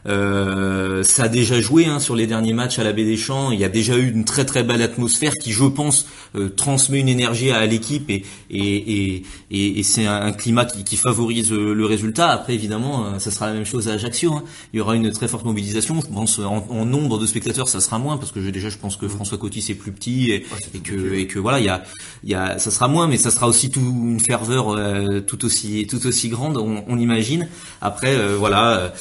Euh, 0.06 1.04
ça 1.04 1.24
a 1.24 1.28
déjà 1.28 1.60
joué 1.60 1.86
hein, 1.86 2.00
sur 2.00 2.16
les 2.16 2.28
derniers 2.28 2.54
matchs 2.54 2.80
à 2.80 2.84
la 2.84 2.94
Baie 2.94 3.06
des 3.06 3.18
Champs. 3.18 3.52
Il 3.52 3.60
y 3.60 3.64
a 3.64 3.70
déjà 3.70 3.98
eu 3.98 4.10
une 4.10 4.26
très 4.26 4.46
très 4.46 4.64
belle 4.64 4.82
atmosphère 4.82 5.34
qui, 5.34 5.52
je 5.52 5.66
pense, 5.66 6.06
euh, 6.36 6.50
transmet 6.50 7.00
une 7.00 7.10
énergie 7.10 7.52
à, 7.52 7.66
l'équipe 7.66 8.10
et, 8.10 8.26
et, 8.50 9.24
et, 9.52 9.80
et 9.80 9.84
c'est 9.84 10.06
un, 10.06 10.32
climat 10.32 10.66
qui, 10.66 10.84
qui 10.84 10.98
favorise 10.98 11.52
euh, 11.52 11.74
le 11.74 11.86
résultat. 11.86 12.30
Après, 12.30 12.54
évidemment, 12.54 13.20
ça 13.20 13.32
sera 13.32 13.48
la 13.48 13.54
même 13.54 13.66
chose 13.66 13.88
à 13.88 13.94
Ajaccio. 13.94 14.34
Hein. 14.34 14.44
Il 14.74 14.78
y 14.78 14.82
aura 14.82 14.96
une 14.96 15.12
très 15.12 15.28
forte 15.28 15.46
mobilisation. 15.46 16.00
Je 16.02 16.08
pense 16.08 16.40
en, 16.40 16.86
nombre 16.86 17.20
de 17.20 17.26
spectateurs, 17.26 17.68
ça 17.68 17.82
sera 17.82 18.00
moins 18.00 18.18
parce 18.18 18.32
que 18.32 18.40
déjà, 18.40 18.70
je 18.70 18.78
pense 18.78 18.96
que 18.96 19.08
François 19.08 19.38
Coty 19.38 19.62
c'est 19.62 19.76
plus 19.76 19.92
petit 19.92 20.32
et, 20.32 20.46
que 20.80 21.14
et 21.14 21.28
que 21.28 21.40
voilà, 21.40 21.60
il 21.60 21.66
y 21.66 21.70
a, 21.70 21.84
il 22.24 22.30
y 22.30 22.36
a, 22.36 22.58
ça 22.58 22.72
sera 22.72 22.88
moins, 22.88 23.08
mais 23.08 23.18
ça 23.18 23.32
sera 23.32 23.48
aussi 23.48 23.70
tout 23.70 23.80
une 23.80 24.20
ferveur 24.20 24.80
tout 25.28 25.46
aussi 25.46 25.86
tout 25.88 26.06
aussi 26.08 26.30
grande, 26.30 26.58
on, 26.58 26.84
on 26.88 26.98
imagine. 26.98 27.48
Après, 27.82 28.16
voilà. 28.36 28.94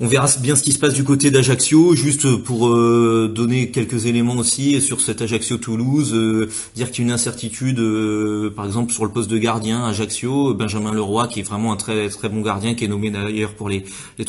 On 0.00 0.08
verra 0.08 0.26
bien 0.40 0.56
ce 0.56 0.64
qui 0.64 0.72
se 0.72 0.80
passe 0.80 0.94
du 0.94 1.04
côté 1.04 1.30
d'Ajaccio, 1.30 1.94
juste 1.94 2.34
pour 2.42 2.66
euh, 2.66 3.30
donner 3.32 3.70
quelques 3.70 4.06
éléments 4.06 4.34
aussi 4.34 4.80
sur 4.80 5.00
cet 5.00 5.22
Ajaccio-Toulouse, 5.22 6.12
euh, 6.14 6.50
dire 6.74 6.90
qu'il 6.90 7.04
y 7.04 7.06
a 7.06 7.10
une 7.10 7.14
incertitude, 7.14 7.78
euh, 7.78 8.50
par 8.50 8.66
exemple 8.66 8.92
sur 8.92 9.04
le 9.04 9.12
poste 9.12 9.30
de 9.30 9.38
gardien 9.38 9.84
Ajaccio, 9.84 10.52
Benjamin 10.52 10.92
Leroy 10.92 11.28
qui 11.28 11.38
est 11.38 11.42
vraiment 11.44 11.72
un 11.72 11.76
très 11.76 12.08
très 12.08 12.28
bon 12.28 12.40
gardien, 12.40 12.74
qui 12.74 12.84
est 12.84 12.88
nommé 12.88 13.12
d'ailleurs 13.12 13.54
pour 13.54 13.68
les, 13.68 13.84
les 14.18 14.24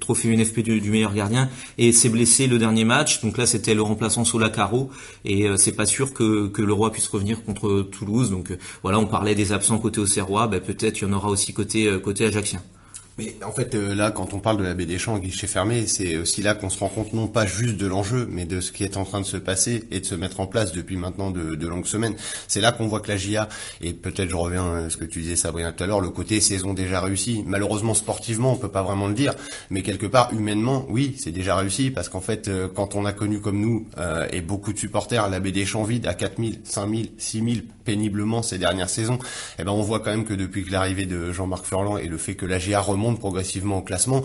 trophées 0.00 0.28
UNFP 0.34 0.60
du, 0.60 0.90
meilleur 0.90 1.12
gardien, 1.12 1.50
et 1.76 1.92
s'est 1.92 2.08
blessé 2.08 2.46
le 2.46 2.58
dernier 2.58 2.86
match, 2.86 3.20
donc 3.20 3.36
là 3.36 3.44
c'était 3.44 3.74
le 3.74 3.82
remplaçant 3.82 4.24
Solacaro, 4.24 4.88
et 5.26 5.46
c'est 5.58 5.76
pas 5.76 5.84
sûr 5.84 6.14
que, 6.14 6.46
que 6.48 6.62
Leroy 6.62 6.90
puisse 6.90 7.08
revenir 7.08 7.44
contre 7.44 7.82
Toulouse, 7.82 8.30
donc 8.30 8.56
voilà 8.82 8.98
on 8.98 9.06
parlait 9.06 9.34
des 9.34 9.52
absents 9.52 9.76
côté 9.76 10.00
Auxerrois, 10.00 10.46
bah, 10.46 10.60
peut-être 10.60 11.02
il 11.02 11.04
y 11.04 11.10
en 11.10 11.12
aura 11.12 11.28
aussi 11.28 11.52
côté 11.52 11.94
côté 12.02 12.24
Ajaccien. 12.24 12.62
Mais 13.16 13.36
en 13.46 13.52
fait, 13.52 13.74
euh, 13.76 13.94
là, 13.94 14.10
quand 14.10 14.34
on 14.34 14.40
parle 14.40 14.56
de 14.56 14.64
la 14.64 14.74
baie 14.74 14.86
des 14.86 14.98
Champs 14.98 15.18
guichet 15.18 15.46
fermé, 15.46 15.86
c'est 15.86 16.16
aussi 16.16 16.42
là 16.42 16.54
qu'on 16.54 16.68
se 16.68 16.80
rend 16.80 16.88
compte 16.88 17.12
non 17.12 17.28
pas 17.28 17.46
juste 17.46 17.76
de 17.76 17.86
l'enjeu, 17.86 18.26
mais 18.28 18.44
de 18.44 18.60
ce 18.60 18.72
qui 18.72 18.82
est 18.82 18.96
en 18.96 19.04
train 19.04 19.20
de 19.20 19.26
se 19.26 19.36
passer 19.36 19.84
et 19.92 20.00
de 20.00 20.04
se 20.04 20.16
mettre 20.16 20.40
en 20.40 20.46
place 20.46 20.72
depuis 20.72 20.96
maintenant 20.96 21.30
de, 21.30 21.54
de 21.54 21.68
longues 21.68 21.86
semaines. 21.86 22.16
C'est 22.48 22.60
là 22.60 22.72
qu'on 22.72 22.88
voit 22.88 23.00
que 23.00 23.08
la 23.08 23.16
GIA, 23.16 23.48
et 23.80 23.92
peut-être 23.92 24.28
je 24.28 24.34
reviens 24.34 24.86
à 24.86 24.90
ce 24.90 24.96
que 24.96 25.04
tu 25.04 25.20
disais 25.20 25.36
Sabrina 25.36 25.70
tout 25.70 25.84
à 25.84 25.86
l'heure, 25.86 26.00
le 26.00 26.10
côté 26.10 26.40
saison 26.40 26.74
déjà 26.74 27.00
réussi. 27.00 27.44
Malheureusement, 27.46 27.94
sportivement, 27.94 28.52
on 28.52 28.56
peut 28.56 28.68
pas 28.68 28.82
vraiment 28.82 29.06
le 29.06 29.14
dire, 29.14 29.34
mais 29.70 29.82
quelque 29.82 30.06
part, 30.06 30.32
humainement, 30.32 30.84
oui, 30.88 31.14
c'est 31.16 31.30
déjà 31.30 31.54
réussi, 31.54 31.92
parce 31.92 32.08
qu'en 32.08 32.20
fait, 32.20 32.48
euh, 32.48 32.66
quand 32.74 32.96
on 32.96 33.04
a 33.04 33.12
connu 33.12 33.40
comme 33.40 33.60
nous, 33.60 33.86
euh, 33.98 34.26
et 34.32 34.40
beaucoup 34.40 34.72
de 34.72 34.78
supporters, 34.78 35.30
la 35.30 35.38
baie 35.38 35.52
des 35.52 35.66
Champs 35.66 35.84
vide 35.84 36.06
à 36.08 36.14
4000, 36.14 36.60
5000, 36.64 37.10
6000 37.16 37.64
péniblement 37.84 38.42
ces 38.42 38.58
dernières 38.58 38.88
saisons, 38.88 39.18
eh 39.58 39.64
ben 39.64 39.70
on 39.70 39.82
voit 39.82 40.00
quand 40.00 40.10
même 40.10 40.24
que 40.24 40.34
depuis 40.34 40.64
que 40.64 40.72
l'arrivée 40.72 41.06
de 41.06 41.32
Jean-Marc 41.32 41.66
Furlan 41.66 41.98
et 41.98 42.08
le 42.08 42.16
fait 42.16 42.34
que 42.34 42.46
la 42.46 42.58
GIA 42.58 42.80
remonte 42.80 43.03
progressivement 43.12 43.78
au 43.78 43.82
classement. 43.82 44.22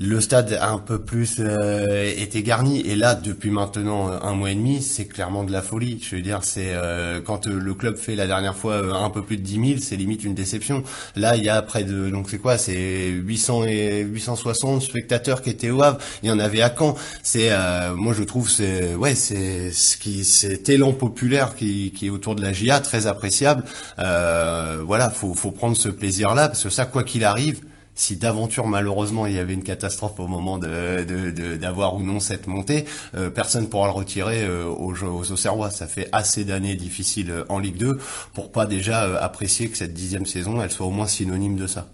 Le 0.00 0.20
stade 0.20 0.52
a 0.52 0.70
un 0.70 0.78
peu 0.78 1.00
plus 1.00 1.38
euh, 1.40 2.12
été 2.16 2.44
garni. 2.44 2.80
Et 2.82 2.94
là 2.94 3.16
depuis 3.16 3.50
maintenant 3.50 4.08
euh, 4.08 4.18
un 4.22 4.32
mois 4.32 4.52
et 4.52 4.54
demi 4.54 4.80
c'est 4.80 5.06
clairement 5.06 5.42
de 5.42 5.50
la 5.50 5.60
folie. 5.60 6.00
Je 6.00 6.14
veux 6.14 6.22
dire 6.22 6.44
c'est 6.44 6.72
euh, 6.72 7.20
quand 7.20 7.48
le 7.48 7.74
club 7.74 7.96
fait 7.96 8.14
la 8.14 8.28
dernière 8.28 8.54
fois 8.54 8.76
un 8.96 9.10
peu 9.10 9.22
plus 9.22 9.36
de 9.36 9.42
10 9.42 9.52
000 9.52 9.80
c'est 9.80 9.96
limite 9.96 10.22
une 10.22 10.34
déception. 10.34 10.84
Là 11.16 11.34
il 11.36 11.42
y 11.42 11.48
a 11.48 11.60
près 11.62 11.82
de 11.82 12.10
donc 12.10 12.30
c'est 12.30 12.38
quoi? 12.38 12.58
C'est 12.58 13.08
800 13.08 13.64
et 13.64 14.02
860 14.02 14.82
spectateurs 14.82 15.42
qui 15.42 15.50
étaient 15.50 15.70
au 15.70 15.82
Havre. 15.82 15.98
Il 16.22 16.28
y 16.28 16.32
en 16.32 16.38
avait 16.38 16.62
à 16.62 16.72
Caen. 16.72 16.94
C'est 17.24 17.50
moi 17.96 18.12
je 18.12 18.22
trouve 18.22 18.48
c'est 18.48 18.94
ouais 18.94 19.16
c'est 19.16 19.72
ce 19.72 19.96
qui 19.96 20.24
cet 20.24 20.68
élan 20.68 20.92
populaire 20.92 21.56
qui, 21.56 21.90
qui 21.90 22.06
est 22.06 22.10
autour 22.10 22.36
de 22.36 22.42
la 22.42 22.52
GIA 22.52 22.78
très 22.78 23.08
appréciable. 23.08 23.64
Voilà 23.96 25.10
faut 25.10 25.34
faut 25.34 25.50
prendre 25.50 25.76
ce 25.76 25.88
plaisir 25.88 26.36
là 26.36 26.46
parce 26.46 26.62
que 26.62 26.70
ça 26.70 26.86
quoi 26.86 27.02
qu'il 27.02 27.24
arrive 27.24 27.62
si 27.98 28.16
d'aventure 28.16 28.66
malheureusement 28.66 29.26
il 29.26 29.34
y 29.34 29.38
avait 29.38 29.54
une 29.54 29.64
catastrophe 29.64 30.18
au 30.20 30.28
moment 30.28 30.56
de, 30.56 31.56
d'avoir 31.56 31.96
ou 31.96 32.02
non 32.02 32.20
cette 32.20 32.46
montée, 32.46 32.86
euh, 33.14 33.28
personne 33.28 33.68
pourra 33.68 33.88
le 33.88 33.92
retirer 33.92 34.44
euh, 34.44 34.64
aux, 34.64 34.94
aux 34.94 35.32
Auxerrois. 35.32 35.70
Ça 35.70 35.86
fait 35.86 36.08
assez 36.12 36.44
d'années 36.44 36.76
difficiles 36.76 37.30
euh, 37.30 37.44
en 37.48 37.58
Ligue 37.58 37.76
2 37.76 37.98
pour 38.34 38.52
pas 38.52 38.66
déjà 38.66 39.18
apprécier 39.22 39.68
que 39.68 39.76
cette 39.76 39.92
dixième 39.92 40.26
saison, 40.26 40.62
elle 40.62 40.70
soit 40.70 40.86
au 40.86 40.90
moins 40.90 41.08
synonyme 41.08 41.56
de 41.56 41.66
ça. 41.66 41.88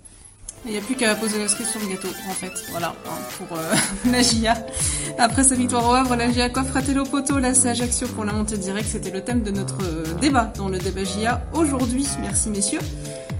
Il 0.66 0.73
n'y 0.73 0.78
a 0.78 0.80
plus 0.80 0.94
qu'à 0.94 1.14
poser 1.14 1.46
cerise 1.46 1.68
sur 1.68 1.80
le 1.80 1.88
gâteau, 1.88 2.08
en 2.28 2.32
fait. 2.32 2.52
Voilà, 2.70 2.94
hein, 3.06 3.18
pour 3.37 3.58
la 4.11 4.23
GIA. 4.23 4.54
Après 5.18 5.44
sa 5.44 5.54
victoire 5.54 5.87
au 5.87 5.92
Havre, 5.92 6.16
la 6.16 6.30
GIA 6.30 6.49
coffre 6.49 6.76
à 6.76 6.82
poteau, 7.04 7.38
là 7.38 7.54
c'est 7.54 7.68
Ajaccio 7.68 8.08
pour 8.08 8.25
la 8.25 8.32
montée 8.32 8.56
directe. 8.56 8.88
C'était 8.90 9.11
le 9.11 9.23
thème 9.23 9.42
de 9.42 9.50
notre 9.50 9.78
débat 10.20 10.52
dans 10.56 10.68
le 10.68 10.78
débat 10.78 11.04
GIA 11.04 11.42
aujourd'hui. 11.52 12.06
Merci 12.23 12.49
messieurs. 12.50 12.80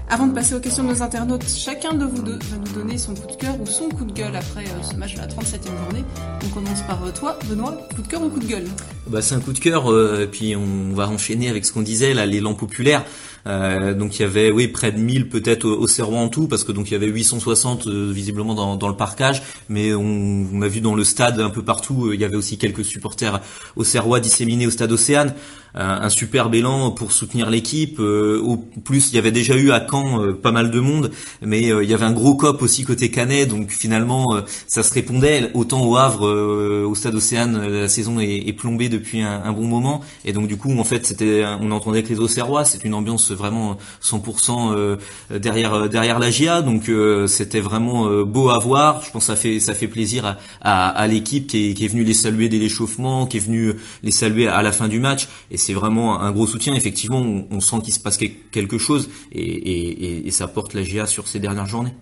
Avant 0.07 0.27
de 0.27 0.33
passer 0.33 0.53
aux 0.53 0.59
questions 0.59 0.83
de 0.83 0.89
nos 0.89 1.01
internautes, 1.01 1.45
chacun 1.49 1.93
de 1.93 2.05
vous 2.05 2.21
deux 2.21 2.37
va 2.51 2.57
nous 2.57 2.73
donner 2.73 2.97
son 2.97 3.15
coup 3.15 3.25
de 3.25 3.35
cœur 3.37 3.59
ou 3.59 3.65
son 3.65 3.89
coup 3.89 4.05
de 4.05 4.13
gueule 4.13 4.35
après 4.35 4.63
euh, 4.63 4.83
ce 4.83 4.95
match 4.95 5.15
de 5.15 5.19
la 5.19 5.27
37e 5.27 5.65
journée. 5.83 6.03
On 6.45 6.49
commence 6.49 6.83
par 6.83 7.03
euh, 7.03 7.11
toi, 7.11 7.39
Benoît, 7.49 7.75
coup 7.95 8.03
de 8.03 8.07
cœur 8.07 8.21
ou 8.21 8.29
coup 8.29 8.39
de 8.39 8.45
gueule? 8.45 8.67
Bah 9.07 9.23
c'est 9.23 9.33
un 9.33 9.39
coup 9.39 9.51
de 9.51 9.59
cœur, 9.59 9.91
euh, 9.91 10.23
et 10.23 10.27
puis 10.27 10.55
on 10.55 10.93
va 10.93 11.09
enchaîner 11.09 11.49
avec 11.49 11.65
ce 11.65 11.73
qu'on 11.73 11.81
disait 11.81 12.13
là, 12.13 12.27
l'élan 12.27 12.53
populaire. 12.53 13.03
Euh, 13.47 13.93
donc 13.93 14.17
il 14.17 14.23
y 14.23 14.25
avait 14.25 14.49
oui 14.49 14.67
près 14.67 14.91
de 14.91 14.97
1000 14.97 15.29
peut-être 15.29 15.65
au, 15.65 15.85
au 15.85 16.15
en 16.15 16.29
tout 16.29 16.47
parce 16.47 16.63
que 16.63 16.71
donc 16.71 16.89
il 16.89 16.93
y 16.93 16.95
avait 16.95 17.07
860 17.07 17.85
euh, 17.85 18.11
visiblement 18.11 18.55
dans, 18.55 18.75
dans, 18.75 18.87
le 18.87 18.95
parcage. 18.95 19.43
Mais 19.69 19.93
on, 19.93 20.47
on, 20.53 20.61
a 20.61 20.67
vu 20.67 20.81
dans 20.81 20.95
le 20.95 21.03
stade 21.03 21.39
un 21.39 21.49
peu 21.49 21.63
partout 21.63 22.11
il 22.13 22.19
y 22.19 22.25
avait 22.25 22.35
aussi 22.35 22.57
quelques 22.57 22.83
supporters 22.83 23.41
au 23.75 23.83
Serrois 23.83 24.19
disséminés 24.19 24.67
au 24.67 24.71
stade 24.71 24.91
Océane. 24.91 25.33
Un 25.77 26.07
superbe 26.07 26.55
élan 26.55 26.91
pour 26.91 27.11
soutenir 27.11 27.49
l'équipe. 27.49 27.99
Euh, 27.99 28.39
au 28.41 28.55
plus, 28.55 29.11
il 29.11 29.15
y 29.15 29.17
avait 29.17 29.33
déjà 29.33 29.57
eu 29.57 29.71
à 29.71 29.85
Caen 29.85 30.21
euh, 30.21 30.31
pas 30.31 30.53
mal 30.53 30.71
de 30.71 30.79
monde, 30.79 31.11
mais 31.41 31.69
euh, 31.69 31.83
il 31.83 31.89
y 31.89 31.93
avait 31.93 32.05
un 32.05 32.13
gros 32.13 32.35
cop 32.35 32.61
aussi 32.61 32.85
côté 32.85 33.11
Canet, 33.11 33.49
donc 33.49 33.71
finalement 33.71 34.39
ça 34.67 34.83
se 34.83 34.93
répondait. 34.93 35.51
Autant 35.53 35.85
au 35.85 35.97
Havre, 35.97 36.85
au 36.85 36.95
Stade 36.95 37.15
Océane, 37.15 37.67
la 37.67 37.89
saison 37.89 38.19
est, 38.19 38.53
plombée 38.53 38.87
depuis 38.87 39.21
un, 39.21 39.51
bon 39.51 39.67
moment, 39.67 40.01
et 40.23 40.31
donc 40.31 40.47
du 40.47 40.55
coup 40.55 40.71
en 40.79 40.83
fait 40.85 41.05
c'était, 41.05 41.43
on 41.59 41.71
entendait 41.71 42.03
que 42.03 42.09
les 42.09 42.19
Auxerrois, 42.19 42.63
c'est 42.63 42.85
une 42.85 42.93
ambiance 42.93 43.31
vraiment 43.35 43.77
100% 44.03 44.97
derrière 45.35 45.89
derrière 45.89 46.19
la 46.19 46.31
GIA, 46.31 46.61
donc 46.61 46.89
c'était 47.27 47.59
vraiment 47.59 48.23
beau 48.23 48.49
à 48.49 48.59
voir. 48.59 49.01
Je 49.03 49.11
pense 49.11 49.27
que 49.27 49.33
ça 49.33 49.35
fait 49.35 49.59
ça 49.59 49.73
fait 49.73 49.87
plaisir 49.87 50.37
à, 50.61 50.89
à, 50.89 51.07
l'équipe 51.07 51.47
qui 51.47 51.69
est, 51.69 51.73
qui 51.73 51.85
est 51.85 51.87
venue 51.87 52.03
les 52.03 52.13
saluer 52.13 52.49
dès 52.49 52.57
l'échauffement, 52.57 53.25
qui 53.25 53.37
est 53.37 53.41
venue 53.41 53.73
les 54.03 54.11
saluer 54.11 54.47
à 54.47 54.61
la 54.61 54.71
fin 54.71 54.87
du 54.87 54.99
match, 54.99 55.27
et 55.51 55.57
c'est 55.57 55.73
vraiment 55.73 56.21
un 56.21 56.31
gros 56.31 56.47
soutien. 56.47 56.73
Effectivement, 56.75 57.23
on, 57.51 57.59
sent 57.59 57.77
qu'il 57.83 57.93
se 57.93 57.99
passe 57.99 58.17
quelque 58.17 58.77
chose 58.77 59.09
et, 59.31 60.29
ça 60.31 60.47
porte 60.47 60.73
la 60.73 60.83
GA 60.83 61.07
sur 61.07 61.27
ces 61.27 61.39
dernières 61.39 61.65
journées. 61.65 61.93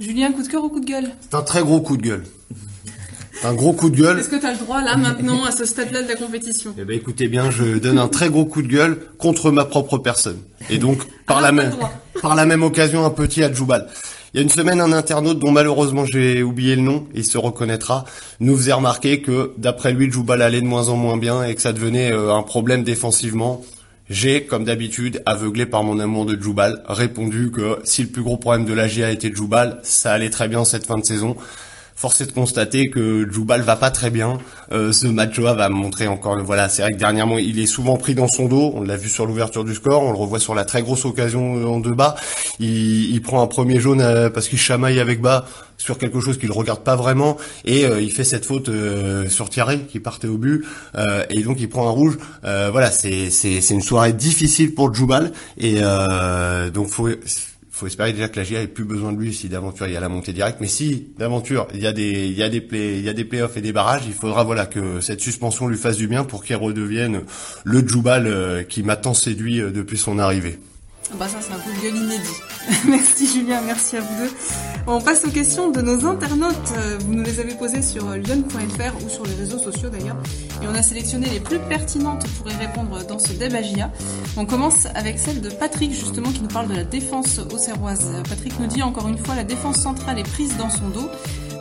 Julien, 0.00 0.32
coup 0.32 0.42
de 0.42 0.48
cœur 0.48 0.64
ou 0.64 0.68
coup 0.68 0.80
de 0.80 0.86
gueule? 0.86 1.10
C'est 1.20 1.34
un 1.34 1.42
très 1.42 1.62
gros 1.62 1.80
coup 1.80 1.96
de 1.96 2.02
gueule. 2.02 2.24
Un 3.44 3.54
gros 3.54 3.72
coup 3.72 3.90
de 3.90 3.96
gueule. 3.96 4.20
Est-ce 4.20 4.28
que 4.28 4.36
tu 4.36 4.46
as 4.46 4.52
le 4.52 4.58
droit 4.58 4.82
là 4.82 4.96
maintenant 4.96 5.44
à 5.44 5.50
ce 5.50 5.64
stade-là 5.64 6.02
de 6.02 6.08
la 6.08 6.14
compétition? 6.14 6.74
Eh 6.78 6.84
ben 6.84 6.96
écoutez 6.96 7.26
bien, 7.26 7.50
je 7.50 7.78
donne 7.78 7.98
un 7.98 8.08
très 8.08 8.28
gros 8.28 8.44
coup 8.44 8.62
de 8.62 8.68
gueule 8.68 8.98
contre 9.18 9.50
ma 9.50 9.64
propre 9.64 9.98
personne. 9.98 10.38
Et 10.70 10.78
donc 10.78 10.98
par 11.26 11.40
la 11.40 11.50
même 11.50 11.72
par 12.20 12.36
la 12.36 12.46
même 12.46 12.62
occasion 12.62 13.04
un 13.04 13.10
petit 13.10 13.42
à 13.42 13.52
Djoubal. 13.52 13.88
Il 14.32 14.38
y 14.38 14.40
a 14.40 14.42
une 14.44 14.48
semaine, 14.48 14.80
un 14.80 14.92
internaute 14.92 15.40
dont 15.40 15.50
malheureusement 15.50 16.06
j'ai 16.06 16.42
oublié 16.42 16.76
le 16.76 16.82
nom, 16.82 17.06
il 17.14 17.24
se 17.24 17.36
reconnaîtra, 17.36 18.04
nous 18.40 18.56
faisait 18.56 18.72
remarquer 18.72 19.20
que 19.20 19.52
d'après 19.58 19.92
lui, 19.92 20.06
le 20.06 20.12
Joubal 20.12 20.40
allait 20.40 20.62
de 20.62 20.66
moins 20.66 20.88
en 20.88 20.96
moins 20.96 21.18
bien 21.18 21.44
et 21.44 21.54
que 21.54 21.60
ça 21.60 21.74
devenait 21.74 22.12
euh, 22.12 22.32
un 22.32 22.42
problème 22.42 22.82
défensivement. 22.82 23.62
J'ai, 24.08 24.44
comme 24.44 24.64
d'habitude, 24.64 25.22
aveuglé 25.26 25.66
par 25.66 25.84
mon 25.84 25.98
amour 26.00 26.26
de 26.26 26.40
Djoubal, 26.40 26.82
répondu 26.86 27.50
que 27.50 27.78
si 27.84 28.02
le 28.02 28.08
plus 28.08 28.22
gros 28.22 28.36
problème 28.36 28.64
de 28.64 28.72
la 28.72 28.88
GIA 28.88 29.10
était 29.10 29.32
Djoubal, 29.34 29.80
ça 29.82 30.12
allait 30.12 30.30
très 30.30 30.48
bien 30.48 30.64
cette 30.64 30.86
fin 30.86 30.98
de 30.98 31.04
saison. 31.04 31.36
Force 31.94 32.20
est 32.20 32.26
de 32.26 32.32
constater 32.32 32.88
que 32.88 33.28
Djoubal 33.30 33.60
va 33.62 33.76
pas 33.76 33.90
très 33.90 34.10
bien. 34.10 34.38
Euh, 34.72 34.92
ce 34.92 35.06
match-là 35.06 35.54
va 35.54 35.68
montrer 35.68 36.08
encore. 36.08 36.36
Voilà, 36.42 36.68
c'est 36.68 36.82
vrai 36.82 36.92
que 36.92 36.98
dernièrement, 36.98 37.38
il 37.38 37.58
est 37.60 37.66
souvent 37.66 37.96
pris 37.96 38.14
dans 38.14 38.28
son 38.28 38.46
dos. 38.46 38.72
On 38.74 38.82
l'a 38.82 38.96
vu 38.96 39.08
sur 39.08 39.26
l'ouverture 39.26 39.64
du 39.64 39.74
score. 39.74 40.02
On 40.02 40.10
le 40.10 40.18
revoit 40.18 40.40
sur 40.40 40.54
la 40.54 40.64
très 40.64 40.82
grosse 40.82 41.04
occasion 41.04 41.56
euh, 41.56 41.66
en 41.66 41.80
deux 41.80 41.94
bas. 41.94 42.16
Il, 42.58 43.20
prend 43.22 43.40
un 43.40 43.46
premier 43.46 43.78
jaune 43.78 44.00
euh, 44.00 44.30
parce 44.30 44.48
qu'il 44.48 44.58
chamaille 44.58 44.98
avec 44.98 45.20
bas 45.20 45.46
sur 45.78 45.98
quelque 45.98 46.20
chose 46.20 46.38
qu'il 46.38 46.50
regarde 46.50 46.80
pas 46.80 46.96
vraiment 46.96 47.36
et 47.64 47.82
il 47.82 48.12
fait 48.12 48.22
cette 48.22 48.44
faute 48.44 48.70
sur 49.28 49.50
Thierry 49.50 49.80
qui 49.86 49.98
partait 49.98 50.28
au 50.28 50.36
but 50.36 50.64
et 51.28 51.42
donc 51.42 51.58
il 51.58 51.68
prend 51.68 51.88
un 51.88 51.90
rouge. 51.90 52.18
voilà, 52.42 52.90
c'est 52.92 53.30
c'est 53.30 53.60
c'est 53.60 53.74
une 53.74 53.82
soirée 53.82 54.12
difficile 54.12 54.74
pour 54.74 54.94
Djoubal 54.94 55.32
et 55.58 55.80
donc 56.72 56.88
faut 56.88 57.08
faut 57.82 57.88
espérer 57.88 58.12
déjà 58.12 58.28
que 58.28 58.36
la 58.36 58.44
GIA 58.44 58.62
ait 58.62 58.68
plus 58.68 58.84
besoin 58.84 59.12
de 59.12 59.18
lui 59.18 59.34
si 59.34 59.48
d'aventure 59.48 59.88
il 59.88 59.92
y 59.92 59.96
a 59.96 60.00
la 60.00 60.08
montée 60.08 60.32
directe. 60.32 60.58
Mais 60.60 60.68
si 60.68 61.08
d'aventure 61.18 61.66
il 61.74 61.82
y 61.82 61.86
a 61.88 61.92
des 61.92 62.26
il 62.28 62.38
y 62.38 62.42
a 62.44 62.48
des 62.48 62.60
play, 62.60 62.98
il 62.98 63.04
y 63.04 63.08
a 63.08 63.12
des 63.12 63.24
playoffs 63.24 63.56
et 63.56 63.60
des 63.60 63.72
barrages, 63.72 64.02
il 64.06 64.12
faudra 64.12 64.44
voilà 64.44 64.66
que 64.66 65.00
cette 65.00 65.20
suspension 65.20 65.66
lui 65.66 65.76
fasse 65.76 65.96
du 65.96 66.06
bien 66.06 66.22
pour 66.22 66.44
qu'il 66.44 66.54
redevienne 66.54 67.22
le 67.64 67.86
Djoubal 67.86 68.28
euh, 68.28 68.62
qui 68.62 68.84
m'a 68.84 68.94
tant 68.94 69.14
séduit 69.14 69.60
euh, 69.60 69.72
depuis 69.72 69.98
son 69.98 70.20
arrivée. 70.20 70.60
Bah 71.18 71.26
ça 71.26 71.38
c'est 71.40 71.52
un 71.52 71.58
coup 71.58 71.76
de 71.76 71.82
gueule 71.82 71.96
inédit. 71.96 72.51
merci 72.88 73.26
Julien, 73.26 73.60
merci 73.64 73.96
à 73.96 74.00
vous 74.00 74.24
deux. 74.24 74.30
On 74.86 75.00
passe 75.00 75.24
aux 75.24 75.30
questions 75.30 75.70
de 75.70 75.80
nos 75.80 76.06
internautes. 76.06 76.72
Euh, 76.76 76.98
vous 77.00 77.14
nous 77.14 77.22
les 77.22 77.40
avez 77.40 77.54
posées 77.54 77.82
sur 77.82 78.08
lyon.fr 78.10 79.04
ou 79.04 79.08
sur 79.08 79.24
les 79.24 79.34
réseaux 79.34 79.58
sociaux 79.58 79.88
d'ailleurs. 79.88 80.16
Et 80.62 80.66
on 80.66 80.74
a 80.74 80.82
sélectionné 80.82 81.28
les 81.28 81.40
plus 81.40 81.58
pertinentes 81.58 82.26
pour 82.38 82.50
y 82.50 82.54
répondre 82.54 83.04
dans 83.06 83.18
ce 83.18 83.32
débat 83.32 83.58
On 84.36 84.44
commence 84.44 84.86
avec 84.94 85.18
celle 85.18 85.40
de 85.40 85.50
Patrick 85.50 85.92
justement 85.92 86.30
qui 86.30 86.40
nous 86.40 86.48
parle 86.48 86.68
de 86.68 86.74
la 86.74 86.84
défense 86.84 87.40
auxerroise. 87.52 88.12
Patrick 88.28 88.58
nous 88.60 88.66
dit 88.66 88.82
encore 88.82 89.08
une 89.08 89.18
fois 89.18 89.34
la 89.34 89.44
défense 89.44 89.80
centrale 89.80 90.18
est 90.18 90.28
prise 90.28 90.56
dans 90.56 90.70
son 90.70 90.88
dos. 90.88 91.08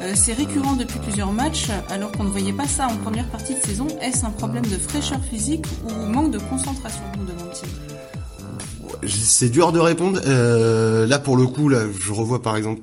Euh, 0.01 0.13
c'est 0.15 0.33
récurrent 0.33 0.73
depuis 0.73 0.99
plusieurs 0.99 1.31
matchs, 1.31 1.67
alors 1.89 2.11
qu'on 2.11 2.23
ne 2.23 2.29
voyait 2.29 2.53
pas 2.53 2.67
ça 2.67 2.87
en 2.87 2.95
première 2.97 3.27
partie 3.27 3.53
de 3.53 3.59
saison. 3.59 3.87
Est-ce 4.01 4.25
un 4.25 4.31
problème 4.31 4.65
de 4.65 4.77
fraîcheur 4.77 5.19
physique 5.23 5.65
ou 5.85 6.05
manque 6.07 6.31
de 6.31 6.39
concentration 6.39 7.03
nous 7.17 7.25
demande-t-il 7.25 7.90
c'est 9.07 9.49
dur 9.49 9.71
de 9.71 9.79
répondre. 9.79 10.21
Euh, 10.25 11.05
là, 11.07 11.19
pour 11.19 11.37
le 11.37 11.47
coup, 11.47 11.69
là, 11.69 11.85
je 11.99 12.11
revois 12.11 12.41
par 12.41 12.55
exemple 12.57 12.81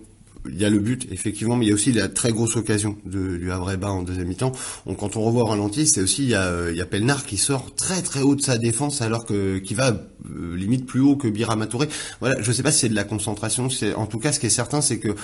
il 0.51 0.59
y 0.59 0.65
a 0.65 0.71
le 0.71 0.79
but, 0.79 1.07
effectivement, 1.11 1.57
mais 1.57 1.67
il 1.67 1.69
y 1.69 1.73
a 1.73 1.75
aussi 1.75 1.93
la 1.93 2.09
très 2.09 2.33
grosse 2.33 2.57
occasion 2.57 2.97
de, 3.05 3.37
du 3.37 3.53
Havre-Bas 3.53 3.91
en 3.91 4.03
deuxième 4.03 4.29
mi-temps. 4.29 4.53
Donc, 4.87 4.99
quand 4.99 5.17
on 5.17 5.23
revoit 5.23 5.43
au 5.43 5.47
ralenti, 5.47 5.87
c'est 5.87 6.01
aussi, 6.01 6.23
il 6.23 6.31
y, 6.31 6.35
a, 6.35 6.71
il 6.71 6.77
y 6.77 6.81
a 6.81 6.87
Pelnard 6.87 7.27
qui 7.27 7.37
sort 7.37 7.75
très 7.75 8.03
très 8.03 8.23
haut 8.23 8.35
de 8.35 8.41
sa 8.41 8.57
défense 8.57 9.03
alors 9.03 9.27
que 9.27 9.59
qui 9.59 9.75
va 9.75 9.89
euh, 9.89 10.57
limite 10.57 10.87
plus 10.87 11.01
haut 11.01 11.17
que 11.17 11.29
Birama 11.29 11.67
Touré. 11.67 11.89
Voilà, 12.21 12.41
je 12.41 12.53
sais 12.53 12.63
pas 12.63 12.71
si 12.71 12.81
c'est 12.81 12.89
de 12.89 12.95
la 12.95 13.05
concentration. 13.05 13.69
C'est 13.69 13.95
en 13.95 14.07
tout 14.07 14.19
cas 14.19 14.33
ce 14.33 14.41
qui 14.41 14.47
est 14.47 14.51
certain, 14.51 14.81
c'est 14.81 14.99
que 14.99 15.15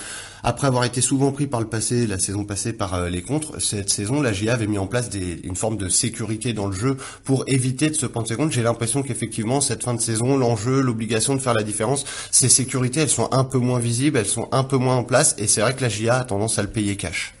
après 0.45 0.67
avoir 0.67 0.83
été 0.83 1.01
souvent 1.01 1.31
pris 1.31 1.47
par 1.47 1.59
le 1.59 1.65
passé, 1.65 2.05
la 2.05 2.19
saison 2.19 2.45
passée 2.45 2.71
par 2.71 2.93
euh, 2.93 3.09
les 3.09 3.23
contres, 3.23 3.59
cette 3.59 3.89
saison, 3.89 4.21
la 4.21 4.31
GIA 4.31 4.53
avait 4.53 4.67
mis 4.67 4.77
en 4.77 4.85
place 4.85 5.09
des, 5.09 5.39
une 5.43 5.55
forme 5.55 5.75
de 5.75 5.89
sécurité 5.89 6.53
dans 6.53 6.67
le 6.67 6.75
jeu 6.75 6.97
pour 7.23 7.45
éviter 7.47 7.89
de 7.89 7.95
se 7.95 8.05
prendre 8.05 8.27
ses 8.27 8.35
comptes. 8.35 8.51
J'ai 8.51 8.61
l'impression 8.61 9.01
qu'effectivement 9.01 9.59
cette 9.59 9.83
fin 9.83 9.95
de 9.95 10.01
saison, 10.01 10.37
l'enjeu, 10.37 10.81
l'obligation 10.81 11.33
de 11.33 11.39
faire 11.39 11.55
la 11.55 11.63
différence, 11.63 12.05
ces 12.29 12.47
sécurités, 12.47 12.99
elles 12.99 13.09
sont 13.09 13.27
un 13.31 13.43
peu 13.43 13.57
moins 13.57 13.79
visibles, 13.79 14.19
elles 14.19 14.27
sont 14.27 14.47
un 14.51 14.63
peu 14.63 14.77
moins 14.77 14.97
en 14.97 15.03
place, 15.03 15.33
et 15.39 15.47
c'est 15.47 15.61
vrai 15.61 15.75
que 15.75 15.81
la 15.81 15.89
GIA 15.89 16.19
a 16.19 16.23
tendance 16.23 16.59
à 16.59 16.61
le 16.61 16.69
payer 16.69 16.95
cash. 16.95 17.33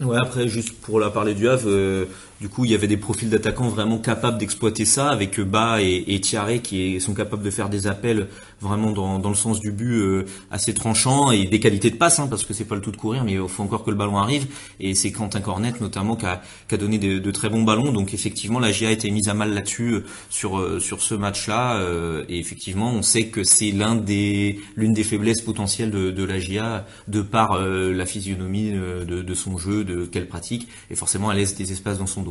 Ouais, 0.00 0.18
après, 0.20 0.48
juste 0.48 0.72
pour 0.80 0.98
la 0.98 1.10
parler 1.10 1.34
du 1.34 1.48
Havre, 1.48 1.68
euh, 1.68 2.06
Du 2.40 2.48
coup, 2.48 2.64
il 2.64 2.70
y 2.70 2.74
avait 2.74 2.86
des 2.86 2.96
profils 2.96 3.28
d'attaquants 3.28 3.68
vraiment 3.68 3.98
capables 3.98 4.38
d'exploiter 4.38 4.84
ça, 4.84 5.10
avec 5.10 5.40
Bas 5.40 5.82
et, 5.82 6.04
et 6.06 6.20
Thierry 6.20 6.60
qui 6.60 7.00
sont 7.00 7.12
capables 7.12 7.42
de 7.42 7.50
faire 7.50 7.68
des 7.68 7.88
appels 7.88 8.28
vraiment 8.60 8.92
dans, 8.92 9.28
le 9.28 9.34
sens 9.34 9.58
du 9.58 9.72
but 9.72 9.98
euh, 9.98 10.24
assez 10.52 10.72
tranchant 10.72 11.32
et 11.32 11.46
des 11.46 11.58
qualités 11.58 11.90
de 11.90 11.96
passe, 11.96 12.20
hein, 12.20 12.28
parce 12.28 12.44
que 12.44 12.54
c'est 12.54 12.64
pas 12.64 12.76
le 12.76 12.80
tout 12.80 12.92
de 12.92 12.96
courir, 12.96 13.24
mais 13.24 13.32
il 13.32 13.48
faut 13.48 13.64
encore 13.64 13.84
que 13.84 13.90
le 13.90 13.96
ballon 13.96 14.18
arrive. 14.18 14.46
Et 14.78 14.94
c'est 14.94 15.10
Quentin 15.10 15.40
Cornet 15.40 15.72
notamment 15.80 16.14
qui 16.14 16.26
a, 16.26 16.76
donné 16.76 16.98
de, 16.98 17.30
très 17.32 17.48
bons 17.48 17.62
ballons. 17.64 17.92
Donc 17.92 18.14
effectivement, 18.14 18.60
la 18.60 18.70
GIA 18.70 18.90
a 18.90 18.92
été 18.92 19.10
mise 19.10 19.28
à 19.28 19.34
mal 19.34 19.52
là-dessus 19.52 19.94
euh, 19.94 20.00
sur 20.30 20.58
euh, 20.58 20.78
ce 20.80 21.14
match-là. 21.14 21.80
et 22.28 22.38
effectivement, 22.38 22.92
on 22.92 23.02
sait 23.02 23.26
que 23.26 23.42
c'est 23.42 23.72
l'un 23.72 23.96
des 23.96 24.60
l'une 24.76 24.92
des 24.92 25.04
faiblesses 25.04 25.42
potentielles 25.42 25.90
de, 25.90 26.24
la 26.24 26.38
GIA 26.38 26.86
de 27.08 27.20
par 27.22 27.58
la 27.58 28.06
physionomie 28.06 28.70
de, 28.72 29.04
de 29.04 29.34
son 29.34 29.58
jeu, 29.58 29.84
de 29.84 30.04
qu'elle 30.04 30.28
pratique, 30.28 30.68
et 30.90 30.94
forcément 30.94 31.32
elle 31.32 31.38
laisse 31.38 31.56
des 31.56 31.72
espaces 31.72 31.98
dans 31.98 32.06
son. 32.06 32.27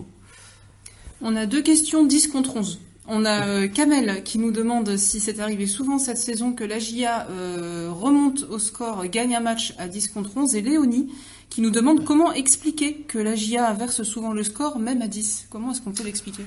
On 1.21 1.35
a 1.35 1.45
deux 1.45 1.61
questions 1.61 2.05
10 2.05 2.27
contre 2.27 2.57
11. 2.57 2.79
On 3.07 3.25
a 3.25 3.47
euh, 3.47 3.67
Kamel 3.67 4.21
qui 4.23 4.37
nous 4.37 4.51
demande 4.51 4.97
si 4.97 5.19
c'est 5.19 5.39
arrivé 5.39 5.65
souvent 5.65 5.97
cette 5.97 6.17
saison 6.17 6.51
que 6.51 6.63
la 6.63 6.77
GIA 6.77 7.27
euh, 7.29 7.89
remonte 7.89 8.45
au 8.49 8.59
score, 8.59 9.05
gagne 9.07 9.33
un 9.33 9.39
match 9.39 9.73
à 9.77 9.87
10 9.87 10.09
contre 10.09 10.31
11. 10.35 10.55
Et 10.55 10.61
Léonie 10.61 11.07
qui 11.49 11.61
nous 11.61 11.71
demande 11.71 12.03
comment 12.03 12.33
expliquer 12.33 13.05
que 13.07 13.17
la 13.17 13.35
GIA 13.35 13.69
inverse 13.69 14.03
souvent 14.03 14.33
le 14.33 14.43
score, 14.43 14.79
même 14.79 15.01
à 15.01 15.07
10. 15.07 15.47
Comment 15.49 15.71
est-ce 15.71 15.81
qu'on 15.81 15.91
peut 15.91 16.03
l'expliquer? 16.03 16.43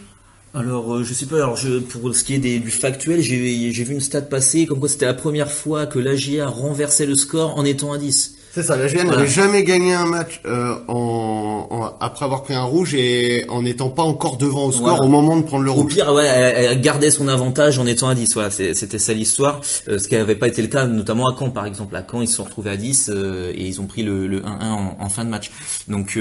Alors, 0.52 0.96
euh, 0.96 1.04
je 1.04 1.14
sais 1.14 1.26
pas. 1.26 1.36
Alors, 1.36 1.56
je, 1.56 1.78
pour 1.78 2.14
ce 2.14 2.22
qui 2.22 2.34
est 2.34 2.38
des, 2.38 2.58
du 2.58 2.70
factuel, 2.70 3.22
j'ai 3.22 3.70
vu 3.70 3.94
une 3.94 4.00
stat 4.00 4.22
passer 4.22 4.66
comme 4.66 4.80
quoi 4.80 4.88
c'était 4.88 5.06
la 5.06 5.14
première 5.14 5.50
fois 5.50 5.86
que 5.86 5.98
la 5.98 6.14
GIA 6.14 6.46
renversait 6.46 7.06
le 7.06 7.14
score 7.14 7.56
en 7.56 7.64
étant 7.64 7.92
à 7.92 7.98
10. 7.98 8.36
C'est 8.52 8.64
ça, 8.64 8.76
la 8.76 8.88
GIA 8.88 9.04
n'avait 9.04 9.28
jamais 9.28 9.62
gagné 9.62 9.94
un 9.94 10.06
match 10.06 10.40
euh, 10.44 10.74
en, 10.88 11.94
après 12.00 12.24
avoir 12.24 12.42
pris 12.42 12.54
un 12.54 12.64
rouge 12.64 12.94
et 12.94 13.44
en 13.48 13.62
n'étant 13.62 13.90
pas 13.90 14.02
encore 14.02 14.38
devant 14.38 14.66
au 14.66 14.72
score 14.72 15.00
au 15.04 15.06
moment 15.06 15.36
de 15.36 15.42
prendre 15.42 15.62
le 15.62 15.70
rouge. 15.70 15.84
Au 15.84 15.86
pire, 15.86 16.12
ouais, 16.12 16.26
elle, 16.26 16.80
gardait 16.80 17.12
son 17.12 17.28
avantage 17.28 17.78
en 17.78 17.86
étant 17.86 18.08
à 18.08 18.16
10. 18.16 18.28
Voilà, 18.34 18.50
c'était 18.50 18.98
ça 18.98 19.14
l'histoire. 19.14 19.60
Euh, 19.86 19.98
ce 19.98 20.08
qui 20.08 20.16
n'avait 20.16 20.34
pas 20.34 20.48
été 20.48 20.62
le 20.62 20.68
cas, 20.68 20.86
notamment 20.86 21.28
à 21.28 21.36
Caen, 21.38 21.50
par 21.50 21.64
exemple. 21.64 21.94
À 21.94 22.04
Caen, 22.04 22.22
ils 22.22 22.28
se 22.28 22.36
sont 22.36 22.44
retrouvés 22.44 22.70
à 22.70 22.76
10 22.76 23.10
euh, 23.14 23.52
et 23.54 23.68
ils 23.68 23.80
ont 23.80 23.86
pris 23.86 24.02
le, 24.02 24.26
le 24.26 24.40
1-1 24.40 24.44
en, 24.46 24.96
en, 24.98 25.08
fin 25.08 25.24
de 25.24 25.30
match. 25.30 25.52
Donc 25.86 26.18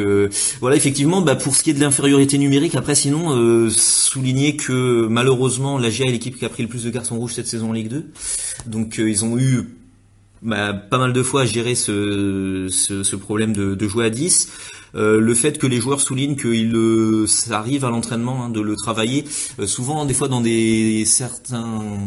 voilà, 0.60 0.76
effectivement, 0.76 1.22
bah, 1.22 1.36
pour 1.36 1.56
ce 1.56 1.64
qui 1.64 1.72
est 1.72 1.74
de 1.74 1.82
l'infériorité 1.82 2.38
numérique, 2.38 2.76
après, 2.76 2.94
sinon, 2.94 3.70
souligner 3.72 4.56
que 4.56 5.08
malheureusement, 5.08 5.80
la 5.80 5.90
GIA 5.90 6.06
est 6.06 6.12
l'équipe 6.12 6.38
qui 6.38 6.46
a 6.46 6.50
pris 6.50 6.62
le 6.62 6.70
plus 6.70 6.84
de 6.84 6.92
cartons 6.92 7.18
rouges 7.18 7.34
cette 7.34 7.48
saison 7.48 7.70
en 7.70 7.74
Ligue 7.74 7.88
2. 7.90 8.06
Donc 8.68 9.00
ils 9.00 9.26
ont 9.26 9.38
eu 9.40 9.79
bah, 10.42 10.74
pas 10.74 10.98
mal 10.98 11.14
de 11.14 11.24
fois 11.24 11.42
à 11.42 11.46
gérer 11.46 11.76
ce, 11.76 12.68
ce, 12.70 13.04
ce 13.04 13.16
problème 13.16 13.54
de, 13.54 13.76
de, 13.76 13.88
jouer 13.88 14.06
à 14.06 14.10
10. 14.10 14.52
Euh, 14.96 15.20
le 15.20 15.34
fait 15.34 15.58
que 15.58 15.68
les 15.68 15.80
joueurs 15.80 16.02
soulignent 16.02 16.36
qu'il 16.36 16.76
euh, 16.76 17.28
ça 17.28 17.60
arrive 17.60 17.86
à 17.86 17.90
l'entraînement 17.90 18.44
hein, 18.46 18.50
de 18.50 18.62
le 18.62 18.76
travailler. 18.76 19.26
Euh, 19.60 19.68
souvent, 19.68 20.06
des 20.06 20.14
fois, 20.14 20.28
dans 20.28 20.42
des 20.42 21.04
certains 21.06 21.98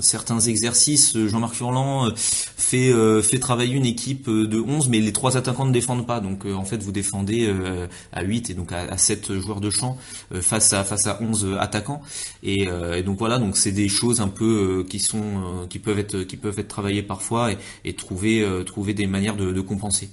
certains 0.00 0.40
exercices, 0.40 1.16
Jean-Marc 1.26 1.54
Furlan 1.54 2.10
fait 2.16 2.92
fait 3.22 3.38
travailler 3.38 3.74
une 3.74 3.84
équipe 3.84 4.28
de 4.28 4.60
11, 4.60 4.88
mais 4.88 5.00
les 5.00 5.12
trois 5.12 5.36
attaquants 5.36 5.66
ne 5.66 5.72
défendent 5.72 6.06
pas. 6.06 6.20
Donc, 6.20 6.46
en 6.46 6.64
fait, 6.64 6.82
vous 6.82 6.92
défendez 6.92 7.52
à 8.12 8.22
8 8.22 8.50
et 8.50 8.54
donc 8.54 8.72
à, 8.72 8.80
à 8.80 8.96
7 8.96 9.38
joueurs 9.40 9.60
de 9.60 9.70
champ 9.70 9.98
face 10.40 10.72
à 10.72 10.84
face 10.84 11.06
à 11.06 11.20
11 11.20 11.56
attaquants. 11.58 12.00
Et, 12.42 12.66
donc 13.04 13.18
voilà, 13.18 13.38
donc 13.38 13.56
c'est 13.56 13.72
des 13.72 13.88
choses 13.88 14.20
un 14.20 14.28
peu 14.28 14.86
qui 14.88 15.00
sont 15.00 15.66
qui 15.68 15.78
peuvent 15.78 15.98
être 15.98 16.22
qui 16.22 16.36
peuvent 16.36 16.58
être 16.58 16.68
travaillées 16.68 17.02
parfois 17.02 17.52
et, 17.52 17.58
et 17.84 17.94
trouver 17.94 18.46
trouver 18.64 18.94
des 18.94 19.06
manières 19.06 19.36
de, 19.36 19.52
de 19.52 19.60
compenser. 19.60 20.08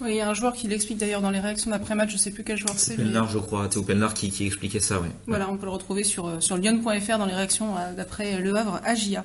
Oui, 0.00 0.10
il 0.10 0.16
y 0.16 0.20
a 0.20 0.28
un 0.28 0.34
joueur 0.34 0.54
qui 0.54 0.66
l'explique 0.66 0.98
d'ailleurs 0.98 1.20
dans 1.20 1.30
les 1.30 1.40
réactions 1.40 1.70
d'après-match, 1.70 2.10
je 2.12 2.16
sais 2.16 2.30
plus 2.30 2.44
quel 2.44 2.56
joueur 2.56 2.74
c'est. 2.78 2.96
Penlar, 2.96 3.28
je 3.28 3.38
crois, 3.38 3.68
Théo 3.68 3.82
Penlar 3.82 4.14
qui, 4.14 4.30
qui 4.30 4.46
expliquait 4.46 4.80
ça, 4.80 5.00
oui. 5.00 5.08
Voilà, 5.26 5.50
on 5.50 5.56
peut 5.56 5.66
le 5.66 5.72
retrouver 5.72 6.04
sur, 6.04 6.26
euh, 6.26 6.40
sur 6.40 6.56
lyon.fr 6.56 7.18
dans 7.18 7.26
les 7.26 7.34
réactions 7.34 7.76
euh, 7.76 7.92
d'après 7.94 8.40
Le 8.40 8.54
Havre 8.54 8.80
à 8.84 8.94
GIA. 8.94 9.24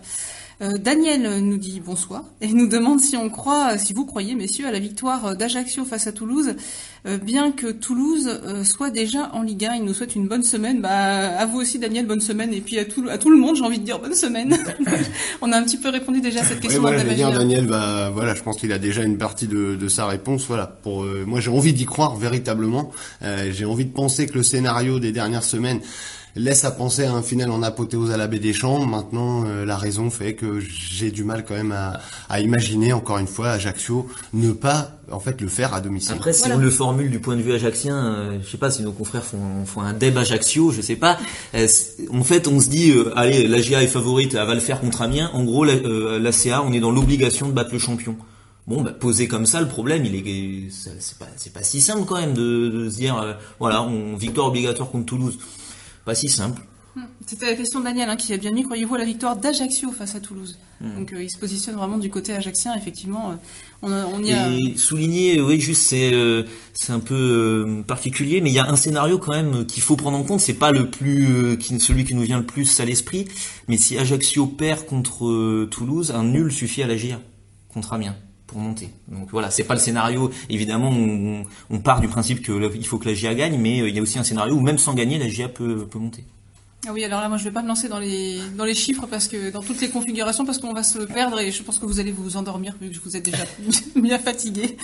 Euh, 0.62 0.78
Daniel 0.78 1.39
nous 1.39 1.58
dit 1.58 1.82
bonsoir 1.82 2.24
et 2.39 2.48
nous 2.48 2.68
demande 2.68 3.02
si 3.02 3.18
on 3.18 3.30
croit, 3.30 3.78
si 3.78 3.94
vous 3.94 4.06
croyez, 4.06 4.36
messieurs, 4.36 4.68
à 4.68 4.72
la 4.72 4.80
victoire 4.80 5.36
d'Ajaccio 5.36 5.84
face 5.86 6.08
à 6.08 6.12
Toulouse, 6.12 6.56
bien 7.24 7.52
que 7.52 7.72
Toulouse 7.72 8.41
soit 8.63 8.89
déjà 8.89 9.30
en 9.34 9.44
Ligue 9.44 9.65
1. 9.65 9.76
Il 9.76 9.84
nous 9.84 9.94
souhaite 9.94 10.15
une 10.15 10.28
bonne 10.28 10.44
semaine. 10.44 10.82
Bah, 10.82 10.89
à 11.38 11.46
vous 11.46 11.60
aussi, 11.60 11.78
Daniel, 11.78 12.08
bonne 12.08 12.22
semaine. 12.22 12.52
Et 12.54 12.62
puis 12.62 12.80
à 12.80 12.86
tout, 12.86 13.06
à 13.10 13.18
tout 13.18 13.30
le 13.30 13.38
monde, 13.38 13.56
j'ai 13.56 13.63
envie 13.63 13.78
de 13.78 13.84
dire 13.84 14.00
bonne 14.00 14.15
semaine. 14.15 14.58
on 15.41 15.52
a 15.52 15.58
un 15.58 15.63
petit 15.63 15.78
peu 15.78 15.89
répondu 15.89 16.22
déjà 16.22 16.39
à 16.39 16.44
cette 16.44 16.62
question. 16.62 16.82
Oui, 16.84 16.94
voilà, 16.94 17.13
dire, 17.13 17.32
Daniel, 17.32 17.68
bah, 17.68 18.10
voilà, 18.12 18.34
je 18.34 18.41
pense 18.41 18.58
qu'il 18.58 18.72
a 18.72 18.80
déjà 18.80 19.04
une 19.04 19.18
partie 19.18 19.48
de, 19.48 19.76
de 19.76 19.88
sa 19.88 20.08
réponse. 20.08 20.46
Voilà, 20.48 20.65
pour 20.65 21.06
moi, 21.28 21.39
j'ai 21.39 21.52
envie 21.52 21.74
d'y 21.74 21.86
croire 21.86 22.15
véritablement. 22.15 22.91
j'ai 23.22 23.65
envie 23.65 23.86
de 23.86 23.94
penser 23.94 24.26
que 24.26 24.34
le 24.34 24.44
scénario 24.44 25.00
des 25.00 25.12
dernières 25.12 25.44
semaines 25.44 25.82
laisse 26.36 26.65
à 26.65 26.71
penser 26.71 27.06
à 27.06 27.13
un 27.13 27.21
final 27.21 27.50
en 27.50 27.63
apothéose 27.63 28.12
à 28.12 28.17
la 28.17 28.28
baie 28.28 28.39
des 28.39 28.54
Champs. 28.54 28.86
Maintenant, 28.86 29.45
euh, 29.45 29.65
la 29.65 29.78
raison 29.78 30.10
fait 30.10 30.34
que 30.34 30.60
j'ai 30.60 31.12
du 31.12 31.24
mal 31.24 31.45
quand 31.45 31.56
même 31.56 31.71
à, 31.71 32.00
à, 32.30 32.41
imaginer, 32.41 32.93
encore 32.93 33.17
une 33.17 33.28
fois, 33.28 33.52
Ajaccio 33.52 34.08
ne 34.34 34.52
pas 34.52 34.91
en 35.12 35.19
fait 35.19 35.39
le 35.39 35.48
faire 35.48 35.74
à 35.74 35.82
domicile. 35.82 36.13
Après, 36.15 36.34
si 36.34 36.52
on 36.52 36.58
le 36.58 36.69
formule 36.69 37.10
du 37.10 37.19
point 37.19 37.36
de 37.36 37.41
vue 37.41 37.54
ajaxien, 37.54 37.95
euh, 37.95 38.39
je 38.43 38.50
sais 38.50 38.58
pas 38.58 38.69
si 38.69 38.84
nos 38.84 38.91
confrères 38.91 39.24
font, 39.24 39.65
font 39.65 39.82
un 39.82 39.93
deb 39.93 40.17
Ajaccio, 40.17 40.71
je 40.71 40.82
sais 40.82 40.95
pas. 40.98 41.17
Euh, 41.54 41.67
en 42.12 42.24
fait, 42.24 42.48
on 42.48 42.60
se 42.60 42.69
dit, 42.69 42.93
allez, 43.15 43.48
la 43.48 43.62
GA 43.62 43.82
est 43.82 43.88
favorite, 43.88 44.34
elle 44.34 44.45
va 44.45 44.54
le 44.54 44.60
faire 44.60 44.82
contre 44.82 45.02
Amiens. 45.02 45.32
En 45.34 45.43
gros, 45.43 45.63
la, 45.63 45.76
la 46.19 46.32
CA, 46.32 46.62
on 46.63 46.74
est 46.74 46.80
dans 46.82 46.91
l'obligation 46.91 47.48
de 47.48 47.54
battre 47.54 47.71
le 47.71 47.80
champion. 47.80 48.17
Bon, 48.67 48.82
bah, 48.82 48.91
posé 48.91 49.28
comme 49.28 49.45
ça, 49.45 49.62
le 49.62 49.67
problème, 49.67 50.06
il 50.06 50.15
est, 50.15 50.69
c'est 50.71 51.19
pas, 51.19 51.28
c'est 51.38 51.54
pas 51.54 51.62
si 51.62 51.80
simple 51.82 52.06
quand 52.06 52.19
même 52.19 52.34
de, 52.34 52.69
de 52.69 52.89
se 52.89 52.95
dire, 52.95 53.38
voilà, 53.60 53.84
on 53.84 54.15
victoire 54.15 54.48
obligatoire 54.48 54.89
contre 54.89 55.06
Toulouse 55.06 55.38
pas 56.06 56.15
si 56.15 56.30
simple. 56.30 56.62
Hmm. 56.96 57.04
C'était 57.26 57.48
la 57.48 57.56
question 57.56 57.80
de 57.82 57.86
Daniel 57.86 58.10
hein, 58.10 58.15
qui 58.15 58.32
a 58.32 58.38
bien 58.38 58.52
mis, 58.52 58.63
croyez-vous, 58.63 58.96
à 58.96 59.00
la 59.00 59.04
victoire 59.04 59.36
d'Ajaccio 59.36 59.91
face 59.91 60.15
à 60.15 60.22
Toulouse 60.22 60.58
hmm. 60.80 60.96
Donc 60.96 61.12
euh, 61.12 61.22
il 61.22 61.30
se 61.30 61.38
positionne 61.38 61.76
vraiment 61.76 61.98
du 61.98 62.10
côté 62.10 62.34
ajaxien, 62.34 62.74
effectivement. 62.74 63.32
Euh, 63.32 63.36
on, 63.82 63.91
on, 63.91 64.24
y 64.24 64.32
a... 64.32 64.50
Et 64.50 64.78
souligner, 64.78 65.41
oui, 65.41 65.60
juste 65.60 65.82
c'est 65.82 66.13
euh, 66.13 66.44
c'est 66.74 66.94
un 66.94 67.02
peu 67.02 67.84
particulier, 67.86 68.39
mais 68.39 68.50
il 68.50 68.54
y 68.54 68.60
a 68.60 68.70
un 68.70 68.78
scénario 68.78 69.18
quand 69.18 69.34
même 69.34 69.65
qu'il 69.65 69.84
faut 69.84 69.98
prendre 69.98 70.18
en 70.18 70.24
compte. 70.24 70.39
C'est 70.39 70.54
pas 70.54 70.72
le 70.72 70.89
plus, 70.89 71.58
qui, 71.58 71.78
celui 71.82 72.06
qui 72.06 72.15
nous 72.15 72.24
vient 72.24 72.39
le 72.39 72.46
plus 72.46 72.80
à 72.80 72.86
l'esprit, 72.86 73.28
mais 73.68 73.76
si 73.76 73.98
Ajaccio 73.98 74.48
perd 74.48 74.86
contre 74.86 75.65
Toulouse, 75.65 76.12
un 76.12 76.24
nul 76.24 76.52
suffit 76.52 76.82
à 76.82 76.88
la 76.88 76.96
GIA 76.96 77.20
contre 77.74 77.91
Amiens 77.91 78.15
pour 78.47 78.60
monter. 78.60 78.89
Donc 79.08 79.29
voilà, 79.31 79.51
c'est 79.51 79.63
pas 79.63 79.73
le 79.73 79.79
scénario. 79.79 80.31
Évidemment, 80.49 80.89
on, 80.89 81.43
on 81.69 81.79
part 81.79 81.99
du 81.99 82.08
principe 82.08 82.43
qu'il 82.43 82.86
faut 82.86 82.97
que 82.97 83.08
la 83.08 83.13
GIA 83.13 83.36
gagne, 83.36 83.60
mais 83.60 83.81
euh, 83.81 83.89
il 83.89 83.95
y 83.95 83.99
a 83.99 84.01
aussi 84.01 84.19
un 84.19 84.23
scénario 84.23 84.55
où 84.55 84.62
même 84.62 84.77
sans 84.77 84.93
gagner, 84.93 85.17
la 85.17 85.27
GIA 85.27 85.49
peut, 85.49 85.88
peut 85.88 85.99
monter. 85.99 86.23
Ah 86.88 86.93
oui, 86.93 87.04
alors 87.04 87.21
là, 87.21 87.30
moi, 87.30 87.38
je 87.38 87.43
vais 87.43 87.52
pas 87.52 87.63
me 87.63 87.67
lancer 87.67 87.88
dans 87.88 88.00
les 88.00 88.39
dans 88.56 88.65
les 88.65 88.76
chiffres 88.76 89.08
parce 89.08 89.28
que 89.28 89.52
dans 89.52 89.62
toutes 89.62 89.82
les 89.82 89.89
configurations 89.89 90.45
parce 90.45 90.60
qu'on 90.60 90.74
va 90.74 90.84
se 90.84 91.00
perdre 91.00 91.39
et 91.39 91.52
je 91.52 91.63
pense 91.63 91.80
que 91.80 91.86
vous 91.86 92.00
allez 92.00 92.12
vous 92.12 92.38
endormir 92.38 92.76
vu 92.80 92.89
que 92.89 93.04
vous 93.04 93.17
êtes 93.17 93.26
déjà 93.26 93.45
bien 93.95 94.19
fatigué. 94.19 94.78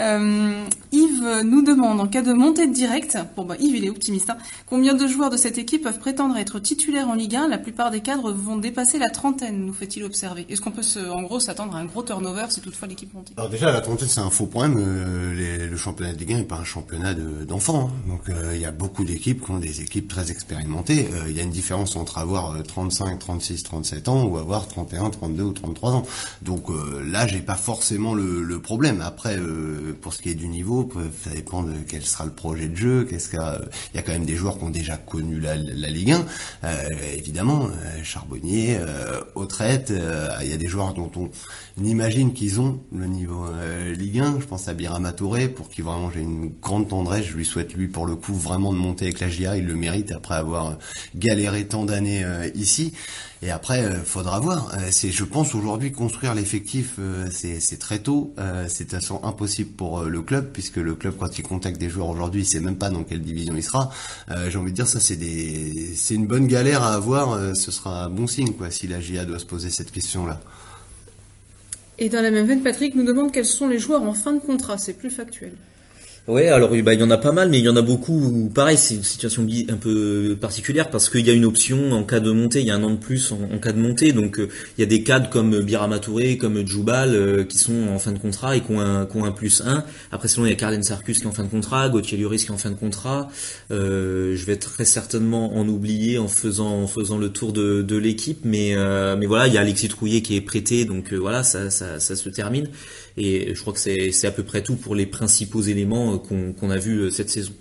Euh, 0.00 0.64
Yves 0.92 1.42
nous 1.44 1.62
demande 1.62 2.00
en 2.00 2.06
cas 2.06 2.22
de 2.22 2.32
montée 2.32 2.66
de 2.66 2.72
direct, 2.72 3.16
bon 3.36 3.44
bah 3.44 3.56
Yves 3.60 3.76
il 3.76 3.84
est 3.84 3.90
optimiste, 3.90 4.30
hein, 4.30 4.36
combien 4.68 4.94
de 4.94 5.06
joueurs 5.06 5.30
de 5.30 5.36
cette 5.36 5.58
équipe 5.58 5.82
peuvent 5.82 5.98
prétendre 5.98 6.36
être 6.36 6.58
titulaires 6.58 7.08
en 7.08 7.14
Ligue 7.14 7.36
1 7.36 7.48
La 7.48 7.58
plupart 7.58 7.90
des 7.90 8.00
cadres 8.00 8.32
vont 8.32 8.56
dépasser 8.56 8.98
la 8.98 9.10
trentaine, 9.10 9.64
nous 9.64 9.72
fait-il 9.72 10.04
observer. 10.04 10.46
Est-ce 10.48 10.60
qu'on 10.60 10.72
peut 10.72 10.82
en 11.10 11.22
gros 11.22 11.40
s'attendre 11.40 11.76
à 11.76 11.78
un 11.78 11.84
gros 11.84 12.02
turnover 12.02 12.46
si 12.48 12.60
toutefois 12.60 12.88
l'équipe 12.88 13.12
monte? 13.14 13.32
Alors 13.36 13.50
déjà 13.50 13.70
la 13.70 13.80
trentaine 13.80 14.08
c'est 14.08 14.20
un 14.20 14.30
faux 14.30 14.46
problème. 14.46 14.76
Euh, 14.78 15.68
le 15.70 15.76
championnat 15.76 16.12
de 16.12 16.18
Ligue 16.18 16.32
1 16.32 16.36
n'est 16.38 16.44
pas 16.44 16.56
un 16.56 16.64
championnat 16.64 17.14
d'enfants, 17.14 17.90
hein. 17.90 18.08
donc 18.08 18.28
euh, 18.28 18.52
il 18.54 18.60
y 18.60 18.66
a 18.66 18.72
beaucoup 18.72 19.04
d'équipes 19.04 19.44
qui 19.44 19.50
ont 19.50 19.58
des 19.58 19.80
équipes 19.80 20.08
très 20.08 20.30
expérimentées. 20.30 21.08
Il 21.28 21.36
y 21.36 21.40
a 21.40 21.43
une 21.44 21.50
différence 21.50 21.96
entre 21.96 22.18
avoir 22.18 22.62
35, 22.62 23.18
36, 23.18 23.62
37 23.62 24.08
ans 24.08 24.24
ou 24.24 24.38
avoir 24.38 24.66
31, 24.66 25.10
32 25.10 25.42
ou 25.42 25.52
33 25.52 25.92
ans. 25.92 26.06
Donc 26.42 26.70
euh, 26.70 27.04
là, 27.06 27.26
j'ai 27.26 27.40
pas 27.40 27.54
forcément 27.54 28.14
le, 28.14 28.42
le 28.42 28.60
problème. 28.60 29.00
Après, 29.00 29.36
euh, 29.36 29.96
pour 30.00 30.14
ce 30.14 30.22
qui 30.22 30.30
est 30.30 30.34
du 30.34 30.48
niveau, 30.48 30.88
ça 31.22 31.30
dépend 31.30 31.62
de 31.62 31.74
quel 31.86 32.02
sera 32.04 32.24
le 32.24 32.32
projet 32.32 32.68
de 32.68 32.76
jeu. 32.76 33.04
Qu'est-ce 33.04 33.28
qu'il 33.28 33.38
y 33.94 33.98
a 33.98 34.02
quand 34.02 34.12
même 34.12 34.24
des 34.24 34.36
joueurs 34.36 34.58
qui 34.58 34.64
ont 34.64 34.70
déjà 34.70 34.96
connu 34.96 35.38
la, 35.38 35.56
la 35.56 35.88
Ligue 35.88 36.12
1, 36.12 36.24
euh, 36.64 36.88
évidemment, 37.14 37.68
Charbonnier, 38.02 38.78
Autrette. 39.34 39.92
Il 40.42 40.48
y 40.48 40.52
a 40.52 40.56
des 40.56 40.66
joueurs 40.66 40.94
dont 40.94 41.10
on 41.16 41.30
imagine 41.84 42.32
qu'ils 42.32 42.60
ont 42.60 42.80
le 42.92 43.06
niveau 43.06 43.46
Ligue 43.94 44.20
1. 44.20 44.40
Je 44.40 44.46
pense 44.46 44.68
à 44.68 44.74
Birama 44.74 45.12
Touré, 45.12 45.48
pour 45.48 45.68
qui 45.68 45.82
vraiment 45.82 46.10
j'ai 46.10 46.20
une 46.20 46.52
grande 46.60 46.88
tendresse. 46.88 47.26
Je 47.26 47.36
lui 47.36 47.44
souhaite 47.44 47.74
lui 47.74 47.88
pour 47.88 48.06
le 48.06 48.16
coup 48.16 48.34
vraiment 48.34 48.72
de 48.72 48.78
monter 48.78 49.06
avec 49.06 49.20
la 49.20 49.28
GIA. 49.28 49.56
Il 49.56 49.66
le 49.66 49.74
mérite 49.74 50.12
après 50.12 50.34
avoir 50.34 50.78
gagné 51.14 51.33
galéré 51.34 51.66
tant 51.66 51.84
d'années 51.84 52.24
euh, 52.24 52.48
ici. 52.54 52.92
Et 53.42 53.50
après, 53.50 53.82
euh, 53.84 54.02
faudra 54.04 54.38
voir. 54.38 54.72
Euh, 54.74 54.78
c'est, 54.90 55.10
je 55.10 55.24
pense 55.24 55.54
aujourd'hui 55.54 55.90
construire 55.90 56.32
l'effectif, 56.34 56.98
c'est, 57.30 57.78
très 57.78 57.98
tôt. 57.98 58.32
c'est 58.68 58.84
de 58.84 58.90
toute 58.90 59.00
façon 59.00 59.20
impossible 59.24 59.70
pour 59.70 60.04
le 60.04 60.22
club 60.22 60.50
puisque 60.52 60.76
le 60.76 60.94
club 60.94 61.14
quand 61.18 61.38
il 61.38 61.42
contacte 61.42 61.78
des 61.78 61.90
joueurs 61.90 62.08
aujourd'hui, 62.08 62.42
il 62.42 62.46
sait 62.46 62.60
même 62.60 62.76
pas 62.76 62.90
dans 62.90 63.02
quelle 63.02 63.20
division 63.20 63.54
il 63.56 63.62
sera. 63.62 63.90
j'ai 64.48 64.56
envie 64.56 64.70
de 64.70 64.76
dire 64.76 64.86
ça, 64.86 65.00
c'est 65.00 65.16
des, 65.16 65.92
c'est 65.96 66.14
une 66.14 66.26
bonne 66.26 66.46
galère 66.46 66.82
à 66.82 66.94
avoir. 66.94 67.54
ce 67.56 67.70
sera 67.70 68.04
un 68.04 68.10
bon 68.10 68.26
signe 68.26 68.52
quoi 68.52 68.70
si 68.70 68.86
la 68.86 69.00
GIA 69.00 69.24
doit 69.24 69.38
se 69.38 69.46
poser 69.46 69.70
cette 69.70 69.90
question 69.90 70.24
là. 70.26 70.40
Et 71.98 72.08
dans 72.08 72.22
la 72.22 72.30
même 72.30 72.46
veine, 72.46 72.62
Patrick 72.62 72.94
nous 72.94 73.04
demande 73.04 73.32
quels 73.32 73.44
sont 73.44 73.68
les 73.68 73.78
joueurs 73.78 74.02
en 74.02 74.14
fin 74.14 74.32
de 74.32 74.40
contrat. 74.40 74.78
C'est 74.78 74.94
plus 74.94 75.10
factuel. 75.10 75.52
Ouais, 76.26 76.48
alors 76.48 76.70
bah, 76.70 76.94
il 76.94 77.00
y 77.00 77.02
en 77.02 77.10
a 77.10 77.18
pas 77.18 77.32
mal, 77.32 77.50
mais 77.50 77.58
il 77.58 77.64
y 77.66 77.68
en 77.68 77.76
a 77.76 77.82
beaucoup 77.82 78.14
où 78.14 78.48
pareil, 78.48 78.78
c'est 78.78 78.94
une 78.94 79.02
situation 79.02 79.46
un 79.68 79.76
peu 79.76 80.38
particulière 80.40 80.88
parce 80.88 81.10
qu'il 81.10 81.26
y 81.26 81.28
a 81.28 81.34
une 81.34 81.44
option 81.44 81.92
en 81.92 82.02
cas 82.02 82.18
de 82.18 82.30
montée, 82.30 82.60
il 82.60 82.66
y 82.66 82.70
a 82.70 82.76
un 82.76 82.82
an 82.82 82.92
de 82.92 82.96
plus 82.96 83.30
en, 83.30 83.58
cas 83.58 83.72
de 83.72 83.78
montée, 83.78 84.12
donc 84.12 84.38
euh, 84.38 84.48
il 84.78 84.80
y 84.80 84.84
a 84.84 84.86
des 84.86 85.02
cadres 85.02 85.28
comme 85.28 85.60
Birama 85.60 85.98
Touré, 85.98 86.38
comme 86.38 86.66
Djoubal 86.66 87.14
euh, 87.14 87.44
qui 87.44 87.58
sont 87.58 87.88
en 87.88 87.98
fin 87.98 88.12
de 88.12 88.18
contrat 88.18 88.56
et 88.56 88.62
qui 88.62 88.72
ont 88.72 88.80
un, 88.80 89.04
qui 89.04 89.18
un 89.18 89.32
plus 89.32 89.60
1. 89.66 89.84
Après 90.12 90.28
sinon 90.28 90.46
il 90.46 90.48
y 90.48 90.52
a 90.52 90.56
Carlen 90.56 90.82
Sarkus 90.82 91.18
qui 91.18 91.24
est 91.24 91.26
en 91.26 91.32
fin 91.32 91.44
de 91.44 91.50
contrat, 91.50 91.90
Gauthier 91.90 92.16
Luris 92.16 92.38
qui 92.38 92.46
est 92.46 92.50
en 92.52 92.56
fin 92.56 92.70
de 92.70 92.76
contrat. 92.76 93.28
Euh, 93.70 94.34
je 94.34 94.46
vais 94.46 94.56
très 94.56 94.86
certainement 94.86 95.54
en 95.58 95.68
oublier 95.68 96.16
en 96.16 96.28
faisant 96.28 96.70
en 96.70 96.86
faisant 96.86 97.18
le 97.18 97.28
tour 97.28 97.52
de, 97.52 97.96
l'équipe, 97.98 98.40
mais 98.44 98.74
mais 99.18 99.26
voilà, 99.26 99.46
il 99.46 99.52
y 99.52 99.58
a 99.58 99.60
Alexis 99.60 99.88
Trouillet 99.88 100.22
qui 100.22 100.36
est 100.36 100.40
prêté, 100.40 100.86
donc 100.86 101.12
voilà, 101.12 101.42
ça, 101.42 101.68
ça, 101.68 102.00
ça 102.00 102.16
se 102.16 102.30
termine. 102.30 102.68
Et 103.16 103.54
je 103.54 103.60
crois 103.60 103.72
que 103.72 103.78
c'est 103.78 104.26
à 104.26 104.30
peu 104.32 104.42
près 104.42 104.62
tout 104.62 104.74
pour 104.74 104.94
les 104.94 105.06
principaux 105.06 105.62
éléments 105.62 106.13
euh, 106.14 106.52
qu'on 106.52 106.70
a 106.70 106.76
vus 106.76 107.00
euh, 107.00 107.10
cette 107.10 107.30
saison. 107.30 107.52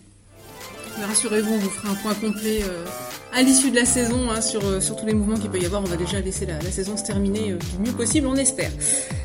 Rassurez-vous, 1.08 1.54
on 1.54 1.58
vous 1.58 1.70
fera 1.70 1.90
un 1.90 1.96
point 1.96 2.14
complet 2.14 2.62
euh, 2.64 2.86
à 3.34 3.42
l'issue 3.42 3.72
de 3.72 3.76
la 3.76 3.86
saison 3.86 4.30
hein, 4.30 4.42
sur, 4.42 4.62
sur 4.82 4.96
tous 4.96 5.08
les 5.08 5.14
mouvements 5.14 5.38
qu'il 5.38 5.50
peut 5.50 5.60
y 5.60 5.66
avoir. 5.66 5.82
On 5.82 5.88
va 5.88 5.98
déjà 5.98 6.20
laisser 6.20 6.46
la, 6.46 6.62
saison 6.62 6.96
se 6.96 7.04
terminer 7.04 7.54
du 7.54 7.84
mieux 7.84 7.96
possible, 7.96 8.28
on 8.28 8.36
espère. 8.36 8.70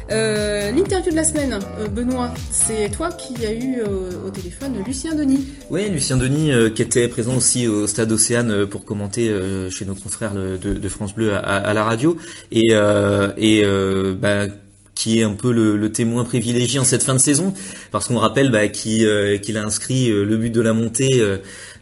L'interview 0.08 1.10
de 1.10 1.16
la 1.16 1.24
semaine, 1.24 1.58
Benoît, 1.94 2.32
c'est 2.50 2.90
toi 2.90 3.10
qui 3.10 3.44
as 3.44 3.52
eu 3.52 3.82
au 3.82 4.30
téléphone 4.30 4.82
Lucien 4.86 5.14
Denis. 5.14 5.46
Oui, 5.68 5.90
Lucien 5.90 6.16
Denis 6.16 6.52
qui 6.74 6.80
était 6.80 7.06
présent 7.08 7.36
aussi 7.36 7.68
au 7.68 7.86
Stade 7.86 8.10
Océane 8.10 8.64
pour 8.64 8.86
commenter 8.86 9.30
chez 9.70 9.84
nos 9.84 9.94
confrères 9.94 10.32
de, 10.32 10.56
de 10.56 10.88
France 10.88 11.14
Bleu 11.14 11.34
à, 11.34 11.40
à, 11.40 11.74
la 11.74 11.84
radio. 11.84 12.16
Et, 12.50 12.72
et 13.36 13.64
bah, 14.18 14.46
qui 14.98 15.20
est 15.20 15.22
un 15.22 15.32
peu 15.32 15.52
le, 15.52 15.92
témoin 15.92 16.24
privilégié 16.24 16.80
en 16.80 16.84
cette 16.84 17.04
fin 17.04 17.14
de 17.14 17.20
saison, 17.20 17.54
parce 17.92 18.08
qu'on 18.08 18.18
rappelle 18.18 18.50
bah, 18.50 18.62
euh, 18.86 19.38
qu'il 19.38 19.56
a 19.56 19.64
inscrit 19.64 20.10
euh, 20.10 20.24
le 20.24 20.36
but 20.36 20.50
de 20.50 20.60
la 20.60 20.72
montée, 20.72 21.24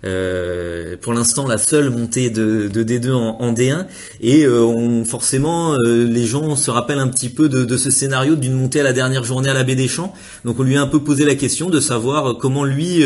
euh, 0.05 0.96
pour 1.00 1.14
l'instant 1.14 1.48
la 1.48 1.57
seule 1.57 1.88
montée 1.88 2.29
de, 2.29 2.68
D2 2.68 3.12
en, 3.12 3.52
D1, 3.55 3.87
et 4.20 4.46
on, 4.46 5.07
forcément 5.07 5.76
les 5.79 6.26
gens 6.26 6.57
se 6.57 6.70
rappellent 6.70 6.98
un 6.98 7.09
petit 7.09 7.31
peu 7.31 7.48
de, 7.48 7.76
ce 7.76 7.90
scénario 7.90 8.37
d'une 8.37 8.52
montée 8.52 8.81
à 8.81 8.85
la 8.85 8.92
dernière 8.92 9.24
journée 9.24 9.48
à 9.48 9.55
la 9.55 9.64
Baie 9.64 9.74
des 9.74 9.88
Champs, 9.88 10.12
donc 10.44 10.61
on 10.61 10.62
lui 10.62 10.76
a 10.76 10.83
un 10.83 10.87
peu 10.87 11.02
posé 11.02 11.24
la 11.24 11.35
question 11.35 11.70
de 11.70 11.81
savoir 11.81 12.37
comment 12.37 12.64
lui 12.64 13.02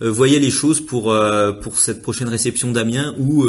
voyait 0.00 0.38
les 0.38 0.50
choses 0.50 0.80
pour, 0.80 1.14
pour 1.62 1.78
cette 1.78 2.00
prochaine 2.00 2.28
réception 2.28 2.70
d'Amiens, 2.70 3.14
où 3.18 3.46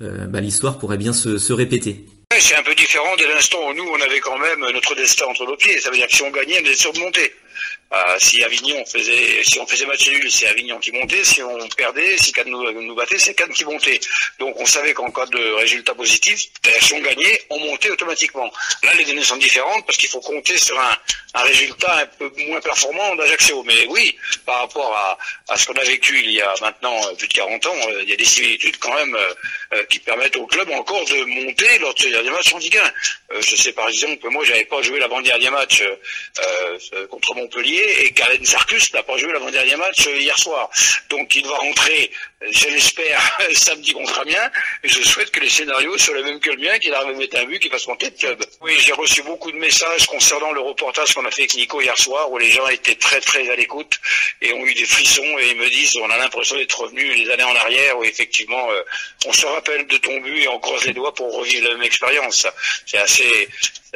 bah, 0.00 0.40
l'histoire 0.40 0.78
pourrait 0.78 0.98
bien 0.98 1.12
se 1.12 1.52
répéter. 1.52 2.06
C'est 2.44 2.56
un 2.56 2.62
peu 2.64 2.74
différent 2.74 3.14
dès 3.16 3.28
l'instant 3.28 3.68
où 3.68 3.72
nous, 3.72 3.88
on 3.88 4.00
avait 4.00 4.18
quand 4.18 4.36
même 4.36 4.58
notre 4.72 4.96
destin 4.96 5.26
entre 5.26 5.46
nos 5.46 5.56
pieds. 5.56 5.80
Ça 5.80 5.90
veut 5.90 5.96
dire 5.96 6.08
que 6.08 6.16
si 6.16 6.22
on 6.22 6.30
gagnait, 6.30 6.56
on 6.58 6.62
était 6.62 6.74
surmonté. 6.74 7.32
Euh, 7.94 8.16
si 8.18 8.42
Avignon 8.42 8.82
faisait, 8.86 9.42
si 9.44 9.60
on 9.60 9.66
faisait 9.66 9.84
match 9.84 10.08
nul, 10.08 10.30
c'est 10.30 10.46
Avignon 10.46 10.78
qui 10.78 10.92
montait. 10.92 11.24
Si 11.24 11.42
on 11.42 11.68
perdait, 11.68 12.16
si 12.16 12.32
Cannes 12.32 12.48
nous, 12.48 12.94
battait, 12.94 13.18
c'est 13.18 13.34
Cannes 13.34 13.52
qui 13.52 13.66
montait. 13.66 14.00
Donc 14.38 14.58
on 14.58 14.64
savait 14.64 14.94
qu'en 14.94 15.10
cas 15.10 15.26
de 15.26 15.52
résultat 15.54 15.94
positif, 15.94 16.48
si 16.80 16.94
on 16.94 17.00
gagnait, 17.00 17.42
on 17.50 17.58
montait 17.58 17.90
automatiquement. 17.90 18.50
Là, 18.82 18.94
les 18.94 19.04
données 19.04 19.22
sont 19.22 19.36
différentes 19.36 19.84
parce 19.84 19.98
qu'il 19.98 20.08
faut 20.08 20.20
compter 20.20 20.56
sur 20.56 20.78
un, 20.80 20.96
résultat 21.42 21.98
un 21.98 22.06
peu 22.06 22.32
moins 22.46 22.60
performant 22.60 23.14
d'Ajaccio. 23.16 23.62
Mais 23.64 23.86
oui, 23.88 24.16
par 24.46 24.60
rapport 24.60 25.18
à, 25.48 25.56
ce 25.56 25.66
qu'on 25.66 25.74
a 25.74 25.84
vécu 25.84 26.18
il 26.18 26.32
y 26.32 26.40
a 26.40 26.54
maintenant 26.62 26.96
euh, 27.08 27.14
plus 27.14 27.28
de 27.28 27.34
40 27.34 27.66
ans, 27.66 27.74
euh, 27.88 28.02
il 28.04 28.08
y 28.08 28.12
a 28.14 28.16
des 28.16 28.24
similitudes 28.24 28.78
quand 28.78 28.94
même 28.94 29.16
qui 29.88 29.98
permettent 30.00 30.36
au 30.36 30.46
club 30.46 30.68
encore 30.70 31.04
de 31.06 31.24
monter 31.24 31.78
lors 31.78 31.94
de 31.94 32.00
ce 32.00 32.08
dernier 32.08 32.30
match 32.30 32.52
en 32.52 32.58
Ligue 32.58 32.76
1. 32.76 33.40
je 33.40 33.56
sais 33.56 33.72
par 33.72 33.88
exemple, 33.88 34.28
moi 34.28 34.44
j'avais 34.44 34.66
pas 34.66 34.82
joué 34.82 34.98
l'avant-dernier 34.98 35.48
match 35.48 35.82
contre 37.08 37.34
Montpellier 37.34 37.81
et 37.82 38.10
Karen 38.12 38.44
Sarkus 38.44 38.92
n'a 38.94 39.02
pas 39.02 39.16
joué 39.16 39.32
l'avant-dernier 39.32 39.76
match 39.76 40.06
euh, 40.06 40.16
hier 40.18 40.38
soir. 40.38 40.70
Donc 41.10 41.34
il 41.36 41.42
doit 41.42 41.58
rentrer, 41.58 42.10
je 42.50 42.68
l'espère, 42.68 43.38
samedi 43.54 43.92
contre 43.92 44.20
Amiens. 44.20 44.50
Et 44.82 44.88
je 44.88 45.02
souhaite 45.02 45.30
que 45.30 45.40
les 45.40 45.48
scénarios 45.48 45.96
soient 45.98 46.16
les 46.16 46.22
mêmes 46.22 46.40
que 46.40 46.50
le 46.50 46.56
mien, 46.56 46.78
qu'il 46.78 46.92
arrive 46.94 47.14
à 47.14 47.18
mettre 47.18 47.38
un 47.38 47.44
but, 47.44 47.58
qu'il 47.58 47.70
fasse 47.70 47.86
monter 47.86 48.10
de 48.10 48.16
club. 48.16 48.44
Oui, 48.60 48.74
j'ai 48.78 48.92
reçu 48.92 49.22
beaucoup 49.22 49.52
de 49.52 49.58
messages 49.58 50.06
concernant 50.06 50.52
le 50.52 50.60
reportage 50.60 51.14
qu'on 51.14 51.24
a 51.24 51.30
fait 51.30 51.42
avec 51.42 51.54
Nico 51.54 51.80
hier 51.80 51.96
soir, 51.98 52.30
où 52.30 52.38
les 52.38 52.50
gens 52.50 52.66
étaient 52.68 52.94
très 52.94 53.20
très 53.20 53.48
à 53.50 53.56
l'écoute 53.56 53.98
et 54.40 54.52
ont 54.52 54.64
eu 54.64 54.74
des 54.74 54.84
frissons 54.84 55.38
et 55.38 55.50
ils 55.50 55.56
me 55.56 55.68
disent 55.68 55.96
on 55.96 56.10
a 56.10 56.16
l'impression 56.16 56.56
d'être 56.56 56.80
revenu 56.80 57.14
les 57.14 57.30
années 57.30 57.42
en 57.44 57.54
arrière 57.54 57.98
où 57.98 58.04
effectivement 58.04 58.70
euh, 58.70 58.82
on 59.26 59.32
se 59.32 59.46
rappelle 59.46 59.86
de 59.86 59.96
ton 59.98 60.20
but 60.20 60.42
et 60.42 60.48
on 60.48 60.58
croise 60.58 60.84
les 60.84 60.92
doigts 60.92 61.14
pour 61.14 61.34
revivre 61.34 61.68
la 61.68 61.74
même 61.74 61.82
expérience. 61.82 62.46
C'est 62.86 62.98
assez 62.98 63.48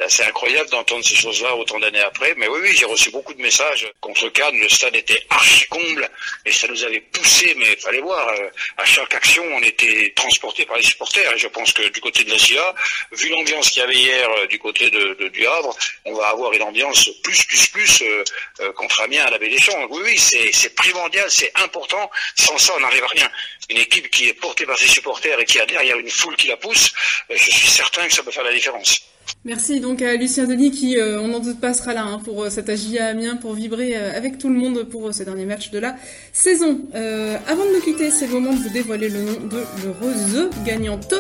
c'est 0.09 0.25
incroyable 0.25 0.69
d'entendre 0.71 1.05
ces 1.05 1.17
choses-là 1.17 1.57
autant 1.57 1.79
d'années 1.79 2.03
après. 2.03 2.35
Mais 2.37 2.49
oui, 2.49 2.59
oui, 2.63 2.77
j'ai 2.77 2.85
reçu 2.85 3.11
beaucoup 3.11 3.33
de 3.33 3.41
messages. 3.41 3.91
Contre 4.01 4.29
Cannes, 4.29 4.59
le 4.59 4.69
stade 4.69 4.95
était 4.95 5.25
archi 5.31 5.67
comble 5.69 6.09
et 6.45 6.53
ça 6.53 6.69
nous 6.69 6.85
avait 6.85 7.01
poussé, 7.01 7.55
mais 7.57 7.73
il 7.73 7.81
fallait 7.81 8.01
voir. 8.01 8.29
Euh, 8.41 8.51
à 8.77 8.85
chaque 8.85 9.15
action, 9.15 9.45
on 9.55 9.63
était 9.63 10.13
transporté 10.15 10.65
par 10.67 10.77
les 10.77 10.83
supporters. 10.83 11.33
Et 11.33 11.39
je 11.39 11.49
pense 11.49 11.73
que 11.73 11.89
du 11.89 12.01
côté 12.01 12.25
de 12.25 12.31
la 12.31 12.39
CIA, 12.39 12.75
vu 13.13 13.29
l'ambiance 13.31 13.71
qu'il 13.71 13.81
y 13.81 13.85
avait 13.85 13.95
hier 13.95 14.29
euh, 14.31 14.47
du 14.47 14.59
côté 14.59 14.91
de, 14.91 15.29
du 15.29 15.47
Havre, 15.47 15.77
on 16.05 16.15
va 16.15 16.29
avoir 16.29 16.53
une 16.53 16.63
ambiance 16.63 17.09
plus, 17.23 17.45
plus, 17.45 17.69
plus 17.69 18.03
euh, 18.03 18.73
contre 18.73 19.01
Amiens 19.01 19.25
à 19.25 19.31
la 19.31 19.39
Baie 19.39 19.49
des 19.49 19.59
Champs. 19.59 19.87
Oui, 19.91 20.03
oui, 20.05 20.19
c'est 20.19 20.75
primordial, 20.75 21.31
c'est 21.31 21.53
important. 21.57 22.11
Sans 22.37 22.59
ça, 22.59 22.75
on 22.77 22.81
n'arrive 22.81 23.05
à 23.05 23.09
rien. 23.09 23.31
Une 23.71 23.79
équipe 23.79 24.11
qui 24.11 24.29
est 24.29 24.35
portée 24.35 24.67
par 24.67 24.79
ses 24.79 24.89
supporters 24.89 25.39
et 25.41 25.45
qui 25.45 25.59
a 25.61 25.67
derrière 25.67 25.99
une 25.99 26.11
foule 26.11 26.37
qui 26.37 26.49
la 26.49 26.57
pousse, 26.57 26.93
je 27.31 27.37
suis 27.37 27.69
certain 27.69 28.07
que 28.07 28.13
ça 28.13 28.23
peut 28.23 28.31
faire 28.31 28.45
la 28.45 28.53
différence. 28.53 29.03
Merci 29.45 29.79
donc 29.79 30.03
à 30.03 30.15
Lucien 30.17 30.47
Denis 30.47 30.73
qui, 30.73 30.99
euh, 30.99 31.21
on 31.21 31.29
n'en 31.29 31.39
doute 31.41 31.61
pas, 31.61 31.73
sera 31.73 31.95
là 31.95 32.05
hein, 32.05 32.21
pour 32.25 32.43
euh, 32.43 32.51
cet 32.51 32.69
AGIA 32.69 33.07
Amiens 33.07 33.37
pour 33.37 33.55
vibrer 33.55 33.97
euh, 33.97 34.17
avec 34.17 34.39
tout 34.39 34.49
le 34.49 34.55
monde 34.55 34.83
pour 34.85 35.15
ces 35.15 35.25
derniers 35.25 35.47
matchs 35.47 35.71
de 35.71 35.79
la 35.79 35.97
saison. 36.33 36.81
avant 36.95 37.65
de 37.65 37.75
nous 37.75 37.81
quitter, 37.81 38.11
c'est 38.11 38.27
le 38.27 38.33
moment 38.33 38.53
de 38.53 38.59
vous 38.59 38.71
dévoiler 38.71 39.09
le 39.09 39.21
nom 39.21 39.41
de 39.49 39.63
l'heureuse 39.85 40.51
gagnante 40.65 41.15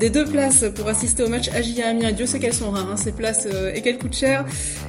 des 0.00 0.10
deux 0.10 0.24
places 0.24 0.64
pour 0.74 0.88
assister 0.88 1.22
au 1.22 1.28
match 1.28 1.50
AGIA 1.54 1.88
Amiens. 1.88 2.12
Dieu 2.12 2.26
sait 2.26 2.38
qu'elles 2.38 2.54
sont 2.54 2.70
rares, 2.70 2.90
hein, 2.90 2.96
ces 2.96 3.12
places 3.12 3.46
et 3.74 3.82
qu'elles 3.82 3.98
coûtent 3.98 4.16
cher. 4.16 4.44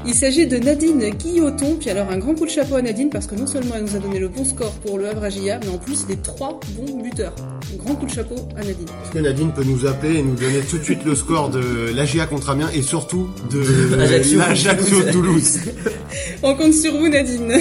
Il 0.06 0.14
s'agit 0.14 0.48
de 0.48 0.58
Nadine 0.58 1.10
Guilloton. 1.10 1.76
Puis 1.80 1.90
alors 1.90 2.10
un 2.10 2.18
grand 2.18 2.34
coup 2.34 2.46
de 2.46 2.50
chapeau 2.50 2.76
à 2.76 2.82
Nadine 2.82 3.10
parce 3.10 3.28
que 3.28 3.36
non 3.36 3.46
seulement 3.46 3.76
elle 3.76 3.84
nous 3.84 3.96
a 3.96 4.00
donné 4.00 4.20
le 4.20 4.30
bon 4.30 4.46
score 4.46 4.72
pour 4.86 4.98
le 4.98 5.08
Havre 5.08 5.26
AGIA, 5.26 5.60
mais 5.62 5.70
en 5.70 5.78
plus 5.78 6.06
les 6.08 6.16
trois 6.16 6.60
bons 6.76 7.02
buteurs. 7.02 7.36
Un 7.74 7.78
grand 7.78 7.96
coup 7.96 8.06
de 8.06 8.12
chapeau 8.12 8.36
à 8.56 8.64
Nadine. 8.64 8.88
Est-ce 9.04 9.12
que 9.12 9.20
Nadine 9.20 9.52
peut 9.52 9.64
nous 9.64 9.86
appeler 9.86 10.20
et 10.20 10.24
nous 10.24 10.36
donner 10.36 10.62
tout 10.62 10.78
de 10.78 10.84
suite 10.84 11.04
le 11.06 11.14
score 11.16 11.50
de 11.50 11.94
l'AGIA 11.94 12.26
contre 12.26 12.50
Amiens 12.50 12.70
et 12.74 12.82
surtout 12.82 13.30
de 13.52 13.96
l'Ajaccio 13.96 15.04
Toulouse 15.12 15.60
On 16.44 16.56
compte 16.56 16.74
sur 16.74 16.98
vous 16.98 17.08
Nadine. 17.08 17.60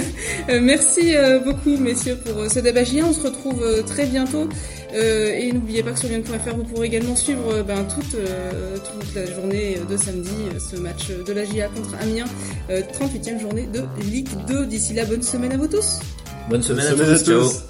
Euh, 0.48 0.60
merci 0.62 1.14
euh, 1.14 1.38
beaucoup 1.40 1.76
messieurs 1.76 2.16
pour 2.24 2.42
euh, 2.42 2.48
ce 2.48 2.60
débat 2.60 2.80
On 3.04 3.12
se 3.12 3.22
retrouve 3.22 3.84
très 3.86 4.06
bientôt. 4.06 4.48
Et 4.92 5.52
n'oubliez 5.52 5.82
pas 5.82 5.92
que 5.92 5.98
sur 5.98 6.08
lyon.fr 6.08 6.54
vous 6.56 6.64
pourrez 6.64 6.86
également 6.86 7.16
suivre 7.16 7.62
ben, 7.62 7.84
toute, 7.84 8.10
toute 8.10 9.14
la 9.14 9.26
journée 9.26 9.78
de 9.88 9.96
samedi 9.96 10.30
ce 10.58 10.76
match 10.76 11.08
de 11.10 11.32
la 11.32 11.44
GIA 11.44 11.68
contre 11.68 11.94
Amiens, 12.00 12.26
38e 12.68 13.40
journée 13.40 13.68
de 13.72 13.82
Ligue 14.10 14.28
2. 14.48 14.66
D'ici 14.66 14.94
là, 14.94 15.04
bonne 15.04 15.22
semaine 15.22 15.52
à 15.52 15.56
vous 15.56 15.68
tous. 15.68 16.00
Bonne 16.48 16.62
semaine, 16.62 16.86
à, 16.86 17.18
tous. 17.18 17.62